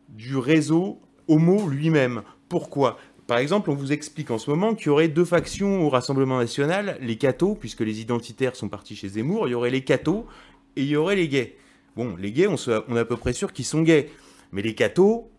du 0.08 0.36
réseau 0.36 1.00
homo 1.28 1.68
lui-même. 1.68 2.22
Pourquoi? 2.48 2.98
Par 3.26 3.38
exemple, 3.38 3.70
on 3.70 3.74
vous 3.74 3.92
explique 3.92 4.30
en 4.30 4.38
ce 4.38 4.48
moment 4.48 4.74
qu'il 4.74 4.86
y 4.86 4.90
aurait 4.90 5.08
deux 5.08 5.24
factions 5.24 5.84
au 5.84 5.88
Rassemblement 5.88 6.38
national, 6.38 6.96
les 7.00 7.16
cathos, 7.16 7.56
puisque 7.56 7.80
les 7.80 8.00
identitaires 8.00 8.54
sont 8.54 8.68
partis 8.68 8.94
chez 8.94 9.08
Zemmour, 9.08 9.48
il 9.48 9.50
y 9.50 9.54
aurait 9.54 9.70
les 9.70 9.82
cathos 9.82 10.26
et 10.76 10.82
il 10.82 10.88
y 10.88 10.96
aurait 10.96 11.16
les 11.16 11.26
gays. 11.26 11.56
Bon, 11.96 12.14
les 12.16 12.30
gays, 12.30 12.46
on, 12.46 12.56
est 12.56 12.98
à 12.98 13.04
peu 13.04 13.16
près 13.16 13.32
sûr 13.32 13.52
qu'ils 13.52 13.64
sont 13.64 13.82
gays. 13.82 14.10
Mais 14.52 14.62
les 14.62 14.74
cathos, 14.74 15.30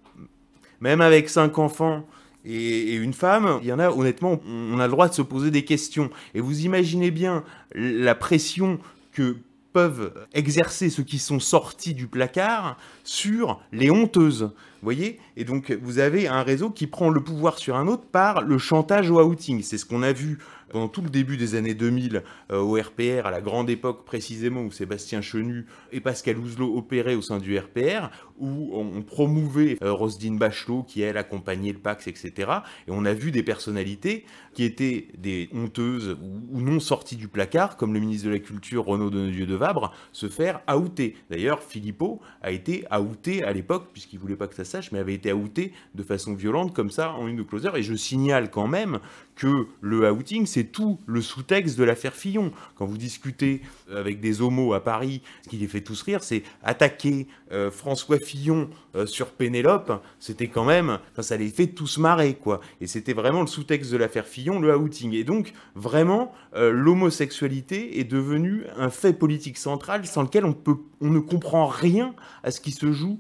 même 0.82 1.02
avec 1.02 1.30
cinq 1.30 1.60
enfants 1.60 2.06
et, 2.44 2.94
et, 2.94 2.96
une 2.96 3.14
femme, 3.14 3.60
il 3.62 3.68
y 3.68 3.74
en 3.74 3.80
a, 3.80 3.90
honnêtement, 3.90 4.40
on 4.48 4.80
a 4.80 4.86
le 4.86 4.92
droit 4.92 5.08
de 5.08 5.14
se 5.14 5.22
poser 5.22 5.52
des 5.52 5.64
questions. 5.64 6.10
Et 6.34 6.42
vous 6.42 6.66
imaginez 6.66 7.12
bien 7.12 7.44
la 7.74 8.16
pression 8.16 8.80
que 9.12 9.38
peuvent 9.78 10.14
exercer 10.34 10.90
ceux 10.90 11.04
qui 11.04 11.20
sont 11.20 11.40
sortis 11.40 11.94
du 11.94 12.08
placard 12.08 12.78
sur 13.04 13.62
les 13.72 13.92
honteuses. 13.92 14.42
Vous 14.42 14.84
voyez? 14.84 15.20
Et 15.40 15.46
donc, 15.46 15.72
vous 15.72 16.00
avez 16.00 16.28
un 16.28 16.42
réseau 16.42 16.72
qui 16.72 16.88
prend 16.88 17.10
le 17.10 17.22
pouvoir 17.22 17.60
sur 17.60 17.76
un 17.76 17.88
autre 17.88 18.06
par 18.12 18.42
le 18.42 18.58
chantage 18.58 19.12
au 19.12 19.22
outing. 19.22 19.62
C'est 19.62 19.78
ce 19.78 19.86
qu'on 19.86 20.02
a 20.02 20.12
vu 20.12 20.40
pendant 20.70 20.88
tout 20.88 21.02
le 21.02 21.10
début 21.10 21.38
des 21.38 21.56
années 21.56 21.74
2000 21.74 22.24
euh, 22.52 22.60
au 22.60 22.74
RPR, 22.74 23.26
à 23.26 23.32
la 23.32 23.42
grande 23.42 23.70
époque 23.70 24.06
précisément 24.06 24.62
où 24.62 24.72
Sébastien 24.72 25.22
Chenu 25.22 25.66
et 25.92 26.00
Pascal 26.00 26.38
Ouzelot 26.38 26.76
opéraient 26.76 27.16
au 27.16 27.22
sein 27.22 27.38
du 27.38 27.58
RPR, 27.58 28.10
où 28.40 28.72
on, 28.74 29.02
promouvait 29.02 29.78
euh, 29.82 29.96
Bachelot 30.32 30.84
qui, 30.84 31.02
elle, 31.02 31.18
accompagnait 31.18 31.72
le 31.72 31.80
Pax, 31.80 32.08
etc. 32.08 32.52
Et 32.88 32.92
on 32.92 33.06
a 33.06 33.14
vu 33.14 33.32
des 33.32 33.44
personnalités 33.44 34.26
qui 34.54 34.64
étaient 34.64 35.08
des 35.18 35.50
honteuses 35.54 36.18
ou, 36.52 36.62
non 36.62 36.80
sorties 36.80 37.16
du 37.16 37.28
placard, 37.28 37.78
comme 37.78 37.94
le 37.94 38.00
ministre 38.00 38.28
de 38.28 38.34
la 38.34 38.40
Culture 38.40 38.86
Renaud 38.86 39.10
Deneudieu 39.10 39.46
de 39.46 39.56
Vabre, 39.56 39.94
se 40.12 40.28
faire 40.28 40.62
outer. 40.74 41.16
D'ailleurs, 41.30 41.64
Philippot 41.64 42.20
a 42.42 42.52
été 42.52 42.86
outé 43.00 43.44
à 43.44 43.54
l'époque, 43.54 43.88
puisqu'il 43.94 44.20
voulait 44.20 44.36
pas 44.36 44.48
que 44.48 44.56
ça 44.56 44.66
sache, 44.66 44.92
mais 44.92 45.00
avait 45.00 45.14
été 45.14 45.27
outé 45.36 45.74
de 45.96 46.04
façon 46.04 46.34
violente 46.34 46.74
comme 46.74 46.92
ça 46.92 47.14
en 47.14 47.28
une 47.28 47.46
closer. 47.46 47.70
Et 47.76 47.84
je 47.84 47.96
signale 47.96 48.50
quand 48.50 48.68
même 48.68 49.00
que 49.36 49.68
le 49.82 50.12
outing, 50.12 50.46
c'est 50.46 50.66
tout 50.66 51.00
le 51.06 51.22
sous-texte 51.22 51.78
de 51.78 51.84
l'affaire 51.84 52.14
Fillon. 52.14 52.52
Quand 52.76 52.86
vous 52.86 52.98
discutez 52.98 53.62
avec 53.94 54.20
des 54.20 54.42
homos 54.42 54.74
à 54.74 54.84
Paris, 54.84 55.22
ce 55.44 55.50
qui 55.50 55.58
les 55.58 55.68
fait 55.68 55.82
tous 55.82 56.02
rire, 56.02 56.24
c'est 56.24 56.44
attaquer 56.64 57.28
euh, 57.52 57.72
François 57.72 58.20
Fillon 58.20 58.70
euh, 58.96 59.06
sur 59.06 59.28
Pénélope, 59.28 60.04
c'était 60.20 60.48
quand 60.48 60.66
même, 60.66 61.00
ça 61.20 61.38
les 61.38 61.50
fait 61.50 61.68
tous 61.68 61.98
marrer, 61.98 62.34
quoi. 62.34 62.62
Et 62.82 62.88
c'était 62.88 63.14
vraiment 63.14 63.42
le 63.42 63.48
sous-texte 63.48 63.92
de 63.92 63.98
l'affaire 63.98 64.26
Fillon, 64.26 64.60
le 64.60 64.76
outing. 64.76 65.14
Et 65.14 65.24
donc, 65.24 65.54
vraiment, 65.76 66.34
euh, 66.56 66.72
l'homosexualité 66.72 68.00
est 68.00 68.04
devenue 68.04 68.66
un 68.76 68.90
fait 68.90 69.14
politique 69.14 69.58
central 69.58 70.06
sans 70.06 70.24
lequel 70.24 70.46
on, 70.46 70.54
peut, 70.54 70.78
on 71.00 71.10
ne 71.10 71.20
comprend 71.20 71.68
rien 71.68 72.16
à 72.44 72.52
ce 72.52 72.60
qui 72.60 72.72
se 72.72 72.92
joue 72.92 73.20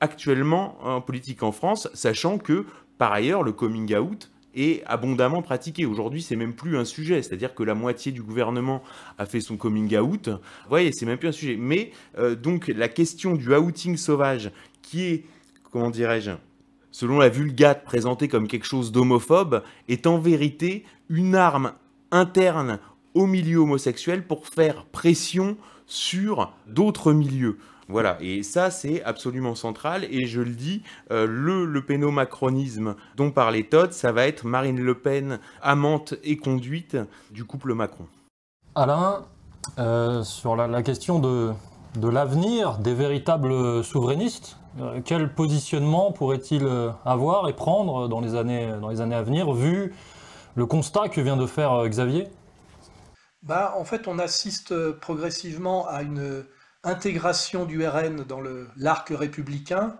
actuellement 0.00 0.78
en 0.82 1.00
politique 1.00 1.42
en 1.42 1.52
France, 1.52 1.88
sachant 1.94 2.38
que, 2.38 2.66
par 2.98 3.12
ailleurs, 3.12 3.42
le 3.42 3.52
coming 3.52 3.94
out 3.96 4.30
est 4.54 4.82
abondamment 4.86 5.42
pratiqué. 5.42 5.86
Aujourd'hui, 5.86 6.22
c'est 6.22 6.36
même 6.36 6.54
plus 6.54 6.76
un 6.76 6.84
sujet, 6.84 7.22
c'est-à-dire 7.22 7.54
que 7.54 7.62
la 7.62 7.74
moitié 7.74 8.12
du 8.12 8.22
gouvernement 8.22 8.82
a 9.18 9.26
fait 9.26 9.40
son 9.40 9.56
coming 9.56 9.96
out. 9.96 10.28
Vous 10.28 10.68
voyez, 10.68 10.92
c'est 10.92 11.06
même 11.06 11.18
plus 11.18 11.28
un 11.28 11.32
sujet. 11.32 11.56
Mais 11.56 11.92
euh, 12.18 12.34
donc 12.34 12.68
la 12.68 12.88
question 12.88 13.34
du 13.34 13.54
outing 13.54 13.96
sauvage, 13.96 14.50
qui 14.82 15.04
est, 15.04 15.24
comment 15.70 15.90
dirais-je, 15.90 16.32
selon 16.90 17.18
la 17.18 17.28
Vulgate 17.28 17.84
présentée 17.84 18.28
comme 18.28 18.48
quelque 18.48 18.66
chose 18.66 18.92
d'homophobe, 18.92 19.62
est 19.88 20.06
en 20.06 20.18
vérité 20.18 20.84
une 21.08 21.36
arme 21.36 21.72
interne 22.10 22.80
au 23.14 23.26
milieu 23.26 23.58
homosexuel 23.58 24.26
pour 24.26 24.46
faire 24.48 24.84
pression 24.86 25.56
sur 25.86 26.52
d'autres 26.66 27.12
milieux. 27.12 27.58
Voilà, 27.90 28.16
et 28.20 28.44
ça 28.44 28.70
c'est 28.70 29.02
absolument 29.02 29.56
central, 29.56 30.04
et 30.04 30.26
je 30.26 30.40
le 30.40 30.52
dis, 30.52 30.84
euh, 31.10 31.26
le 31.26 31.64
le 31.64 31.84
pénomacronisme 31.84 32.94
dont 33.16 33.32
parlait 33.32 33.64
Todd, 33.64 33.92
ça 33.92 34.12
va 34.12 34.28
être 34.28 34.46
Marine 34.46 34.80
Le 34.80 34.94
Pen, 34.94 35.40
amante 35.60 36.14
et 36.22 36.36
conduite 36.36 36.96
du 37.32 37.44
couple 37.44 37.74
Macron. 37.74 38.06
Alain, 38.76 39.24
euh, 39.80 40.22
sur 40.22 40.54
la, 40.54 40.82
question 40.84 41.18
de, 41.18 41.50
de 41.96 42.08
l'avenir 42.08 42.78
des 42.78 42.94
véritables 42.94 43.82
souverainistes, 43.82 44.56
euh, 44.80 45.00
quel 45.04 45.34
positionnement 45.34 46.12
pourrait-il 46.12 46.68
avoir 47.04 47.48
et 47.48 47.54
prendre 47.54 48.08
dans 48.08 48.20
les 48.20 48.36
années, 48.36 48.72
dans 48.80 48.90
les 48.90 49.00
années 49.00 49.16
à 49.16 49.22
venir, 49.22 49.52
vu 49.52 49.92
le 50.54 50.64
constat 50.64 51.08
que 51.08 51.20
vient 51.20 51.36
de 51.36 51.46
faire 51.46 51.88
Xavier? 51.88 52.28
Bah, 53.42 53.74
En 53.76 53.84
fait, 53.84 54.06
on 54.06 54.20
assiste 54.20 54.92
progressivement 55.00 55.88
à 55.88 56.02
une 56.02 56.44
intégration 56.82 57.64
du 57.64 57.86
RN 57.86 58.24
dans 58.24 58.40
l'arc 58.76 59.08
républicain, 59.10 59.96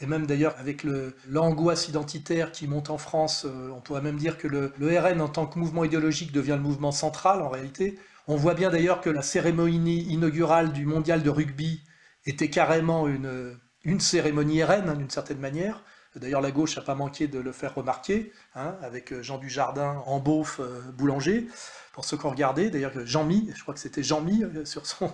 et 0.00 0.06
même 0.06 0.26
d'ailleurs 0.26 0.54
avec 0.58 0.84
l'angoisse 1.28 1.88
identitaire 1.88 2.52
qui 2.52 2.66
monte 2.66 2.90
en 2.90 2.98
France, 2.98 3.44
euh, 3.44 3.70
on 3.70 3.80
pourrait 3.80 4.00
même 4.00 4.16
dire 4.16 4.38
que 4.38 4.48
le, 4.48 4.72
RN 4.80 5.20
en 5.20 5.28
tant 5.28 5.46
que 5.46 5.58
mouvement 5.58 5.84
idéologique 5.84 6.32
devient 6.32 6.56
le 6.56 6.62
mouvement 6.62 6.92
central 6.92 7.42
en 7.42 7.48
réalité. 7.48 7.98
On 8.26 8.36
voit 8.36 8.54
bien 8.54 8.70
d'ailleurs 8.70 9.00
que 9.00 9.10
la 9.10 9.22
cérémonie 9.22 10.02
inaugurale 10.04 10.72
du 10.72 10.86
mondial 10.86 11.22
de 11.22 11.30
rugby 11.30 11.82
était 12.24 12.48
carrément 12.48 13.08
une, 13.08 13.58
une 13.84 14.00
cérémonie 14.00 14.62
RN 14.62 14.88
hein, 14.88 14.94
d'une 14.94 15.10
certaine 15.10 15.38
manière. 15.38 15.82
D'ailleurs, 16.16 16.40
la 16.40 16.50
gauche 16.50 16.76
n'a 16.76 16.82
pas 16.82 16.94
manqué 16.94 17.28
de 17.28 17.38
le 17.38 17.52
faire 17.52 17.74
remarquer, 17.74 18.32
hein, 18.54 18.76
avec 18.82 19.12
euh, 19.12 19.22
Jean 19.22 19.38
Dujardin 19.38 20.02
en 20.06 20.18
beauf 20.18 20.60
euh, 20.60 20.80
boulanger. 20.92 21.46
Pour 21.92 22.04
ceux 22.04 22.16
qui 22.16 22.26
ont 22.26 22.30
regardé, 22.30 22.70
d'ailleurs, 22.70 22.92
Jean-Mi, 23.04 23.50
je 23.54 23.62
crois 23.62 23.74
que 23.74 23.80
c'était 23.80 24.02
Jean-Mi 24.02 24.44
sur 24.64 24.86
son, 24.86 25.12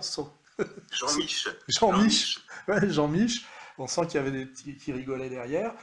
Jean-Mich. 0.91 1.47
Jean-Mich. 1.67 2.39
Jean-Mich. 2.89 3.45
On 3.77 3.87
sent 3.87 4.07
qu'il 4.07 4.15
y 4.15 4.17
avait 4.17 4.31
des 4.31 4.45
petits 4.45 4.75
qui 4.77 4.91
rigolaient 4.91 5.29
derrière. 5.29 5.73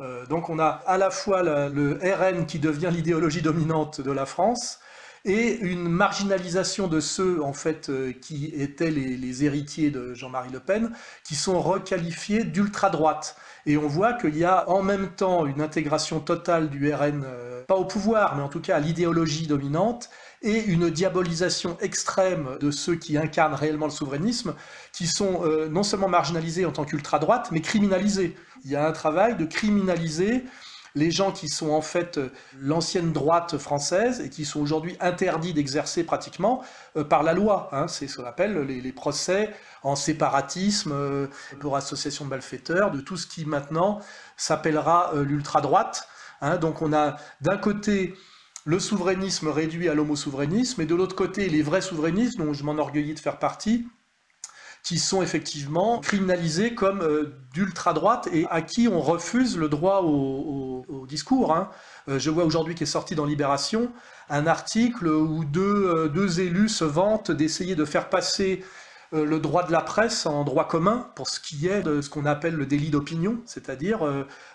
Euh, 0.00 0.26
donc 0.26 0.48
on 0.50 0.58
a 0.58 0.82
à 0.86 0.98
la 0.98 1.10
fois 1.10 1.42
le 1.42 1.98
RN 2.02 2.46
qui 2.46 2.58
devient 2.58 2.90
l'idéologie 2.92 3.42
dominante 3.42 4.00
de 4.00 4.10
la 4.10 4.26
France 4.26 4.80
et 5.24 5.56
une 5.60 5.88
marginalisation 5.88 6.86
de 6.86 7.00
ceux 7.00 7.42
en 7.42 7.54
fait 7.54 7.88
euh, 7.88 8.12
qui 8.12 8.52
étaient 8.54 8.90
les, 8.90 9.44
héritiers 9.44 9.90
de 9.90 10.12
Jean-Marie 10.14 10.50
Le 10.50 10.60
Pen, 10.60 10.92
qui 11.24 11.34
sont 11.34 11.60
requalifiés 11.60 12.44
d'ultra-droite. 12.44 13.36
Et 13.66 13.78
on 13.78 13.88
voit 13.88 14.12
qu'il 14.12 14.36
y 14.36 14.44
a 14.44 14.68
en 14.68 14.82
même 14.82 15.08
temps 15.08 15.46
une 15.46 15.62
intégration 15.62 16.20
totale 16.20 16.68
du 16.68 16.92
RN, 16.92 17.22
euh, 17.24 17.64
pas 17.64 17.76
au 17.76 17.86
pouvoir, 17.86 18.36
mais 18.36 18.42
en 18.42 18.48
tout 18.48 18.60
cas 18.60 18.76
à 18.76 18.80
l'idéologie 18.80 19.46
dominante, 19.46 20.10
et 20.44 20.62
une 20.62 20.90
diabolisation 20.90 21.76
extrême 21.80 22.58
de 22.60 22.70
ceux 22.70 22.96
qui 22.96 23.16
incarnent 23.16 23.54
réellement 23.54 23.86
le 23.86 23.92
souverainisme, 23.92 24.54
qui 24.92 25.06
sont 25.06 25.42
euh, 25.42 25.68
non 25.68 25.82
seulement 25.82 26.08
marginalisés 26.08 26.66
en 26.66 26.70
tant 26.70 26.84
qu'ultra-droite, 26.84 27.48
mais 27.50 27.62
criminalisés. 27.62 28.36
Il 28.64 28.70
y 28.70 28.76
a 28.76 28.86
un 28.86 28.92
travail 28.92 29.36
de 29.36 29.46
criminaliser 29.46 30.44
les 30.94 31.10
gens 31.10 31.32
qui 31.32 31.48
sont 31.48 31.70
en 31.70 31.80
fait 31.80 32.18
euh, 32.18 32.30
l'ancienne 32.60 33.10
droite 33.10 33.56
française 33.56 34.20
et 34.20 34.28
qui 34.28 34.44
sont 34.44 34.60
aujourd'hui 34.60 34.96
interdits 35.00 35.54
d'exercer 35.54 36.04
pratiquement 36.04 36.62
euh, 36.98 37.04
par 37.04 37.22
la 37.22 37.32
loi. 37.32 37.70
Hein. 37.72 37.88
C'est 37.88 38.06
ce 38.06 38.18
qu'on 38.18 38.26
appelle 38.26 38.60
les, 38.60 38.92
procès 38.92 39.50
en 39.82 39.96
séparatisme, 39.96 41.28
pour 41.58 41.76
association 41.76 42.26
de 42.26 42.30
malfaiteurs, 42.30 42.90
de 42.90 43.00
tout 43.00 43.16
ce 43.16 43.26
qui 43.26 43.46
maintenant 43.46 44.00
s'appellera 44.36 45.12
l'ultra-droite. 45.14 46.06
Hein. 46.42 46.58
Donc 46.58 46.82
on 46.82 46.92
a 46.92 47.16
d'un 47.40 47.56
côté 47.56 48.14
le 48.64 48.78
souverainisme 48.78 49.48
réduit 49.48 49.88
à 49.88 49.94
l'homo-souverainisme, 49.94 50.80
et 50.80 50.86
de 50.86 50.94
l'autre 50.94 51.16
côté, 51.16 51.48
les 51.48 51.62
vrais 51.62 51.82
souverainistes, 51.82 52.38
dont 52.38 52.52
je 52.54 52.64
m'enorgueillis 52.64 53.14
de 53.14 53.20
faire 53.20 53.38
partie, 53.38 53.86
qui 54.84 54.98
sont 54.98 55.22
effectivement 55.22 55.98
criminalisés 56.00 56.74
comme 56.74 57.00
euh, 57.00 57.34
d'ultra-droite 57.54 58.28
et 58.32 58.46
à 58.50 58.60
qui 58.60 58.86
on 58.86 59.00
refuse 59.00 59.56
le 59.56 59.68
droit 59.70 60.02
au, 60.02 61.06
discours. 61.08 61.54
Hein. 61.54 61.70
Euh, 62.08 62.18
je 62.18 62.30
vois 62.30 62.44
aujourd'hui 62.44 62.74
qu'est 62.74 62.86
sorti 62.86 63.14
dans 63.14 63.24
Libération 63.24 63.90
un 64.30 64.46
article 64.46 65.06
où 65.06 65.44
deux, 65.44 65.86
euh, 65.86 66.08
deux 66.08 66.40
élus 66.40 66.68
se 66.68 66.84
vantent 66.84 67.30
d'essayer 67.30 67.74
de 67.74 67.84
faire 67.84 68.08
passer 68.08 68.64
le 69.12 69.38
droit 69.38 69.64
de 69.64 69.70
la 69.70 69.80
presse 69.80 70.26
en 70.26 70.42
droit 70.42 70.66
commun 70.66 71.08
pour 71.14 71.28
ce 71.28 71.38
qui 71.38 71.68
est 71.68 71.82
de 71.82 72.00
ce 72.00 72.10
qu'on 72.10 72.26
appelle 72.26 72.56
le 72.56 72.66
délit 72.66 72.90
d'opinion, 72.90 73.38
c'est-à-dire 73.46 74.00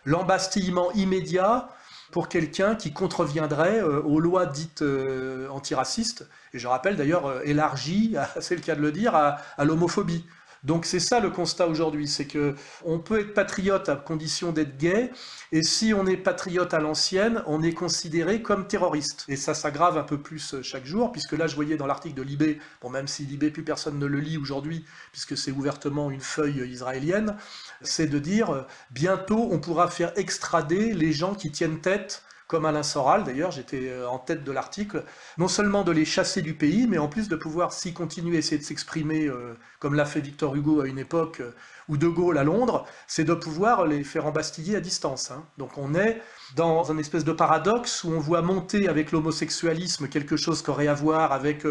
l'embastillement 0.04 0.92
immédiat 0.92 1.70
pour 2.12 2.28
quelqu'un 2.30 2.76
qui 2.76 2.92
contreviendrait 2.92 3.80
euh, 3.80 4.02
aux 4.02 4.20
lois 4.20 4.46
dites 4.46 4.82
euh, 4.82 5.48
antiracistes, 5.50 6.28
et 6.54 6.60
je 6.60 6.68
rappelle 6.68 6.96
d'ailleurs 6.96 7.28
euh, 7.28 7.42
élargi, 7.44 8.16
c'est 8.40 8.56
le 8.56 8.62
cas 8.62 8.76
de 8.76 8.82
le 8.82 8.92
dire, 8.92 9.16
à, 9.16 9.40
l'homophobie. 9.64 10.26
Donc 10.64 10.86
c'est 10.86 11.00
ça 11.00 11.20
le 11.20 11.30
constat 11.30 11.68
aujourd'hui, 11.68 12.08
c'est 12.08 12.26
que 12.26 12.56
on 12.84 13.00
peut 13.00 13.20
être 13.20 13.34
patriote 13.34 13.90
à 13.90 13.96
condition 13.96 14.52
d'être 14.52 14.78
gay, 14.78 15.12
et 15.52 15.64
si 15.64 15.94
on 15.94 16.06
est 16.06 16.18
patriote 16.18 16.74
à 16.74 16.80
l'ancienne, 16.80 17.44
on 17.48 17.64
est 17.64 17.74
considéré 17.74 18.42
comme 18.42 18.68
terroriste. 18.68 19.26
Et 19.28 19.36
ça 19.36 19.54
s'aggrave 19.54 19.98
un 19.98 20.04
peu 20.04 20.20
plus 20.22 20.62
chaque 20.62 20.86
jour, 20.86 21.12
puisque 21.12 21.34
là 21.34 21.48
je 21.48 21.56
voyais 21.56 21.78
dans 21.78 21.88
l'article 21.88 22.16
de 22.16 22.24
Libé, 22.24 22.60
bon 22.82 22.90
même 22.90 23.08
si 23.08 23.26
Libé 23.26 23.52
plus 23.52 23.64
personne 23.64 23.98
ne 24.00 24.06
le 24.06 24.20
lit 24.20 24.38
aujourd'hui, 24.38 24.86
puisque 25.12 25.38
c'est 25.38 25.52
ouvertement 25.52 26.12
une 26.12 26.22
feuille 26.22 26.70
israélienne, 26.70 27.36
c'est 27.82 28.08
de 28.08 28.20
dire 28.20 28.50
euh, 28.52 28.62
bientôt 28.92 29.50
on 29.52 29.60
pourra 29.60 29.90
faire 29.90 30.12
extrader 30.18 30.94
les 30.94 31.14
gens 31.14 31.36
qui 31.36 31.52
tiennent 31.52 31.80
tête 31.82 32.24
comme 32.50 32.66
Alain 32.66 32.82
Soral, 32.82 33.26
d'ailleurs, 33.26 33.52
j'étais 33.52 33.90
euh, 33.90 34.10
en 34.10 34.18
tête 34.18 34.44
de 34.44 34.52
l'article, 34.52 35.04
non 35.38 35.48
seulement 35.48 35.84
de 35.84 35.92
les 35.92 36.04
chasser 36.04 36.42
du 36.42 36.56
pays, 36.56 36.88
mais 36.88 36.98
en 36.98 37.08
plus 37.08 37.30
de 37.30 37.36
pouvoir, 37.36 37.72
s'y 37.72 37.94
continuer 37.94 38.38
essayer 38.38 38.58
de 38.58 38.64
s'exprimer, 38.64 39.28
euh, 39.28 39.54
comme 39.78 39.94
l'a 39.94 40.06
fait 40.06 40.20
Victor 40.20 40.56
Hugo 40.56 40.82
à 40.82 40.88
une 40.88 40.98
époque, 40.98 41.44
ou 41.90 41.96
De 41.96 42.08
Gaulle 42.08 42.40
à 42.40 42.44
Londres, 42.44 42.88
c'est 43.06 43.24
de 43.24 43.36
pouvoir 43.36 43.86
les 43.86 44.04
faire 44.04 44.26
embastiller 44.26 44.76
à 44.76 44.80
distance. 44.80 45.30
Hein. 45.30 45.46
Donc 45.60 45.78
on 45.78 45.94
est 45.94 46.24
dans 46.56 46.92
un 46.92 46.98
espèce 46.98 47.24
de 47.24 47.34
paradoxe 47.34 48.04
où 48.04 48.12
on 48.14 48.20
voit 48.20 48.42
monter 48.42 48.88
avec 48.88 49.12
l'homosexualisme 49.12 50.08
quelque 50.08 50.36
chose 50.36 50.64
qui 50.64 50.72
aurait 50.72 50.88
à 50.88 50.96
voir 50.96 51.32
avec 51.32 51.66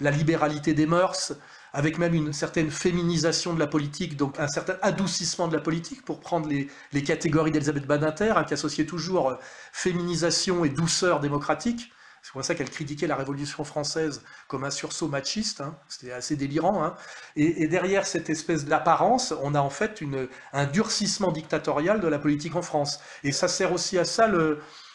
la 0.00 0.10
libéralité 0.10 0.74
des 0.74 0.86
mœurs, 0.86 1.34
avec 1.76 1.98
même 1.98 2.14
une 2.14 2.32
certaine 2.32 2.70
féminisation 2.70 3.52
de 3.52 3.58
la 3.58 3.66
politique, 3.66 4.16
donc 4.16 4.40
un 4.40 4.48
certain 4.48 4.78
adoucissement 4.80 5.46
de 5.46 5.54
la 5.54 5.60
politique, 5.60 6.06
pour 6.06 6.20
prendre 6.20 6.48
les, 6.48 7.02
catégories 7.02 7.50
d'Elisabeth 7.50 7.86
Badinter, 7.86 8.32
hein, 8.34 8.44
qui 8.44 8.54
associait 8.54 8.86
toujours 8.86 9.28
euh, 9.28 9.34
féminisation 9.72 10.64
et 10.64 10.70
douceur 10.70 11.20
démocratique. 11.20 11.92
C'est 12.22 12.32
pour 12.32 12.42
ça 12.42 12.54
qu'elle 12.54 12.70
critiquait 12.70 13.06
la 13.06 13.14
Révolution 13.14 13.62
française 13.62 14.22
comme 14.48 14.64
un 14.64 14.70
sursaut 14.70 15.08
machiste, 15.08 15.60
hein. 15.60 15.76
c'était 15.86 16.12
assez 16.12 16.34
délirant. 16.34 16.82
Hein. 16.82 16.94
Et, 17.36 17.68
derrière 17.68 18.06
cette 18.06 18.30
espèce 18.30 18.64
d'apparence, 18.64 19.34
on 19.42 19.54
a 19.54 19.60
en 19.60 19.68
fait 19.68 20.00
une, 20.00 20.28
un 20.54 20.64
durcissement 20.64 21.30
dictatorial 21.30 22.00
de 22.00 22.08
la 22.08 22.18
politique 22.18 22.56
en 22.56 22.62
France. 22.62 23.00
Et 23.22 23.32
ça 23.32 23.48
sert 23.48 23.72
aussi 23.72 23.98
à 23.98 24.06
ça 24.06 24.30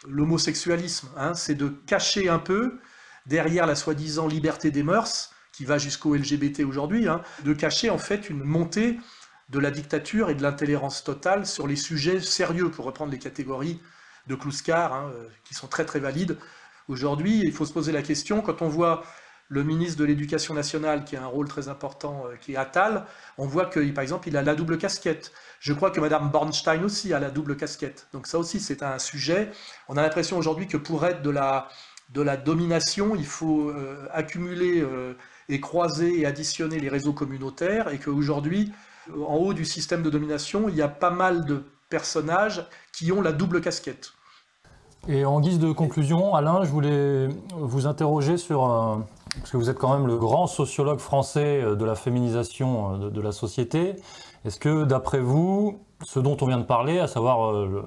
l'homosexualisme, 0.08 1.10
c'est 1.36 1.54
de 1.54 1.68
cacher 1.68 2.28
un 2.28 2.40
peu, 2.40 2.80
derrière 3.28 3.68
la 3.68 3.76
soi-disant 3.76 4.26
liberté 4.28 4.72
des 4.72 4.82
mœurs, 4.82 5.31
qui 5.52 5.66
va 5.66 5.78
jusqu'au 5.78 6.16
LGBT 6.16 6.62
aujourd'hui, 6.62 7.08
hein, 7.08 7.22
de 7.44 7.54
cacher 7.54 7.90
en 7.90 7.98
fait 7.98 8.30
une 8.30 8.44
montée 8.44 8.98
de 9.50 9.60
la 9.60 9.70
dictature 9.70 10.30
et 10.30 10.36
de 10.36 10.42
l'intolérance 10.42 11.04
totale 11.04 11.46
sur 11.46 11.68
les 11.68 11.76
sujets 11.76 12.22
sérieux, 12.22 12.72
pour 12.72 12.86
reprendre 12.86 13.12
les 13.12 13.20
catégories 13.20 13.80
de 14.28 14.36
Kluskar, 14.36 14.94
hein, 14.94 15.12
euh, 15.14 15.28
qui 15.44 15.54
sont 15.54 15.68
très 15.68 15.86
très 15.86 16.00
valides. 16.00 16.38
Aujourd'hui, 16.88 17.42
il 17.44 17.52
faut 17.52 17.66
se 17.66 17.74
poser 17.74 17.92
la 17.92 18.02
question, 18.02 18.42
quand 18.42 18.62
on 18.62 18.70
voit 18.70 19.04
le 19.50 19.64
ministre 19.64 20.00
de 20.00 20.06
l'Éducation 20.06 20.54
nationale, 20.54 21.04
qui 21.04 21.18
a 21.18 21.24
un 21.24 21.28
rôle 21.28 21.50
très 21.50 21.68
important, 21.68 22.24
euh, 22.26 22.36
qui 22.38 22.54
est 22.54 22.56
Attal, 22.56 23.06
on 23.38 23.46
voit 23.46 23.66
que, 23.66 23.82
par 23.92 24.02
exemple, 24.02 24.30
il 24.30 24.38
a 24.38 24.42
la 24.42 24.56
double 24.56 24.78
casquette. 24.78 25.34
Je 25.60 25.74
crois 25.74 25.92
que 25.92 26.00
Mme 26.00 26.30
Bornstein 26.30 26.84
aussi 26.86 27.14
a 27.14 27.20
la 27.20 27.30
double 27.30 27.58
casquette. 27.58 28.08
Donc 28.14 28.28
ça 28.28 28.40
aussi, 28.40 28.62
c'est 28.62 28.82
un 28.84 29.00
sujet. 29.00 29.52
On 29.90 29.98
a 29.98 30.02
l'impression 30.02 30.38
aujourd'hui 30.38 30.68
que 30.68 30.78
pour 30.78 31.06
être 31.06 31.22
de 31.22 31.30
la, 31.30 31.68
de 32.10 32.22
la 32.22 32.38
domination, 32.38 33.16
il 33.16 33.26
faut 33.26 33.70
euh, 33.70 34.08
accumuler 34.14 34.82
et 35.52 35.60
croiser 35.60 36.20
et 36.20 36.26
additionner 36.26 36.80
les 36.80 36.90
réseaux 36.90 37.14
communautaires, 37.14 37.90
et 37.90 38.00
qu'aujourd'hui, 38.00 38.72
en 39.14 39.36
haut 39.36 39.54
du 39.54 39.66
système 39.66 40.02
de 40.02 40.10
domination, 40.10 40.70
il 40.70 40.76
y 40.76 40.82
a 40.82 40.88
pas 40.88 41.12
mal 41.12 41.46
de 41.46 41.64
personnages 41.90 42.66
qui 42.94 43.12
ont 43.12 43.22
la 43.22 43.32
double 43.32 43.62
casquette. 43.62 44.14
Et 45.08 45.26
en 45.26 45.40
guise 45.42 45.60
de 45.60 45.72
conclusion, 45.72 46.36
Alain, 46.36 46.64
je 46.64 46.70
voulais 46.70 47.28
vous 47.56 47.88
interroger 47.88 48.38
sur, 48.38 48.62
parce 49.40 49.52
que 49.52 49.58
vous 49.58 49.70
êtes 49.70 49.78
quand 49.78 49.94
même 49.94 50.08
le 50.08 50.18
grand 50.18 50.48
sociologue 50.48 51.00
français 51.00 51.62
euh, 51.62 51.76
de 51.76 51.86
la 51.86 51.96
féminisation 51.96 52.96
euh, 52.96 53.10
de, 53.10 53.22
la 53.22 53.32
société, 53.32 53.96
est-ce 54.46 54.60
que 54.60 54.84
d'après 54.86 55.20
vous, 55.20 55.80
ce 56.04 56.20
dont 56.20 56.38
on 56.42 56.48
vient 56.48 56.58
de 56.58 56.66
parler, 56.66 57.00
à 57.00 57.08
savoir 57.08 57.52
euh, 57.52 57.84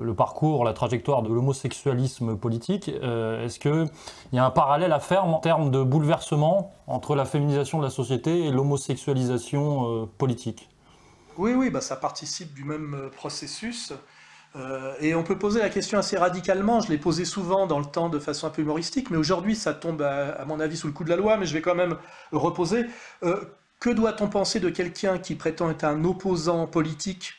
le, 0.00 0.14
parcours, 0.14 0.64
la 0.64 0.72
trajectoire 0.72 1.22
de 1.22 1.32
l'homosexualisme 1.32 2.36
politique, 2.36 2.88
est-ce 2.88 3.58
qu'il 3.58 3.88
y 4.32 4.38
a 4.38 4.44
un 4.44 4.50
parallèle 4.50 4.92
à 4.92 5.00
faire 5.00 5.24
en 5.24 5.38
termes 5.38 5.70
de 5.70 5.82
bouleversement 5.82 6.72
entre 6.86 7.16
la 7.16 7.24
féminisation 7.24 7.78
de 7.78 7.84
la 7.84 7.90
société 7.90 8.44
et 8.44 8.50
l'homosexualisation 8.50 10.08
politique? 10.18 10.68
Oui, 11.36 11.52
oui, 11.54 11.70
bah 11.70 11.80
ça 11.80 11.96
participe 11.96 12.54
du 12.54 12.64
même 12.64 13.10
processus. 13.16 13.92
Euh, 14.56 14.94
et 15.00 15.14
on 15.14 15.24
peut 15.24 15.36
poser 15.36 15.60
la 15.60 15.68
question 15.68 15.98
assez 15.98 16.16
radicalement, 16.16 16.80
je 16.80 16.88
l'ai 16.88 16.98
posé 16.98 17.24
souvent 17.24 17.66
dans 17.66 17.80
le 17.80 17.84
temps 17.84 18.08
de 18.08 18.20
façon 18.20 18.46
un 18.46 18.50
peu 18.50 18.62
humoristique, 18.62 19.10
mais 19.10 19.16
aujourd'hui 19.16 19.56
ça 19.56 19.74
tombe 19.74 20.00
à, 20.02 20.44
mon 20.44 20.60
avis 20.60 20.76
sous 20.76 20.86
le 20.86 20.92
coup 20.92 21.02
de 21.02 21.10
la 21.10 21.16
loi, 21.16 21.36
mais 21.36 21.46
je 21.46 21.54
vais 21.54 21.60
quand 21.60 21.74
même 21.74 21.96
reposer. 22.30 22.86
Que 23.84 23.90
doit-on 23.90 24.28
penser 24.28 24.60
de 24.60 24.70
quelqu'un 24.70 25.18
qui 25.18 25.34
prétend 25.34 25.68
être 25.68 25.84
un 25.84 26.04
opposant 26.04 26.66
politique 26.66 27.34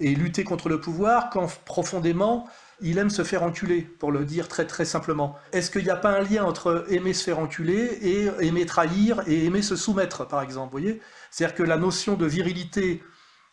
et 0.00 0.12
lutter 0.16 0.42
contre 0.42 0.68
le 0.68 0.80
pouvoir 0.80 1.30
quand 1.30 1.46
profondément 1.64 2.48
il 2.80 2.98
aime 2.98 3.10
se 3.10 3.22
faire 3.22 3.44
enculer, 3.44 3.82
pour 3.82 4.10
le 4.10 4.24
dire 4.24 4.48
très 4.48 4.66
très 4.66 4.84
simplement? 4.84 5.36
Est-ce 5.52 5.70
qu'il 5.70 5.84
n'y 5.84 5.90
a 5.90 5.96
pas 5.96 6.10
un 6.10 6.22
lien 6.22 6.42
entre 6.42 6.84
aimer 6.88 7.12
se 7.12 7.22
faire 7.22 7.38
enculer 7.38 7.96
et 8.02 8.28
aimer 8.44 8.66
trahir 8.66 9.22
et 9.28 9.44
aimer 9.44 9.62
se 9.62 9.76
soumettre, 9.76 10.26
par 10.26 10.42
exemple 10.42 10.72
voyez? 10.72 11.00
C'est-à-dire 11.30 11.54
que 11.54 11.62
la 11.62 11.76
notion 11.76 12.16
de 12.16 12.26
virilité 12.26 13.00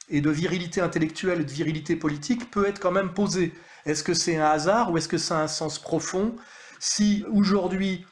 et 0.10 0.22
de 0.22 0.32
virilité 0.32 0.82
intellectuelle 0.82 1.42
et 1.42 1.46
de 1.46 1.52
virilité 1.52 1.96
politique 1.96 2.50
peut 2.50 2.66
être 2.68 2.80
quand 2.80 2.90
même 2.90 3.14
posée. 3.14 3.54
Est-ce 3.86 4.04
que 4.04 4.16
c'est 4.16 4.38
un 4.38 4.50
hasard 4.50 4.92
ou 4.92 4.98
est-ce 4.98 5.08
que 5.08 5.20
ça 5.20 5.38
a 5.38 5.44
un 5.44 5.48
sens 5.48 5.78
profond? 5.78 6.36
Si 6.80 7.24
aujourd'hui, 7.32 8.04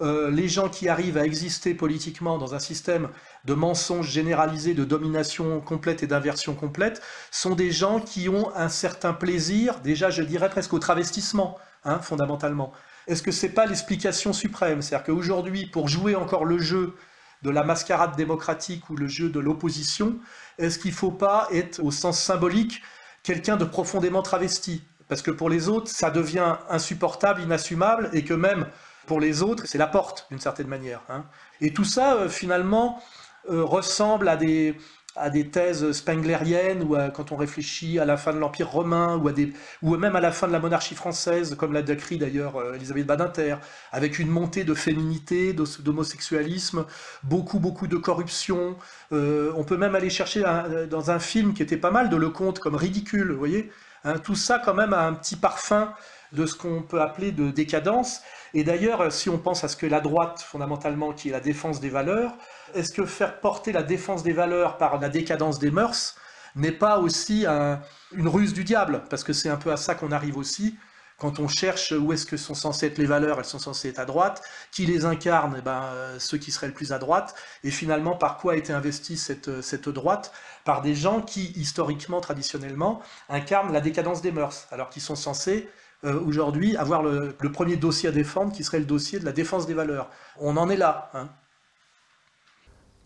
euh, 0.00 0.30
les 0.30 0.48
gens 0.48 0.68
qui 0.68 0.88
arrivent 0.88 1.18
à 1.18 1.24
exister 1.24 1.72
politiquement 1.72 2.36
dans 2.36 2.54
un 2.54 2.58
système 2.58 3.10
de 3.44 3.54
mensonges 3.54 4.10
généralisés, 4.10 4.74
de 4.74 4.84
domination 4.84 5.60
complète 5.60 6.02
et 6.02 6.06
d'inversion 6.06 6.54
complète, 6.54 7.02
sont 7.30 7.54
des 7.54 7.70
gens 7.70 8.00
qui 8.00 8.28
ont 8.28 8.54
un 8.56 8.68
certain 8.68 9.12
plaisir, 9.12 9.80
déjà 9.80 10.10
je 10.10 10.22
dirais 10.22 10.48
presque 10.48 10.72
au 10.72 10.78
travestissement, 10.78 11.58
hein, 11.84 11.98
fondamentalement. 11.98 12.72
Est-ce 13.06 13.22
que 13.22 13.32
c'est 13.32 13.50
pas 13.50 13.66
l'explication 13.66 14.32
suprême? 14.32 14.80
C'est-à-dire 14.80 15.04
qu'aujourd'hui, 15.06 15.66
pour 15.66 15.88
jouer 15.88 16.14
encore 16.14 16.44
le 16.44 16.58
jeu 16.58 16.94
de 17.42 17.50
la 17.50 17.62
mascarade 17.62 18.16
démocratique 18.16 18.88
ou 18.88 18.96
le 18.96 19.06
jeu 19.06 19.28
de 19.28 19.40
l'opposition, 19.40 20.16
est-ce 20.58 20.78
qu'il 20.78 20.92
ne 20.92 20.96
faut 20.96 21.10
pas 21.10 21.48
être, 21.52 21.80
au 21.82 21.90
sens 21.90 22.18
symbolique, 22.18 22.82
quelqu'un 23.22 23.56
de 23.56 23.66
profondément 23.66 24.22
travesti? 24.22 24.82
Parce 25.08 25.20
que 25.20 25.30
pour 25.30 25.50
les 25.50 25.68
autres, 25.68 25.90
ça 25.90 26.10
devient 26.10 26.56
insupportable, 26.70 27.42
inassumable, 27.42 28.08
et 28.14 28.24
que 28.24 28.32
même 28.32 28.66
pour 29.06 29.20
les 29.20 29.42
autres, 29.42 29.64
c'est 29.66 29.76
la 29.76 29.86
porte, 29.86 30.26
d'une 30.30 30.40
certaine 30.40 30.66
manière. 30.66 31.02
Hein. 31.10 31.24
Et 31.60 31.74
tout 31.74 31.84
ça, 31.84 32.14
euh, 32.14 32.28
finalement, 32.30 33.02
ressemble 33.48 34.28
à 34.28 34.36
des, 34.36 34.76
à 35.16 35.30
des 35.30 35.48
thèses 35.48 35.92
spenglériennes 35.92 36.82
ou 36.82 36.96
quand 37.14 37.30
on 37.30 37.36
réfléchit 37.36 37.98
à 37.98 38.04
la 38.04 38.16
fin 38.16 38.32
de 38.32 38.38
l'Empire 38.38 38.70
romain 38.70 39.16
ou, 39.16 39.28
à 39.28 39.32
des, 39.32 39.52
ou 39.82 39.96
même 39.96 40.16
à 40.16 40.20
la 40.20 40.32
fin 40.32 40.48
de 40.48 40.52
la 40.52 40.58
monarchie 40.58 40.94
française, 40.94 41.54
comme 41.56 41.72
l'a 41.72 41.82
décrit 41.82 42.18
d'ailleurs 42.18 42.56
euh, 42.56 42.74
Elisabeth 42.74 43.06
Badinter, 43.06 43.56
avec 43.92 44.18
une 44.18 44.28
montée 44.28 44.64
de 44.64 44.74
féminité, 44.74 45.52
d'homosexualisme, 45.52 46.84
beaucoup, 47.22 47.60
beaucoup 47.60 47.86
de 47.86 47.96
corruption. 47.96 48.76
Euh, 49.12 49.52
on 49.56 49.64
peut 49.64 49.76
même 49.76 49.94
aller 49.94 50.10
chercher 50.10 50.42
dans 50.90 51.10
un 51.10 51.18
film 51.18 51.54
qui 51.54 51.62
était 51.62 51.76
pas 51.76 51.90
mal 51.90 52.08
de 52.08 52.16
Lecomte 52.16 52.58
comme 52.58 52.74
ridicule, 52.74 53.30
vous 53.32 53.38
voyez 53.38 53.70
hein, 54.04 54.18
Tout 54.18 54.34
ça 54.34 54.58
quand 54.58 54.74
même 54.74 54.92
a 54.92 55.06
un 55.06 55.14
petit 55.14 55.36
parfum 55.36 55.92
de 56.32 56.46
ce 56.46 56.56
qu'on 56.56 56.82
peut 56.82 57.00
appeler 57.00 57.30
de 57.30 57.52
décadence. 57.52 58.20
Et 58.52 58.64
d'ailleurs, 58.64 59.12
si 59.12 59.28
on 59.28 59.38
pense 59.38 59.62
à 59.62 59.68
ce 59.68 59.76
que 59.76 59.86
la 59.86 60.00
droite, 60.00 60.40
fondamentalement, 60.42 61.12
qui 61.12 61.28
est 61.28 61.32
la 61.32 61.40
défense 61.40 61.80
des 61.80 61.90
valeurs, 61.90 62.36
est-ce 62.74 62.92
que 62.92 63.04
faire 63.06 63.40
porter 63.40 63.72
la 63.72 63.82
défense 63.82 64.22
des 64.22 64.32
valeurs 64.32 64.76
par 64.78 65.00
la 65.00 65.08
décadence 65.08 65.58
des 65.58 65.70
mœurs 65.70 66.16
n'est 66.56 66.72
pas 66.72 66.98
aussi 66.98 67.46
une 67.46 68.28
ruse 68.28 68.52
du 68.52 68.64
diable? 68.64 69.02
Parce 69.10 69.24
que 69.24 69.32
c'est 69.32 69.48
un 69.48 69.56
peu 69.56 69.72
à 69.72 69.76
ça 69.76 69.94
qu'on 69.94 70.12
arrive 70.12 70.36
aussi. 70.36 70.76
Quand 71.18 71.38
on 71.38 71.46
cherche 71.46 71.92
où 71.92 72.12
est-ce 72.12 72.26
que 72.26 72.36
sont 72.36 72.54
censées 72.54 72.86
être 72.86 72.98
les 72.98 73.06
valeurs, 73.06 73.38
elles 73.38 73.44
sont 73.44 73.60
censées 73.60 73.88
être 73.88 74.00
à 74.00 74.04
droite. 74.04 74.42
Qui 74.72 74.84
les 74.84 75.04
incarne? 75.04 75.54
Eh 75.58 75.62
ben, 75.62 75.82
euh, 75.84 76.18
Ceux 76.18 76.38
qui 76.38 76.50
seraient 76.50 76.66
le 76.66 76.74
plus 76.74 76.92
à 76.92 76.98
droite. 76.98 77.34
Et 77.62 77.70
finalement, 77.70 78.16
par 78.16 78.36
quoi 78.36 78.54
a 78.54 78.56
été 78.56 78.72
investie 78.72 79.16
cette, 79.16 79.62
cette 79.62 79.88
droite? 79.88 80.32
Par 80.64 80.82
des 80.82 80.94
gens 80.94 81.22
qui, 81.22 81.52
historiquement, 81.56 82.20
traditionnellement, 82.20 83.00
incarnent 83.28 83.72
la 83.72 83.80
décadence 83.80 84.22
des 84.22 84.32
mœurs, 84.32 84.66
alors 84.72 84.90
qu'ils 84.90 85.02
sont 85.02 85.14
censés 85.14 85.68
euh, 86.04 86.20
aujourd'hui 86.20 86.76
avoir 86.76 87.02
le, 87.02 87.34
premier 87.52 87.76
dossier 87.76 88.08
à 88.08 88.12
défendre, 88.12 88.52
qui 88.52 88.64
serait 88.64 88.80
le 88.80 88.84
dossier 88.84 89.18
de 89.18 89.24
la 89.24 89.32
défense 89.32 89.66
des 89.66 89.74
valeurs. 89.74 90.10
On 90.38 90.56
en 90.56 90.68
est 90.68 90.76
là. 90.76 91.10
Hein. 91.14 91.28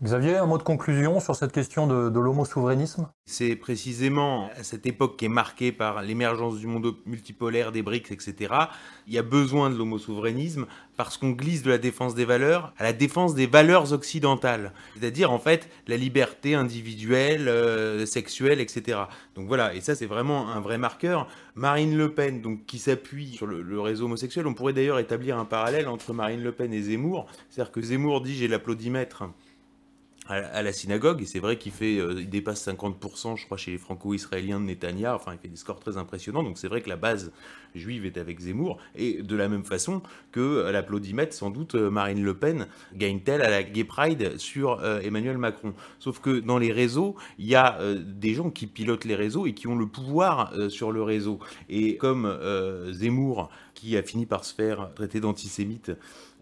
Xavier, 0.01 0.37
un 0.37 0.45
mot 0.45 0.57
de 0.57 0.63
conclusion 0.63 1.19
sur 1.19 1.35
cette 1.35 1.51
question 1.51 1.85
de, 1.85 2.09
de 2.09 2.19
l'homo-souverainisme? 2.21 3.09
C'est 3.25 3.57
précisément 3.57 4.49
à 4.57 4.63
cette 4.63 4.85
époque 4.85 5.17
qui 5.17 5.25
est 5.25 5.27
marquée 5.27 5.73
par 5.73 6.01
l'émergence 6.01 6.57
du 6.57 6.67
monde 6.67 6.95
multipolaire, 7.05 7.73
des 7.73 7.81
BRICS, 7.81 8.13
etc. 8.13 8.53
Il 9.07 9.13
y 9.13 9.17
a 9.17 9.23
besoin 9.23 9.69
de 9.69 9.75
l'homo-souverainisme 9.75 10.67
parce 10.95 11.17
qu'on 11.17 11.31
glisse 11.31 11.63
de 11.63 11.69
la 11.69 11.77
défense 11.77 12.15
des 12.15 12.23
valeurs 12.23 12.73
à 12.77 12.83
la 12.83 12.93
défense 12.93 13.35
des 13.35 13.45
valeurs 13.45 13.91
occidentales. 13.91 14.71
C'est-à-dire, 14.97 15.33
en 15.33 15.39
fait, 15.39 15.67
la 15.87 15.97
liberté 15.97 16.55
individuelle, 16.55 17.49
euh, 17.49 18.05
sexuelle, 18.05 18.61
etc. 18.61 18.99
Donc 19.35 19.47
voilà, 19.47 19.75
et 19.75 19.81
ça, 19.81 19.95
c'est 19.95 20.05
vraiment 20.05 20.47
un 20.47 20.61
vrai 20.61 20.77
marqueur. 20.77 21.27
Marine 21.55 21.97
Le 21.97 22.13
Pen, 22.13 22.39
donc, 22.39 22.65
qui 22.67 22.79
s'appuie 22.79 23.33
sur 23.33 23.47
le, 23.47 23.61
le 23.61 23.81
réseau 23.81 24.05
homosexuel, 24.05 24.47
on 24.47 24.53
pourrait 24.53 24.71
d'ailleurs 24.71 24.99
établir 24.99 25.37
un 25.37 25.45
parallèle 25.45 25.89
entre 25.89 26.13
Marine 26.13 26.41
Le 26.41 26.53
Pen 26.53 26.71
et 26.71 26.83
Zemmour. 26.83 27.25
C'est-à-dire 27.49 27.73
que 27.73 27.81
Zemmour 27.81 28.21
dit 28.21 28.33
j'ai 28.33 28.47
l'applaudimètre 28.47 29.25
à, 30.29 30.61
la 30.61 30.71
synagogue, 30.71 31.23
et 31.23 31.25
c'est 31.25 31.39
vrai 31.39 31.57
qu'il 31.57 31.71
fait, 31.71 31.97
euh, 31.97 32.15
il 32.19 32.29
dépasse 32.29 32.67
50%, 32.67 33.35
je 33.35 33.45
crois, 33.45 33.57
chez 33.57 33.71
les 33.71 33.77
franco-israéliens 33.79 34.59
de 34.59 34.65
Netanya, 34.65 35.15
enfin, 35.15 35.33
il 35.33 35.39
fait 35.39 35.47
des 35.47 35.55
scores 35.55 35.79
très 35.79 35.97
impressionnants, 35.97 36.43
donc 36.43 36.59
c'est 36.59 36.67
vrai 36.67 36.81
que 36.81 36.89
la 36.89 36.97
base 36.97 37.31
juive 37.73 38.05
est 38.05 38.17
avec 38.17 38.39
Zemmour, 38.39 38.77
et 38.95 39.23
de 39.23 39.35
la 39.35 39.49
même 39.49 39.63
façon 39.63 40.03
que 40.31 40.39
euh, 40.39 40.71
l'applaudimètre, 40.71 41.33
sans 41.33 41.49
doute, 41.49 41.73
euh, 41.73 41.89
Marine 41.89 42.23
Le 42.23 42.35
Pen 42.35 42.67
gagne-t-elle 42.93 43.41
à 43.41 43.49
la 43.49 43.63
Gay 43.63 43.83
Pride 43.83 44.37
sur 44.37 44.83
Emmanuel 45.03 45.37
Macron? 45.37 45.73
Sauf 45.97 46.19
que 46.19 46.39
dans 46.39 46.59
les 46.59 46.71
réseaux, 46.71 47.15
il 47.39 47.47
y 47.47 47.55
a 47.55 47.79
des 47.95 48.33
gens 48.33 48.51
qui 48.51 48.67
pilotent 48.67 49.05
les 49.05 49.15
réseaux 49.15 49.47
et 49.47 49.53
qui 49.53 49.67
ont 49.67 49.75
le 49.75 49.87
pouvoir 49.87 50.53
sur 50.69 50.91
le 50.91 51.01
réseau. 51.01 51.39
Et 51.69 51.97
comme 51.97 52.37
Zemmour, 52.91 53.49
qui 53.73 53.97
a 53.97 54.03
fini 54.03 54.25
par 54.25 54.45
se 54.45 54.53
faire 54.53 54.93
traiter 54.93 55.19
d'antisémite 55.19 55.91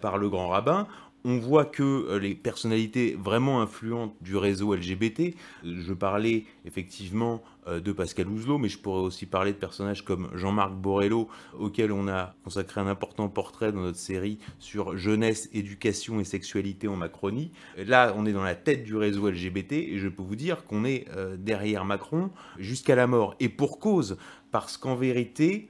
par 0.01 0.17
le 0.17 0.29
grand 0.29 0.49
rabbin, 0.49 0.87
on 1.27 1.39
voit 1.39 1.65
que 1.65 1.83
euh, 1.83 2.19
les 2.19 2.35
personnalités 2.35 3.17
vraiment 3.19 3.61
influentes 3.61 4.15
du 4.21 4.37
réseau 4.37 4.73
LGBT, 4.73 5.35
je 5.65 5.91
parlais 5.91 6.45
effectivement 6.63 7.43
euh, 7.67 7.81
de 7.81 7.91
Pascal 7.91 8.29
Ouzelot, 8.29 8.57
mais 8.57 8.69
je 8.69 8.77
pourrais 8.77 9.01
aussi 9.01 9.25
parler 9.25 9.51
de 9.51 9.57
personnages 9.57 10.05
comme 10.05 10.29
Jean-Marc 10.35 10.71
Borello, 10.71 11.27
auquel 11.59 11.91
on 11.91 12.07
a 12.07 12.33
consacré 12.45 12.79
un 12.79 12.87
important 12.87 13.27
portrait 13.27 13.73
dans 13.73 13.81
notre 13.81 13.97
série 13.97 14.39
sur 14.57 14.97
jeunesse, 14.97 15.49
éducation 15.51 16.21
et 16.21 16.23
sexualité 16.23 16.87
en 16.87 16.95
Macronie. 16.95 17.51
Là, 17.75 18.13
on 18.15 18.25
est 18.25 18.31
dans 18.31 18.43
la 18.43 18.55
tête 18.55 18.85
du 18.85 18.95
réseau 18.95 19.29
LGBT, 19.29 19.73
et 19.73 19.97
je 19.97 20.07
peux 20.07 20.23
vous 20.23 20.37
dire 20.37 20.63
qu'on 20.63 20.85
est 20.85 21.07
euh, 21.13 21.35
derrière 21.37 21.83
Macron 21.83 22.29
jusqu'à 22.57 22.95
la 22.95 23.05
mort. 23.05 23.35
Et 23.41 23.49
pour 23.49 23.79
cause, 23.79 24.17
parce 24.51 24.77
qu'en 24.77 24.95
vérité, 24.95 25.67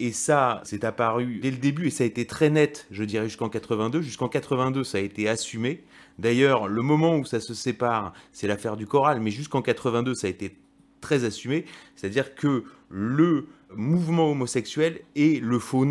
et 0.00 0.12
ça, 0.12 0.60
c'est 0.64 0.84
apparu 0.84 1.38
dès 1.40 1.50
le 1.50 1.58
début 1.58 1.86
et 1.86 1.90
ça 1.90 2.04
a 2.04 2.06
été 2.06 2.26
très 2.26 2.50
net, 2.50 2.86
je 2.90 3.04
dirais, 3.04 3.26
jusqu'en 3.26 3.48
82. 3.48 4.02
Jusqu'en 4.02 4.28
82, 4.28 4.84
ça 4.84 4.98
a 4.98 5.00
été 5.00 5.28
assumé. 5.28 5.84
D'ailleurs, 6.18 6.68
le 6.68 6.82
moment 6.82 7.16
où 7.16 7.24
ça 7.24 7.40
se 7.40 7.54
sépare, 7.54 8.12
c'est 8.32 8.46
l'affaire 8.46 8.76
du 8.76 8.86
choral, 8.86 9.20
mais 9.20 9.30
jusqu'en 9.30 9.62
82, 9.62 10.14
ça 10.14 10.26
a 10.26 10.30
été 10.30 10.56
très 11.00 11.24
assumé. 11.24 11.64
C'est-à-dire 11.94 12.34
que 12.34 12.64
le 12.88 13.46
mouvement 13.74 14.30
homosexuel 14.30 15.00
est 15.16 15.42
le 15.42 15.58
faux 15.58 15.84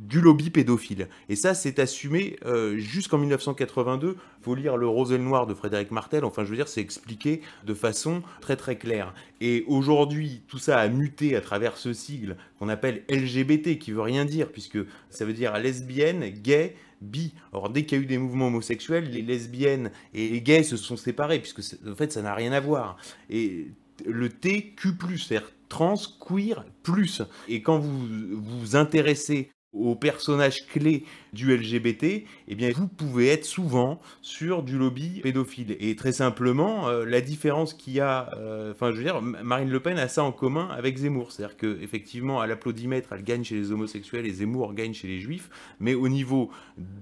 du 0.00 0.20
lobby 0.20 0.50
pédophile. 0.50 1.08
Et 1.28 1.36
ça, 1.36 1.54
c'est 1.54 1.78
assumé 1.78 2.36
euh, 2.44 2.76
jusqu'en 2.76 3.18
1982. 3.18 4.16
Il 4.16 4.44
faut 4.44 4.54
lire 4.54 4.76
Le 4.76 4.86
Rose 4.86 5.12
et 5.12 5.18
le 5.18 5.24
Noir 5.24 5.46
de 5.46 5.54
Frédéric 5.54 5.90
Martel. 5.90 6.24
Enfin, 6.24 6.44
je 6.44 6.50
veux 6.50 6.56
dire, 6.56 6.68
c'est 6.68 6.80
expliqué 6.80 7.40
de 7.64 7.74
façon 7.74 8.22
très 8.40 8.56
très 8.56 8.76
claire. 8.76 9.14
Et 9.40 9.64
aujourd'hui, 9.66 10.42
tout 10.48 10.58
ça 10.58 10.78
a 10.78 10.88
muté 10.88 11.36
à 11.36 11.40
travers 11.40 11.76
ce 11.76 11.92
sigle 11.92 12.36
qu'on 12.58 12.68
appelle 12.68 13.04
LGBT, 13.10 13.78
qui 13.78 13.92
veut 13.92 14.02
rien 14.02 14.24
dire, 14.24 14.50
puisque 14.50 14.78
ça 15.10 15.24
veut 15.24 15.32
dire 15.32 15.56
lesbienne, 15.58 16.28
gay, 16.30 16.76
bi. 17.00 17.34
Or, 17.52 17.70
dès 17.70 17.84
qu'il 17.84 17.98
y 17.98 18.00
a 18.00 18.04
eu 18.04 18.06
des 18.06 18.18
mouvements 18.18 18.48
homosexuels, 18.48 19.10
les 19.10 19.22
lesbiennes 19.22 19.90
et 20.14 20.28
les 20.28 20.40
gays 20.40 20.62
se 20.62 20.76
sont 20.76 20.96
séparés, 20.96 21.40
puisque 21.40 21.60
en 21.88 21.94
fait, 21.94 22.12
ça 22.12 22.22
n'a 22.22 22.34
rien 22.34 22.52
à 22.52 22.60
voir. 22.60 22.96
Et 23.30 23.68
le 24.04 24.28
TQ+, 24.28 24.90
c'est-à-dire 25.18 25.50
trans, 25.68 25.96
queer, 26.20 26.64
plus. 26.82 27.22
Et 27.48 27.62
quand 27.62 27.78
vous 27.78 28.06
vous 28.40 28.76
intéressez 28.76 29.50
aux 29.78 29.94
personnages 29.94 30.66
clés 30.66 31.04
du 31.32 31.54
LGBT, 31.54 32.24
eh 32.48 32.54
bien 32.54 32.70
vous 32.74 32.88
pouvez 32.88 33.28
être 33.28 33.44
souvent 33.44 34.00
sur 34.22 34.62
du 34.62 34.78
lobby 34.78 35.20
pédophile. 35.20 35.76
Et 35.80 35.94
très 35.96 36.12
simplement, 36.12 36.88
euh, 36.88 37.04
la 37.04 37.20
différence 37.20 37.74
qu'il 37.74 37.94
y 37.94 38.00
a, 38.00 38.30
euh, 38.36 38.72
enfin 38.72 38.92
je 38.92 38.96
veux 38.96 39.02
dire, 39.04 39.20
Marine 39.22 39.68
Le 39.68 39.80
Pen 39.80 39.98
a 39.98 40.08
ça 40.08 40.22
en 40.22 40.32
commun 40.32 40.68
avec 40.70 40.96
Zemmour, 40.96 41.32
c'est-à-dire 41.32 41.56
que 41.56 41.78
effectivement 41.82 42.40
à 42.40 42.46
l'applaudimètre, 42.46 43.12
elle 43.12 43.24
gagne 43.24 43.44
chez 43.44 43.56
les 43.56 43.72
homosexuels 43.72 44.26
et 44.26 44.32
Zemmour 44.32 44.74
gagne 44.74 44.94
chez 44.94 45.08
les 45.08 45.20
juifs, 45.20 45.50
mais 45.80 45.94
au 45.94 46.08
niveau 46.08 46.50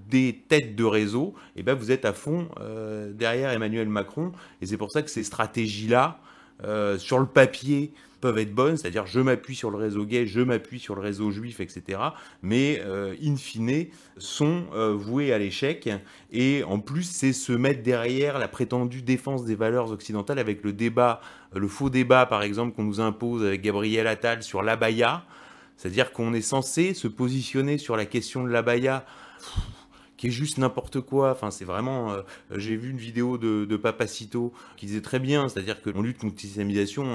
des 0.09 0.43
têtes 0.47 0.75
de 0.75 0.83
réseau, 0.83 1.33
eh 1.55 1.63
ben 1.63 1.73
vous 1.73 1.91
êtes 1.91 2.05
à 2.05 2.13
fond 2.13 2.49
euh, 2.59 3.11
derrière 3.13 3.51
Emmanuel 3.51 3.89
Macron, 3.89 4.31
et 4.61 4.65
c'est 4.65 4.77
pour 4.77 4.91
ça 4.91 5.01
que 5.01 5.09
ces 5.09 5.23
stratégies-là, 5.23 6.19
sur 6.97 7.19
le 7.19 7.25
papier, 7.25 7.91
peuvent 8.25 8.39
être 8.39 8.55
bonnes, 8.55 8.75
c'est-à-dire 8.75 9.05
je 9.05 9.19
m'appuie 9.19 9.53
sur 9.53 9.69
le 9.69 9.77
réseau 9.77 10.03
gay, 10.03 10.25
je 10.25 10.39
m'appuie 10.39 10.79
sur 10.79 10.95
le 10.95 11.01
réseau 11.01 11.29
juif, 11.29 11.59
etc. 11.59 11.99
Mais 12.41 12.81
euh, 12.83 13.13
in 13.23 13.35
fine, 13.35 13.85
sont 14.17 14.63
euh, 14.73 14.95
voués 14.95 15.31
à 15.31 15.37
l'échec. 15.37 15.87
Et 16.31 16.63
en 16.63 16.79
plus, 16.79 17.03
c'est 17.03 17.33
se 17.33 17.51
mettre 17.51 17.83
derrière 17.83 18.39
la 18.39 18.47
prétendue 18.47 19.03
défense 19.03 19.45
des 19.45 19.53
valeurs 19.53 19.91
occidentales 19.91 20.39
avec 20.39 20.63
le 20.63 20.73
débat, 20.73 21.21
euh, 21.55 21.59
le 21.59 21.67
faux 21.67 21.91
débat 21.91 22.25
par 22.25 22.41
exemple 22.41 22.75
qu'on 22.75 22.85
nous 22.85 22.99
impose 22.99 23.45
avec 23.45 23.61
Gabriel 23.61 24.07
Attal 24.07 24.41
sur 24.41 24.63
l'abaya. 24.63 25.23
C'est-à-dire 25.77 26.11
qu'on 26.11 26.33
est 26.33 26.41
censé 26.41 26.95
se 26.95 27.07
positionner 27.07 27.77
sur 27.77 27.95
la 27.95 28.07
question 28.07 28.43
de 28.43 28.49
l'abaya 28.49 29.05
qui 30.17 30.27
est 30.27 30.31
juste 30.31 30.57
n'importe 30.57 31.01
quoi. 31.01 31.31
Enfin, 31.31 31.51
c'est 31.51 31.65
vraiment. 31.65 32.11
Euh, 32.11 32.21
j'ai 32.55 32.75
vu 32.75 32.89
une 32.89 32.97
vidéo 32.97 33.37
de, 33.37 33.65
de, 33.65 33.77
Papacito 33.77 34.53
qui 34.77 34.85
disait 34.85 35.01
très 35.01 35.19
bien, 35.19 35.49
c'est-à-dire 35.49 35.81
que 35.81 35.89
l'on 35.89 36.01
lutte 36.01 36.17
contre 36.17 36.35
l'islamisation 36.41 37.05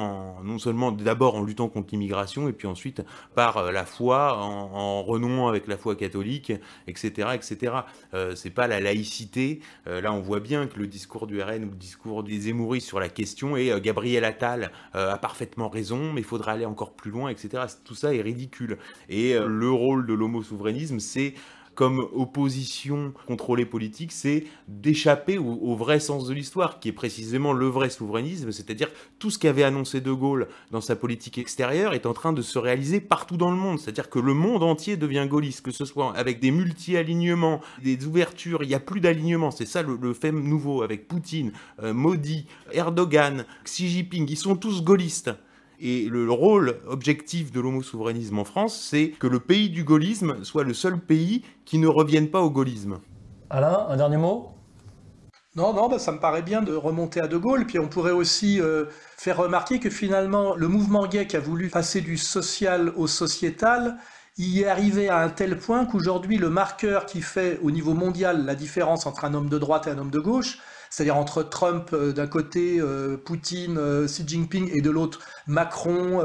non 0.44 0.59
seulement 0.59 0.92
d'abord 0.92 1.36
en 1.36 1.42
luttant 1.42 1.68
contre 1.68 1.88
l'immigration, 1.92 2.48
et 2.48 2.53
puis 2.53 2.66
ensuite 2.66 3.03
par 3.34 3.57
euh, 3.59 3.72
la 3.72 3.84
foi, 3.84 4.36
en, 4.36 4.70
en, 4.72 5.03
renouant 5.03 5.48
avec 5.48 5.66
la 5.66 5.76
foi 5.76 5.96
catholique, 5.96 6.53
etc., 6.86 7.28
etc. 7.34 7.74
Euh, 8.14 8.34
c'est 8.34 8.51
pas 8.51 8.66
la 8.66 8.80
laïcité. 8.80 9.61
Euh, 9.86 10.01
là, 10.01 10.12
on 10.12 10.20
voit 10.20 10.40
bien 10.40 10.66
que 10.66 10.78
le 10.78 10.86
discours 10.86 11.26
du 11.26 11.40
RN 11.40 11.64
ou 11.64 11.70
le 11.70 11.76
discours 11.76 12.22
des 12.22 12.48
Émouristes 12.48 12.86
sur 12.86 13.01
la 13.01 13.09
question 13.09 13.57
et 13.57 13.72
Gabriel 13.80 14.24
Attal 14.24 14.72
a 14.92 15.16
parfaitement 15.18 15.68
raison, 15.68 16.12
mais 16.12 16.20
il 16.20 16.26
faudra 16.26 16.53
aller 16.53 16.66
encore 16.66 16.92
plus 16.92 17.11
loin, 17.11 17.28
etc. 17.30 17.64
Tout 17.84 17.94
ça 17.94 18.14
est 18.14 18.20
ridicule. 18.20 18.78
Et 19.09 19.34
le 19.34 19.70
rôle 19.70 20.07
de 20.07 20.14
l'homo-souverainisme, 20.14 20.98
c'est 20.98 21.34
comme 21.80 22.06
opposition 22.12 23.14
contrôlée 23.26 23.64
politique, 23.64 24.12
c'est 24.12 24.44
d'échapper 24.68 25.38
au, 25.38 25.74
vrai 25.76 25.98
sens 25.98 26.26
de 26.26 26.34
l'histoire, 26.34 26.78
qui 26.78 26.90
est 26.90 26.92
précisément 26.92 27.54
le 27.54 27.68
vrai 27.68 27.88
souverainisme, 27.88 28.52
c'est-à-dire 28.52 28.90
tout 29.18 29.30
ce 29.30 29.38
qu'avait 29.38 29.62
annoncé 29.62 30.02
De 30.02 30.12
Gaulle 30.12 30.48
dans 30.72 30.82
sa 30.82 30.94
politique 30.94 31.38
extérieure 31.38 31.94
est 31.94 32.04
en 32.04 32.12
train 32.12 32.34
de 32.34 32.42
se 32.42 32.58
réaliser 32.58 33.00
partout 33.00 33.38
dans 33.38 33.50
le 33.50 33.56
monde, 33.56 33.78
c'est-à-dire 33.78 34.10
que 34.10 34.18
le 34.18 34.34
monde 34.34 34.62
entier 34.62 34.98
devient 34.98 35.26
gaulliste, 35.26 35.62
que 35.62 35.70
ce 35.70 35.86
soit 35.86 36.14
avec 36.18 36.38
des 36.38 36.50
multi-alignements, 36.50 37.62
des 37.82 38.04
ouvertures, 38.04 38.62
il 38.62 38.68
n'y 38.68 38.74
a 38.74 38.80
plus 38.80 39.00
d'alignement, 39.00 39.50
c'est 39.50 39.64
ça 39.64 39.80
le, 39.80 40.12
fait 40.12 40.32
nouveau 40.32 40.82
avec 40.82 41.08
Poutine, 41.08 41.50
euh, 41.82 41.94
Modi, 41.94 42.44
Erdogan, 42.72 43.46
Xi 43.64 43.88
Jinping, 43.88 44.26
ils 44.28 44.36
sont 44.36 44.54
tous 44.54 44.84
gaullistes. 44.84 45.30
Et 45.82 46.08
le 46.10 46.30
rôle 46.30 46.76
objectif 46.86 47.52
de 47.52 47.60
l'homo-souverainisme 47.60 48.38
en 48.38 48.44
France, 48.44 48.78
c'est 48.78 49.08
que 49.18 49.26
le 49.26 49.40
pays 49.40 49.70
du 49.70 49.82
gaullisme 49.82 50.44
soit 50.44 50.62
le 50.62 50.74
seul 50.74 50.98
pays 50.98 51.42
qui 51.64 51.78
ne 51.78 51.86
revienne 51.86 52.28
pas 52.28 52.40
au 52.40 52.50
gaullisme. 52.50 52.98
Alain, 53.48 53.86
un 53.88 53.96
dernier 53.96 54.18
mot? 54.18 54.50
Non, 55.56 55.72
non, 55.72 55.88
bah, 55.88 55.98
ça 55.98 56.12
me 56.12 56.20
paraît 56.20 56.42
bien 56.42 56.60
de 56.60 56.74
remonter 56.74 57.20
à 57.20 57.26
De 57.26 57.36
Gaulle. 57.36 57.66
Puis 57.66 57.78
on 57.78 57.88
pourrait 57.88 58.12
aussi 58.12 58.60
euh, 58.60 58.84
faire 59.16 59.38
remarquer 59.38 59.80
que 59.80 59.90
finalement, 59.90 60.54
le 60.54 60.68
mouvement 60.68 61.06
gay 61.06 61.26
qui 61.26 61.36
a 61.36 61.40
voulu 61.40 61.68
passer 61.70 62.02
du 62.02 62.18
social 62.18 62.92
au 62.96 63.06
sociétal, 63.06 63.96
y 64.38 64.60
est 64.60 64.68
arrivé 64.68 65.08
à 65.08 65.18
un 65.18 65.28
tel 65.28 65.58
point 65.58 65.86
qu'aujourd'hui, 65.86 66.36
le 66.36 66.50
marqueur 66.50 67.06
qui 67.06 67.20
fait 67.20 67.58
au 67.62 67.70
niveau 67.70 67.94
mondial 67.94 68.44
la 68.44 68.54
différence 68.54 69.06
entre 69.06 69.24
un 69.24 69.34
homme 69.34 69.48
de 69.48 69.58
droite 69.58 69.86
et 69.86 69.90
un 69.90 69.98
homme 69.98 70.10
de 70.10 70.20
gauche, 70.20 70.58
c'est-à-dire 70.91 71.16
entre 71.16 71.45
Trump 71.45 71.91
euh, 71.93 72.12
d'un 72.12 72.26
côté, 72.26 72.80
euh, 72.80 73.16
Poutine, 73.16 73.78
euh, 73.78 74.07
Xi 74.07 74.24
Jinping 74.26 74.68
et 74.72 74.80
de 74.82 74.91
l'autre 74.91 75.20
Macron, 75.47 76.22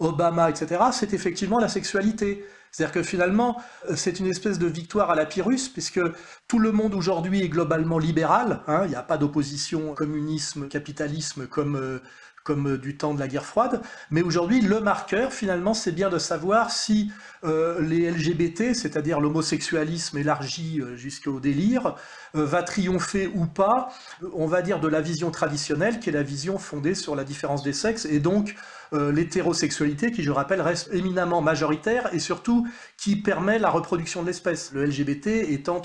Obama, 0.00 0.50
etc., 0.50 0.82
c'est 0.92 1.12
effectivement 1.12 1.58
la 1.58 1.68
sexualité. 1.68 2.44
C'est-à-dire 2.70 2.92
que 2.92 3.02
finalement, 3.04 3.62
c'est 3.94 4.18
une 4.18 4.26
espèce 4.26 4.58
de 4.58 4.66
victoire 4.66 5.10
à 5.10 5.14
la 5.14 5.26
Pyrrhus, 5.26 5.70
puisque 5.72 6.00
tout 6.48 6.58
le 6.58 6.72
monde 6.72 6.94
aujourd'hui 6.94 7.42
est 7.42 7.48
globalement 7.48 7.98
libéral. 7.98 8.62
Hein. 8.66 8.82
il 8.84 8.90
n'y 8.90 8.96
a 8.96 9.02
pas 9.02 9.16
d'opposition 9.16 9.94
communisme, 9.94 10.66
capitalisme 10.66 11.46
comme 11.46 12.00
comme 12.44 12.74
euh, 12.74 12.78
du 12.78 12.96
temps 12.96 13.14
de 13.14 13.18
la 13.18 13.26
guerre 13.26 13.46
froide. 13.46 13.80
Mais 14.10 14.22
aujourd'hui, 14.22 14.60
le 14.60 14.78
marqueur, 14.78 15.32
finalement, 15.32 15.74
c'est 15.74 15.92
bien 15.92 16.10
de 16.10 16.18
savoir 16.18 16.70
si 16.70 17.10
euh, 17.42 17.80
les 17.80 18.10
LGBT, 18.10 18.74
c'est-à-dire 18.74 19.18
l'homosexualisme 19.18 20.18
élargi 20.18 20.80
euh, 20.80 20.96
jusqu'au 20.96 21.40
délire, 21.40 21.96
va 22.36 22.64
triompher 22.64 23.30
ou 23.36 23.46
pas, 23.46 23.90
on 24.32 24.48
va 24.48 24.60
dire, 24.60 24.80
de 24.80 24.88
la 24.88 25.00
vision 25.00 25.30
traditionnelle, 25.30 26.00
qui 26.00 26.08
est 26.08 26.12
la 26.12 26.24
vision 26.24 26.58
fondée 26.58 26.96
sur 26.96 27.14
la 27.14 27.22
différence 27.22 27.62
des 27.62 27.72
sexes, 27.72 28.06
et 28.06 28.18
donc 28.18 28.56
l'hétérosexualité, 28.92 30.10
qui, 30.10 30.24
je 30.24 30.32
rappelle, 30.32 30.60
reste 30.60 30.92
éminemment 30.92 31.42
majoritaire, 31.42 32.12
et 32.12 32.18
surtout 32.18 32.66
qui 32.96 33.14
permet 33.14 33.60
la 33.60 33.70
reproduction 33.70 34.22
de 34.22 34.26
l'espèce. 34.26 34.72
Le 34.72 34.84
LGBT 34.84 35.28
étant 35.48 35.80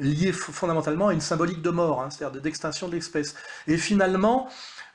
lié 0.00 0.32
fondamentalement 0.32 1.08
à 1.08 1.12
une 1.12 1.20
symbolique 1.20 1.60
de 1.60 1.70
mort, 1.70 2.02
hein, 2.02 2.08
c'est-à-dire 2.10 2.40
d'extinction 2.40 2.88
de 2.88 2.94
l'espèce. 2.94 3.34
Et 3.66 3.76
finalement, 3.76 4.48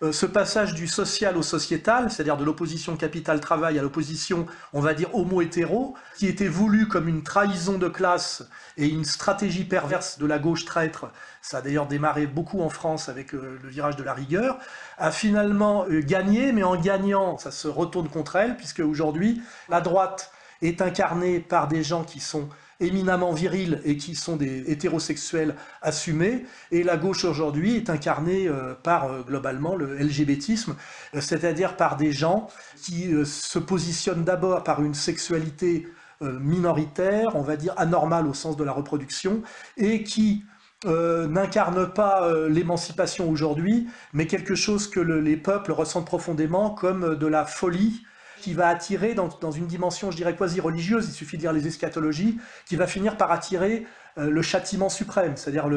euh, 0.04 0.12
ce 0.12 0.26
passage 0.26 0.74
du 0.74 0.88
social 0.88 1.38
au 1.38 1.44
sociétal, 1.44 2.10
c'est-à-dire 2.10 2.38
de 2.38 2.44
l'opposition 2.44 2.98
capital-travail 2.98 3.78
à 3.78 3.84
l'opposition, 3.84 4.48
on 4.74 4.82
va 4.82 4.96
dire, 4.96 5.14
homo-hétéro, 5.14 5.96
qui 6.18 6.28
était 6.28 6.48
voulu 6.48 6.88
comme 6.88 7.08
une 7.08 7.22
trahison 7.22 7.78
de 7.78 7.88
classe 7.88 8.44
et 8.78 8.88
une 8.88 9.06
stratégie 9.06 9.64
perverse 9.64 10.18
de 10.18 10.26
la 10.26 10.40
gauche 10.40 10.66
traître, 10.66 11.12
ça 11.42 11.58
a 11.58 11.62
d'ailleurs 11.62 11.86
démarré 11.86 12.26
beaucoup 12.26 12.62
en 12.62 12.70
France 12.70 13.10
avec 13.10 13.36
euh, 13.36 13.60
le 13.62 13.70
virage 13.70 13.96
de 13.96 14.04
la 14.04 14.14
rigueur, 14.14 14.58
a 14.98 15.12
finalement 15.12 15.86
euh, 15.86 16.02
gagné, 16.02 16.52
mais 16.52 16.64
en 16.64 16.76
gagnant, 16.76 17.38
ça 17.38 17.52
se 17.52 17.68
retourne 17.68 18.10
contre 18.10 18.38
elle, 18.38 18.58
puisque 18.58 18.80
aujourd'hui, 18.80 19.42
la 19.70 19.82
droite 19.82 20.32
est 20.64 20.82
incarnée 20.82 21.40
par 21.40 21.68
des 21.68 21.84
gens 21.84 22.04
qui 22.04 22.20
sont 22.20 22.50
éminemment 22.82 23.32
virils 23.32 23.80
et 23.86 23.96
qui 23.96 24.16
sont 24.16 24.36
des 24.36 24.70
hétérosexuels 24.70 25.56
assumés, 25.82 26.46
et 26.72 26.84
la 26.84 26.98
gauche 26.98 27.24
aujourd'hui 27.24 27.76
est 27.78 27.90
incarnée 27.90 28.48
euh, 28.48 28.74
par 28.74 29.06
euh, 29.06 29.22
globalement 29.22 29.76
le 29.76 29.96
LGBTisme, 29.98 30.76
euh, 31.16 31.22
c'est-à-dire 31.22 31.78
par 31.78 31.96
des 31.96 32.12
gens 32.12 32.48
qui 32.84 33.12
se 33.26 33.60
positionnent 33.60 34.24
d'abord 34.24 34.64
par 34.64 34.84
une 34.84 34.94
sexualité 34.94 35.88
minoritaire, 36.22 37.36
on 37.36 37.42
va 37.42 37.56
dire 37.56 37.74
anormale 37.78 38.28
au 38.28 38.34
sens 38.34 38.56
de 38.56 38.64
la 38.64 38.72
reproduction, 38.72 39.42
et 39.78 40.04
qui 40.04 40.44
n'incarnent 40.86 41.92
pas 41.92 42.32
l'émancipation 42.48 43.30
aujourd'hui, 43.30 43.88
mais 44.14 44.28
quelque 44.28 44.56
chose 44.56 44.88
que 44.88 45.00
les 45.00 45.38
peuples 45.38 45.72
ressentent 45.72 46.06
profondément 46.06 46.72
comme 46.72 47.16
de 47.16 47.28
la 47.28 47.46
folie 47.46 48.04
qui 48.42 48.54
va 48.54 48.68
attirer 48.68 49.14
dans, 49.14 49.52
une 49.52 49.68
dimension, 49.68 50.12
je 50.12 50.18
dirais, 50.18 50.36
quasi 50.36 50.60
religieuse, 50.60 51.08
il 51.08 51.14
suffit 51.14 51.38
de 51.38 51.44
lire 51.44 51.54
les 51.54 51.68
eschatologies, 51.68 52.38
qui 52.68 52.76
va 52.76 52.88
finir 52.88 53.16
par 53.16 53.32
attirer 53.32 53.86
euh, 54.18 54.30
le 54.30 54.42
châtiment 54.42 54.90
suprême, 54.90 55.38
c'est-à-dire 55.38 55.70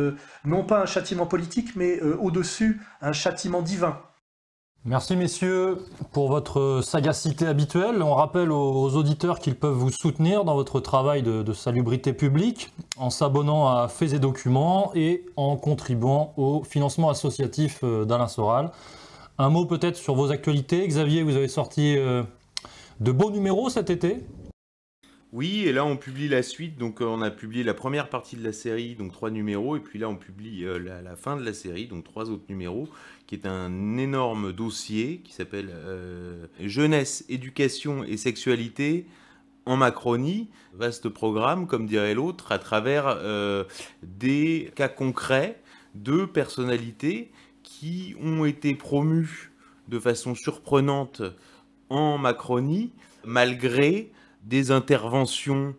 non 0.44 0.64
pas 0.64 0.82
un 0.82 0.86
châtiment 0.86 1.26
politique, 1.26 1.76
mais 1.76 2.00
euh, 2.00 2.16
au-dessus, 2.20 2.80
un 3.00 3.12
châtiment 3.12 3.62
divin. 3.62 4.00
Merci 4.86 5.16
messieurs 5.16 5.78
pour 6.12 6.28
votre 6.28 6.82
sagacité 6.82 7.46
habituelle. 7.46 8.02
On 8.02 8.14
rappelle 8.14 8.52
aux, 8.52 8.94
auditeurs 8.96 9.38
qu'ils 9.38 9.54
peuvent 9.54 9.72
vous 9.72 9.90
soutenir 9.90 10.44
dans 10.44 10.54
votre 10.54 10.78
travail 10.78 11.22
de, 11.22 11.52
salubrité 11.54 12.12
publique 12.12 12.70
en 12.98 13.08
s'abonnant 13.08 13.66
à 13.66 13.88
Faits 13.88 14.12
et 14.12 14.18
Documents 14.18 14.90
et 14.94 15.24
en 15.36 15.56
contribuant 15.56 16.34
au 16.36 16.64
financement 16.64 17.08
associatif 17.08 17.80
euh, 17.82 18.04
d'Alain 18.04 18.28
Soral. 18.28 18.72
Un 19.38 19.48
mot 19.48 19.64
peut-être 19.64 19.96
sur 19.96 20.14
vos 20.14 20.30
actualités. 20.30 20.86
Xavier, 20.86 21.22
vous 21.22 21.34
avez 21.34 21.48
sorti 21.48 21.96
de 23.00 23.12
beaux 23.12 23.30
numéros 23.30 23.68
cet 23.70 23.90
été? 23.90 24.20
Oui, 25.34 25.64
et 25.66 25.72
là 25.72 25.84
on 25.84 25.96
publie 25.96 26.28
la 26.28 26.44
suite, 26.44 26.78
donc 26.78 27.00
euh, 27.00 27.06
on 27.06 27.20
a 27.20 27.28
publié 27.28 27.64
la 27.64 27.74
première 27.74 28.08
partie 28.08 28.36
de 28.36 28.44
la 28.44 28.52
série, 28.52 28.94
donc 28.94 29.10
trois 29.10 29.30
numéros, 29.30 29.76
et 29.76 29.80
puis 29.80 29.98
là 29.98 30.08
on 30.08 30.14
publie 30.14 30.64
euh, 30.64 30.78
la, 30.78 31.16
fin 31.16 31.36
de 31.36 31.44
la 31.44 31.52
série, 31.52 31.88
donc 31.88 32.04
trois 32.04 32.30
autres 32.30 32.44
numéros, 32.48 32.88
qui 33.26 33.34
est 33.34 33.44
un 33.44 33.96
énorme 33.96 34.52
dossier 34.52 35.22
qui 35.24 35.32
s'appelle 35.32 35.70
euh, 35.72 36.46
Jeunesse, 36.60 37.24
éducation 37.28 38.04
et 38.04 38.16
sexualité 38.16 39.06
en 39.66 39.76
Macronie, 39.76 40.50
vaste 40.72 41.08
programme, 41.08 41.66
comme 41.66 41.86
dirait 41.86 42.14
l'autre, 42.14 42.52
à 42.52 42.60
travers 42.60 43.18
des 44.04 44.70
cas 44.76 44.88
concrets 44.88 45.58
de 45.94 46.26
personnalités 46.26 47.32
qui 47.64 48.14
ont 48.22 48.44
été 48.44 48.74
promues 48.74 49.50
de 49.88 49.98
façon 49.98 50.34
surprenante 50.34 51.22
en 51.90 52.18
Macronie, 52.18 52.92
malgré 53.24 54.10
des 54.42 54.70
interventions 54.70 55.74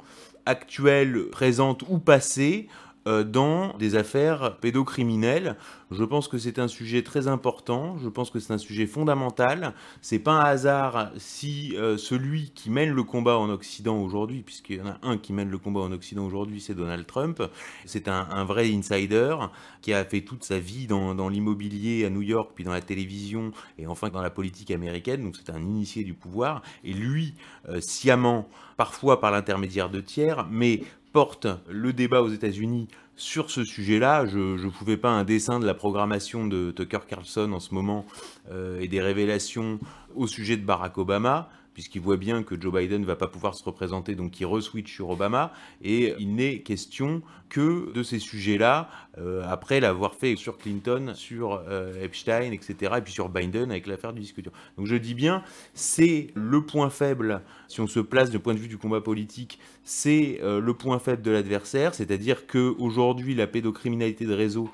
actuelles, 0.46 1.30
présentes 1.32 1.84
ou 1.90 2.00
passées, 2.00 2.68
dans 3.06 3.78
des 3.78 3.96
affaires 3.96 4.58
pédocriminelles. 4.58 5.56
Je 5.92 6.04
pense 6.04 6.28
que 6.28 6.40
c'est 6.40 6.58
un 6.58 6.68
sujet 6.68 7.04
très 7.04 7.28
important, 7.28 7.98
je 8.00 8.10
pense 8.10 8.32
que 8.32 8.40
c'est 8.40 8.52
un 8.52 8.58
sujet 8.58 8.88
fondamental. 8.88 9.74
C'est 10.02 10.20
pas 10.20 10.34
un 10.34 10.46
hasard 10.46 11.12
si 11.18 11.76
euh, 11.78 11.98
celui 11.98 12.50
qui 12.56 12.72
mène 12.72 12.90
le 12.90 13.04
combat 13.04 13.38
en 13.38 13.50
Occident 13.50 13.98
aujourd'hui, 14.00 14.42
puisqu'il 14.42 14.78
y 14.78 14.82
en 14.82 14.88
a 14.88 14.98
un 15.04 15.18
qui 15.18 15.32
mène 15.32 15.52
le 15.52 15.60
combat 15.60 15.82
en 15.82 15.92
Occident 15.92 16.26
aujourd'hui, 16.26 16.60
c'est 16.60 16.74
Donald 16.74 17.06
Trump. 17.06 17.44
C'est 17.86 18.08
un, 18.08 18.44
vrai 18.46 18.74
insider 18.74 19.36
qui 19.82 19.94
a 19.94 20.04
fait 20.04 20.22
toute 20.22 20.44
sa 20.44 20.58
vie 20.58 20.88
dans, 20.88 21.30
l'immobilier 21.30 22.06
à 22.06 22.10
New 22.10 22.22
York, 22.22 22.52
puis 22.56 22.64
dans 22.64 22.72
la 22.72 22.82
télévision 22.82 23.52
et 23.78 23.88
enfin 23.88 24.10
dans 24.10 24.22
la 24.22 24.30
politique 24.30 24.72
américaine. 24.72 25.24
Donc 25.24 25.36
c'est 25.38 25.52
un 25.52 25.62
initié 25.62 26.04
du 26.04 26.14
pouvoir. 26.14 26.64
Et 26.84 26.94
lui, 26.94 27.36
euh, 27.70 27.80
sciemment, 27.80 28.50
parfois 28.78 29.20
par 29.20 29.32
l'intermédiaire 29.32 29.90
de 29.90 30.02
tiers, 30.02 30.48
mais 30.50 30.82
porte 31.16 31.48
le 31.70 31.94
débat 31.94 32.22
aux 32.22 32.28
États-Unis 32.28 32.90
sur 33.16 33.50
ce 33.50 33.64
sujet-là. 33.64 34.26
Je 34.26 34.38
ne 34.38 34.70
pouvais 34.70 34.98
pas 34.98 35.12
un 35.12 35.24
dessin 35.24 35.62
de 35.62 35.66
la 35.66 35.74
programmation 35.74 36.46
de 36.46 36.72
Tucker 36.72 37.00
Carlson 37.08 37.54
en 37.54 37.62
ce 37.62 37.74
moment 37.74 38.06
euh, 38.52 38.82
et 38.82 38.90
des 38.90 39.00
révélations 39.00 39.80
au 40.14 40.28
sujet 40.28 40.58
de 40.58 40.66
Barack 40.66 40.98
Obama 40.98 41.48
puisqu'il 41.76 42.02
voit 42.02 42.18
bien 42.18 42.42
que 42.42 42.60
Joe 42.60 42.74
Biden 42.74 43.02
ne 43.02 43.06
va 43.06 43.18
pas 43.18 43.28
pouvoir 43.28 43.54
se 43.54 43.64
représenter, 43.64 44.16
donc 44.16 44.40
il 44.40 44.46
re-switch 44.46 44.92
sur 44.92 45.10
Obama, 45.10 45.54
et 45.84 46.16
il 46.18 46.34
n'est 46.34 46.60
question 46.60 47.22
que 47.50 47.92
de 47.94 48.02
ces 48.02 48.18
sujets-là, 48.18 48.90
euh, 49.18 49.44
après 49.46 49.82
l'avoir 49.82 50.16
fait 50.16 50.38
sur 50.38 50.58
Clinton, 50.58 51.12
sur 51.16 51.62
euh, 51.68 52.02
Epstein, 52.02 52.54
etc., 52.54 52.94
et 52.98 53.02
puis 53.02 53.12
sur 53.12 53.28
Biden 53.28 53.72
avec 53.72 53.88
l'affaire 53.88 54.14
du 54.14 54.22
disque 54.22 54.42
Donc 54.78 54.88
je 54.88 54.96
dis 54.96 55.14
bien, 55.14 55.44
c'est 55.74 56.28
le 56.34 56.62
point 56.62 56.90
faible, 56.90 57.42
si 57.68 57.82
on 57.82 57.88
se 57.88 58.00
place 58.00 58.30
du 58.30 58.40
point 58.40 58.54
de 58.54 58.60
vue 58.60 58.70
du 58.70 58.78
combat 58.78 59.02
politique, 59.02 59.60
c'est 59.84 60.40
euh, 60.44 60.62
le 60.62 60.74
point 60.74 60.98
faible 60.98 61.22
de 61.22 61.32
l'adversaire, 61.32 61.94
c'est-à-dire 61.94 62.48
qu'aujourd'hui, 62.48 63.36
la 63.36 63.48
pédocriminalité 63.48 64.26
de 64.26 64.34
réseau 64.34 64.70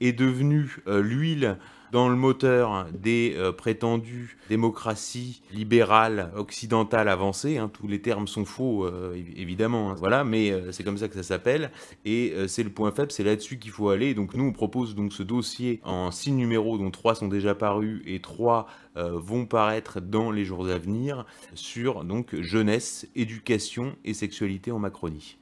est 0.00 0.12
devenue 0.12 0.76
l'huile 0.86 1.58
dans 1.92 2.08
le 2.08 2.16
moteur 2.16 2.86
des 2.92 3.34
euh, 3.36 3.52
prétendues 3.52 4.36
démocraties 4.48 5.42
libérales 5.52 6.32
occidentales 6.36 7.08
avancées. 7.08 7.58
Hein, 7.58 7.70
tous 7.72 7.88
les 7.88 8.00
termes 8.00 8.26
sont 8.26 8.44
faux, 8.44 8.84
euh, 8.84 9.14
évidemment. 9.36 9.90
Hein, 9.90 9.94
voilà, 9.98 10.24
mais 10.24 10.50
euh, 10.50 10.72
c'est 10.72 10.84
comme 10.84 10.98
ça 10.98 11.08
que 11.08 11.14
ça 11.14 11.22
s'appelle. 11.22 11.70
Et 12.04 12.34
c'est 12.48 12.62
le 12.62 12.70
point 12.70 12.90
faible, 12.90 13.12
c'est 13.12 13.24
là-dessus 13.24 13.58
qu'il 13.58 13.70
faut 13.70 13.88
aller. 13.88 14.14
Donc 14.14 14.34
nous, 14.34 14.44
on 14.44 14.52
propose 14.52 14.94
donc 14.94 15.12
ce 15.12 15.22
dossier 15.22 15.80
en 15.84 16.10
six 16.10 16.32
numéros, 16.32 16.78
dont 16.78 16.90
trois 16.90 17.14
sont 17.14 17.28
déjà 17.28 17.54
parus 17.54 18.02
et 18.06 18.20
trois 18.20 18.66
vont 18.94 19.46
paraître 19.46 20.00
dans 20.00 20.30
les 20.30 20.44
jours 20.44 20.66
à 20.68 20.78
venir 20.78 21.26
sur 21.54 22.04
donc 22.04 22.40
jeunesse, 22.40 23.08
éducation 23.14 23.96
et 24.04 24.14
sexualité 24.14 24.70
en 24.70 24.78
Macronie. 24.78 25.36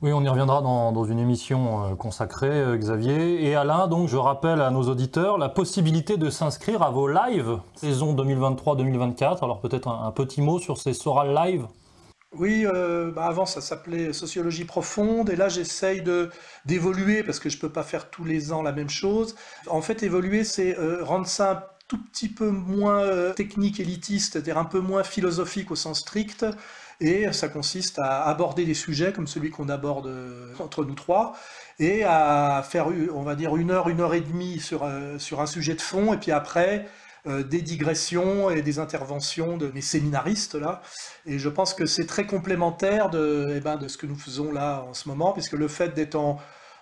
Oui, 0.00 0.12
on 0.12 0.22
y 0.22 0.28
reviendra 0.28 0.62
dans, 0.62 1.04
une 1.04 1.18
émission 1.18 1.84
euh, 1.84 1.94
consacrée, 1.96 2.48
euh, 2.48 2.76
Xavier. 2.76 3.44
Et 3.44 3.56
Alain, 3.56 3.88
donc 3.88 4.08
je 4.08 4.16
rappelle 4.16 4.60
à 4.60 4.70
nos 4.70 4.84
auditeurs 4.84 5.38
la 5.38 5.48
possibilité 5.48 6.16
de 6.16 6.30
s'inscrire 6.30 6.84
à 6.84 6.90
vos 6.90 7.08
lives 7.08 7.58
saison 7.74 8.14
2023-2024. 8.14 9.42
Alors 9.42 9.60
peut-être 9.60 9.88
un, 9.88 10.12
petit 10.12 10.40
mot 10.40 10.60
sur 10.60 10.78
ces 10.78 10.92
Soral 10.92 11.34
Live 11.34 11.66
oui, 12.36 12.66
euh, 12.66 13.10
bah, 13.10 13.24
avant 13.24 13.46
ça 13.46 13.62
s'appelait 13.62 14.12
sociologie 14.12 14.66
profonde 14.66 15.30
et 15.30 15.36
là 15.36 15.48
j'essaye 15.48 16.02
de 16.02 16.28
d'évoluer 16.66 17.22
parce 17.22 17.40
que 17.40 17.48
je 17.48 17.58
peux 17.58 17.70
pas 17.70 17.82
faire 17.82 18.10
tous 18.10 18.22
les 18.22 18.52
ans 18.52 18.60
la 18.60 18.72
même 18.72 18.90
chose. 18.90 19.34
En 19.66 19.80
fait, 19.80 20.02
évoluer, 20.02 20.44
c'est 20.44 20.76
rendre 21.00 21.26
ça 21.26 21.77
tout 21.88 21.98
petit 21.98 22.28
peu 22.28 22.50
moins 22.50 23.32
technique 23.32 23.80
élitiste, 23.80 24.32
c'est-à-dire 24.32 24.58
un 24.58 24.64
peu 24.64 24.80
moins 24.80 25.02
philosophique 25.02 25.70
au 25.70 25.76
sens 25.76 26.00
strict, 26.00 26.44
et 27.00 27.32
ça 27.32 27.48
consiste 27.48 27.98
à 27.98 28.24
aborder 28.24 28.64
des 28.64 28.74
sujets 28.74 29.12
comme 29.12 29.26
celui 29.26 29.50
qu'on 29.50 29.68
aborde 29.68 30.08
euh, 30.08 30.52
entre 30.58 30.84
nous 30.84 30.94
trois, 30.94 31.36
et 31.78 32.02
à 32.04 32.64
faire, 32.68 32.88
on 33.14 33.22
va 33.22 33.36
dire, 33.36 33.56
une 33.56 33.70
heure, 33.70 33.88
une 33.88 34.00
heure 34.00 34.14
et 34.14 34.20
demie 34.20 34.58
sur, 34.58 34.82
euh, 34.82 35.18
sur 35.18 35.40
un 35.40 35.46
sujet 35.46 35.74
de 35.74 35.80
fond, 35.80 36.12
et 36.12 36.16
puis 36.16 36.32
après, 36.32 36.86
euh, 37.26 37.42
des 37.44 37.62
digressions 37.62 38.50
et 38.50 38.62
des 38.62 38.78
interventions 38.78 39.56
de 39.56 39.70
mes 39.74 39.80
séminaristes 39.80 40.54
là. 40.54 40.82
Et 41.26 41.38
je 41.38 41.48
pense 41.48 41.74
que 41.74 41.86
c'est 41.86 42.06
très 42.06 42.26
complémentaire 42.26 43.10
de, 43.10 43.54
eh 43.56 43.60
ben, 43.60 43.76
de 43.76 43.88
ce 43.88 43.96
que 43.96 44.06
nous 44.06 44.16
faisons 44.16 44.52
là 44.52 44.84
en 44.88 44.94
ce 44.94 45.08
moment, 45.08 45.32
puisque 45.32 45.52
le 45.52 45.68
fait 45.68 45.94
d'être 45.94 46.16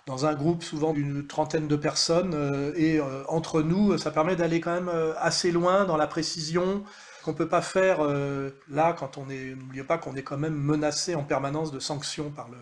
dans 0.06 0.24
un 0.24 0.34
groupe 0.34 0.62
souvent 0.62 0.92
d'une 0.92 1.26
trentaine 1.26 1.66
de 1.66 1.76
personnes 1.76 2.72
et 2.76 3.00
entre 3.28 3.62
nous, 3.62 3.98
ça 3.98 4.12
permet 4.12 4.36
d'aller 4.36 4.60
quand 4.60 4.72
même 4.72 4.90
assez 5.18 5.50
loin 5.50 5.84
dans 5.84 5.96
la 5.96 6.06
précision, 6.06 6.84
qu'on 7.26 7.34
peut 7.34 7.48
pas 7.48 7.60
faire 7.60 7.98
euh, 8.02 8.50
là 8.68 8.92
quand 8.92 9.18
on 9.18 9.28
est. 9.28 9.56
N'oubliez 9.56 9.82
pas 9.82 9.98
qu'on 9.98 10.14
est 10.14 10.22
quand 10.22 10.38
même 10.38 10.54
menacé 10.54 11.16
en 11.16 11.24
permanence 11.24 11.72
de 11.72 11.80
sanctions 11.80 12.30
par 12.30 12.48
le, 12.48 12.56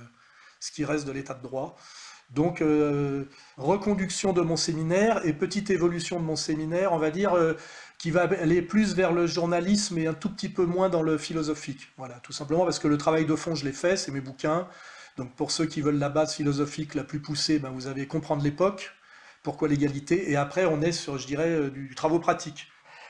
ce 0.59 0.73
qui 0.73 0.87
reste 0.87 1.07
de 1.07 1.13
l'état 1.13 1.35
de 1.35 1.43
droit. 1.43 1.77
Donc, 2.31 2.63
euh, 2.63 3.27
reconduction 3.59 4.33
de 4.33 4.41
mon 4.41 4.57
séminaire 4.57 5.21
et 5.27 5.35
petite 5.35 5.69
évolution 5.69 6.19
de 6.19 6.25
mon 6.25 6.35
séminaire, 6.35 6.95
on 6.95 6.99
va 6.99 7.11
dire, 7.11 7.35
euh, 7.35 7.53
qui 7.99 8.11
va 8.11 8.23
aller 8.23 8.63
plus 8.63 8.95
vers 8.95 9.13
le 9.13 9.27
journalisme 9.27 9.99
et 9.99 10.07
un 10.07 10.15
tout 10.15 10.31
petit 10.31 10.49
peu 10.49 10.65
moins 10.65 10.89
dans 10.89 11.03
le 11.03 11.19
philosophique. 11.19 11.93
Voilà, 11.99 12.15
tout 12.21 12.33
simplement 12.33 12.65
parce 12.65 12.79
que 12.79 12.89
le 12.89 12.97
travail 12.97 13.27
de 13.27 13.37
fond, 13.37 13.55
je 13.55 13.67
l'ai 13.67 13.73
fait, 13.73 13.99
c'est 13.99 14.13
mes 14.13 14.23
bouquins. 14.23 14.67
Donc, 15.17 15.35
pour 15.35 15.51
ceux 15.51 15.67
qui 15.67 15.81
veulent 15.81 15.99
la 15.99 16.09
base 16.09 16.35
philosophique 16.35 16.95
la 16.95 17.05
plus 17.05 17.21
poussée, 17.21 17.59
ben, 17.59 17.71
vous 17.71 17.87
avez 17.87 18.07
comprendre 18.07 18.43
l'époque, 18.43 18.93
pourquoi 19.43 19.69
l'égalité, 19.69 20.31
et 20.31 20.37
après, 20.37 20.65
on 20.65 20.81
est 20.83 20.93
sur, 20.93 21.19
je 21.19 21.27
dirais, 21.27 21.71
du 21.71 21.95
travaux 21.95 22.19
pratique. 22.19 22.69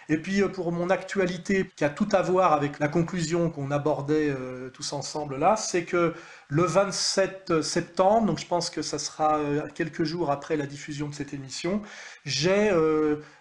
Et 0.09 0.19
puis 0.19 0.43
euh, 0.43 0.49
pour 0.49 0.73
mon 0.73 0.91
actualité, 0.91 1.71
qui 1.77 1.85
a 1.85 1.91
tout 1.91 2.09
à 2.13 2.23
voir 2.23 2.53
avec 2.53 2.79
la 2.79 2.89
conclusion 2.89 3.51
qu'on 3.51 3.71
abordait 3.71 4.31
euh, 4.31 4.71
tous 4.71 4.93
ensemble 4.93 5.37
là, 5.37 5.57
c'est 5.57 5.85
que 5.85 6.15
le 6.49 6.63
27 6.63 7.63
septembre, 7.63 8.27
donc 8.27 8.39
je 8.39 8.47
pense 8.47 8.71
que 8.71 8.83
ça 8.83 8.99
sera 8.99 9.39
euh, 9.39 9.67
quelques 9.75 10.05
jours 10.05 10.31
après 10.31 10.57
la 10.57 10.67
diffusion 10.67 11.09
de 11.09 11.15
cette 11.15 11.33
émission, 11.33 11.83
j'ai 12.25 12.71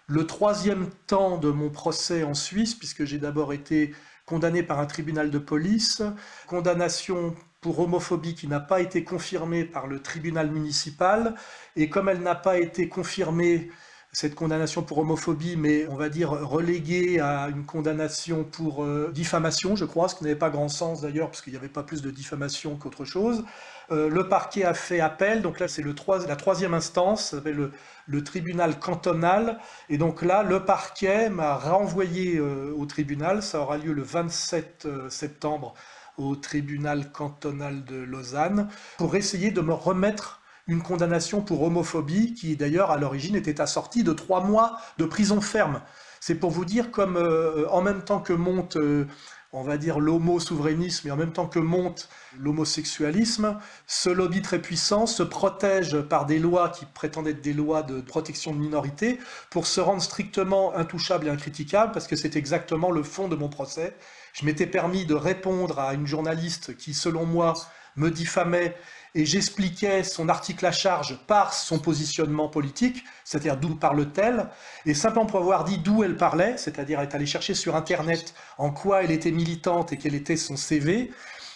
le 0.06 0.26
troisième 0.26 0.88
temps 1.06 1.38
de 1.38 1.50
mon 1.50 1.70
procès 1.70 2.24
en 2.24 2.34
Suisse, 2.34 2.74
puisque 2.74 3.04
j'ai 3.04 3.18
d'abord 3.18 3.52
été 3.52 3.94
condamné 4.26 4.62
par 4.62 4.78
un 4.80 4.86
tribunal 4.86 5.30
de 5.30 5.38
police, 5.38 6.02
condamnation 6.46 7.34
pour 7.64 7.80
homophobie 7.80 8.34
qui 8.34 8.46
n'a 8.46 8.60
pas 8.60 8.82
été 8.82 9.04
confirmée 9.04 9.64
par 9.64 9.86
le 9.86 9.98
tribunal 10.02 10.50
municipal, 10.50 11.34
et 11.76 11.88
comme 11.88 12.10
elle 12.10 12.20
n'a 12.20 12.34
pas 12.34 12.58
été 12.58 12.90
confirmée 12.90 13.70
cette 14.12 14.34
condamnation 14.34 14.82
pour 14.82 14.98
homophobie, 14.98 15.56
mais 15.56 15.86
on 15.86 15.96
va 15.96 16.10
dire 16.10 16.28
reléguée 16.28 17.20
à 17.20 17.48
une 17.48 17.64
condamnation 17.64 18.44
pour 18.44 18.84
euh, 18.84 19.10
diffamation, 19.14 19.76
je 19.76 19.86
crois, 19.86 20.10
ce 20.10 20.14
qui 20.14 20.24
n'avait 20.24 20.36
pas 20.36 20.50
grand 20.50 20.68
sens 20.68 21.00
d'ailleurs, 21.00 21.30
parce 21.30 21.40
qu'il 21.40 21.54
n'y 21.54 21.58
avait 21.58 21.68
pas 21.70 21.82
plus 21.82 22.02
de 22.02 22.10
diffamation 22.10 22.76
qu'autre 22.76 23.06
chose. 23.06 23.46
Euh, 23.90 24.10
le 24.10 24.28
parquet 24.28 24.64
a 24.64 24.74
fait 24.74 25.00
appel, 25.00 25.40
donc 25.40 25.58
là 25.58 25.66
c'est 25.66 25.80
le 25.80 25.94
la 26.28 26.36
troisième 26.36 26.74
instance, 26.74 27.30
s'appelle 27.30 27.70
le, 28.06 28.24
tribunal 28.24 28.78
cantonal, 28.78 29.58
et 29.88 29.96
donc 29.96 30.20
là 30.20 30.42
le 30.42 30.66
parquet 30.66 31.30
m'a 31.30 31.56
renvoyé 31.56 32.36
euh, 32.36 32.74
au 32.76 32.84
tribunal, 32.84 33.42
ça 33.42 33.60
aura 33.60 33.78
lieu 33.78 33.94
le 33.94 34.02
27 34.02 34.86
septembre 35.08 35.72
au 36.18 36.36
tribunal 36.36 37.10
cantonal 37.12 37.84
de 37.84 37.96
Lausanne, 37.96 38.68
pour 38.98 39.16
essayer 39.16 39.50
de 39.50 39.60
me 39.60 39.72
remettre 39.72 40.40
une 40.66 40.82
condamnation 40.82 41.42
pour 41.42 41.62
homophobie 41.62 42.34
qui 42.34 42.56
d'ailleurs 42.56 42.90
à 42.90 42.96
l'origine 42.96 43.36
était 43.36 43.60
assortie 43.60 44.02
de 44.02 44.12
trois 44.12 44.42
mois 44.42 44.78
de 44.98 45.04
prison 45.04 45.40
ferme. 45.40 45.82
C'est 46.20 46.36
pour 46.36 46.50
vous 46.50 46.64
dire 46.64 46.90
comme 46.90 47.16
euh, 47.16 47.68
en 47.68 47.82
même 47.82 48.02
temps 48.02 48.20
que 48.20 48.32
monte, 48.32 48.76
euh, 48.76 49.06
on 49.52 49.62
va 49.62 49.76
dire, 49.76 50.00
l'homo-souverainisme 50.00 51.06
et 51.06 51.10
en 51.10 51.16
même 51.16 51.32
temps 51.32 51.46
que 51.46 51.58
monte 51.58 52.08
l'homosexualisme, 52.38 53.58
ce 53.86 54.08
lobby 54.08 54.40
très 54.40 54.58
puissant 54.58 55.06
se 55.06 55.22
protège 55.22 56.00
par 56.00 56.24
des 56.24 56.38
lois 56.38 56.70
qui 56.70 56.86
prétendent 56.86 57.28
être 57.28 57.42
des 57.42 57.52
lois 57.52 57.82
de 57.82 58.00
protection 58.00 58.54
de 58.54 58.58
minorité 58.58 59.18
pour 59.50 59.66
se 59.66 59.80
rendre 59.82 60.00
strictement 60.00 60.74
intouchable 60.74 61.26
et 61.26 61.30
incritiquable 61.30 61.92
parce 61.92 62.06
que 62.06 62.16
c'est 62.16 62.36
exactement 62.36 62.90
le 62.90 63.02
fond 63.02 63.28
de 63.28 63.36
mon 63.36 63.50
procès. 63.50 63.94
Je 64.34 64.44
m'étais 64.44 64.66
permis 64.66 65.06
de 65.06 65.14
répondre 65.14 65.78
à 65.78 65.94
une 65.94 66.08
journaliste 66.08 66.76
qui, 66.76 66.92
selon 66.92 67.24
moi, 67.24 67.54
me 67.94 68.10
diffamait 68.10 68.76
et 69.14 69.24
j'expliquais 69.24 70.02
son 70.02 70.28
article 70.28 70.66
à 70.66 70.72
charge 70.72 71.16
par 71.28 71.54
son 71.54 71.78
positionnement 71.78 72.48
politique, 72.48 73.04
c'est-à-dire 73.22 73.56
d'où 73.56 73.76
parle-t-elle, 73.76 74.48
et 74.86 74.94
simplement 74.94 75.26
pour 75.26 75.38
avoir 75.38 75.62
dit 75.62 75.78
d'où 75.78 76.02
elle 76.02 76.16
parlait, 76.16 76.56
c'est-à-dire 76.56 76.98
être 76.98 77.14
allé 77.14 77.26
chercher 77.26 77.54
sur 77.54 77.76
Internet 77.76 78.34
en 78.58 78.72
quoi 78.72 79.04
elle 79.04 79.12
était 79.12 79.30
militante 79.30 79.92
et 79.92 79.98
quel 79.98 80.16
était 80.16 80.36
son 80.36 80.56
CV, 80.56 81.12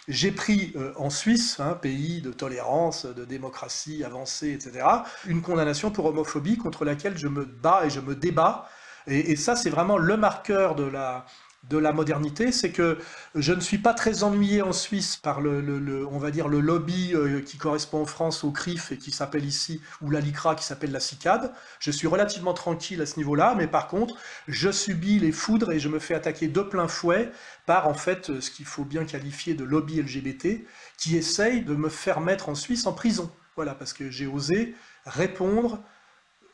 j'ai 0.07 0.31
pris 0.31 0.72
euh, 0.76 0.93
en 0.97 1.11
Suisse, 1.11 1.59
un 1.59 1.74
pays 1.74 2.22
de 2.22 2.31
tolérance, 2.31 3.07
de 3.07 3.24
démocratie 3.24 4.05
avancée, 4.05 4.53
etc., 4.53 4.87
une 5.26 5.43
condamnation 5.43 5.91
pour 5.91 6.07
homophobie 6.07 6.57
contre 6.57 6.85
laquelle 6.85 7.18
je 7.18 7.26
me 7.26 7.45
bats 7.45 7.83
et 7.85 7.91
je 7.91 8.01
me 8.01 8.14
débat. 8.14 8.68
Et, 9.09 9.33
et 9.33 9.37
ça, 9.37 9.57
c'est 9.57 9.68
vraiment 9.68 9.99
le 9.99 10.16
marqueur 10.16 10.76
de 10.76 10.85
la, 10.85 11.26
de 11.64 11.76
la 11.76 11.92
modernité, 11.92 12.52
c'est 12.52 12.70
que 12.70 12.98
je 13.34 13.52
ne 13.52 13.61
suis 13.61 13.78
pas 13.78 13.92
très 13.92 14.22
ennuyé 14.22 14.62
en 14.62 14.72
Suisse 14.72 15.16
par 15.16 15.40
le, 15.40 16.06
on 16.11 16.18
va 16.18 16.30
dire 16.30 16.48
le 16.48 16.61
lobby 16.61 17.12
euh, 17.14 17.40
qui 17.40 17.59
correspond 17.59 18.02
en 18.02 18.06
France 18.06 18.44
au 18.44 18.50
CRIF 18.50 18.92
et 18.92 18.96
qui 18.96 19.11
s'appelle 19.11 19.44
ici, 19.44 19.80
ou 20.00 20.11
la 20.11 20.20
LICRA 20.20 20.54
qui 20.54 20.64
s'appelle 20.64 20.92
la 20.92 21.00
CICAD. 21.00 21.52
Je 21.80 21.90
suis 21.90 22.06
relativement 22.06 22.54
tranquille 22.54 23.02
à 23.02 23.06
ce 23.06 23.16
niveau-là, 23.16 23.54
mais 23.56 23.66
par 23.66 23.88
contre, 23.88 24.16
je 24.46 24.70
subis 24.70 25.18
les 25.18 25.32
foudres 25.32 25.72
et 25.72 25.80
je 25.80 25.88
me 25.88 25.98
fais 25.98 26.14
attaquer 26.14 26.48
de 26.48 26.62
plein 26.62 26.88
fouet 26.88 27.30
par 27.66 27.86
en 27.88 27.94
fait 27.94 28.40
ce 28.40 28.50
qu'il 28.50 28.64
faut 28.64 28.84
bien 28.84 29.04
qualifier 29.04 29.54
de 29.54 29.64
lobby 29.64 30.00
LGBT 30.00 30.64
qui 30.96 31.16
essaye 31.16 31.62
de 31.62 31.74
me 31.74 31.88
faire 31.88 32.20
mettre 32.20 32.48
en 32.48 32.54
Suisse 32.54 32.86
en 32.86 32.92
prison. 32.92 33.30
Voilà, 33.56 33.74
parce 33.74 33.92
que 33.92 34.11
j'ai 34.11 34.26
osé 34.26 34.74
répondre 35.04 35.82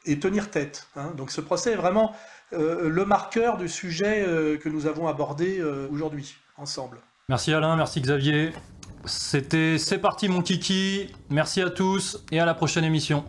et 0.07 0.19
tenir 0.19 0.51
tête. 0.51 0.89
Hein. 0.97 1.13
Donc 1.17 1.31
ce 1.31 1.41
procès 1.41 1.73
est 1.73 1.77
vraiment 1.77 2.15
euh, 2.55 2.89
le 2.89 3.05
marqueur 3.05 3.57
du 3.57 3.69
sujet 3.69 4.25
euh, 4.27 4.57
que 4.57 4.69
nous 4.69 4.87
avons 4.87 5.09
abordé 5.09 5.59
euh, 5.59 5.89
aujourd'hui, 5.91 6.37
ensemble. 6.57 6.99
Merci 7.29 7.53
Alain, 7.53 7.77
merci 7.77 8.01
Xavier. 8.01 8.53
C'était 9.07 9.79
C'est 9.79 9.99
parti 9.99 10.29
mon 10.29 10.43
kiki. 10.43 11.13
Merci 11.31 11.63
à 11.63 11.71
tous 11.71 12.25
et 12.31 12.41
à 12.41 12.47
la 12.47 12.55
prochaine 12.55 12.85
émission. 12.85 13.25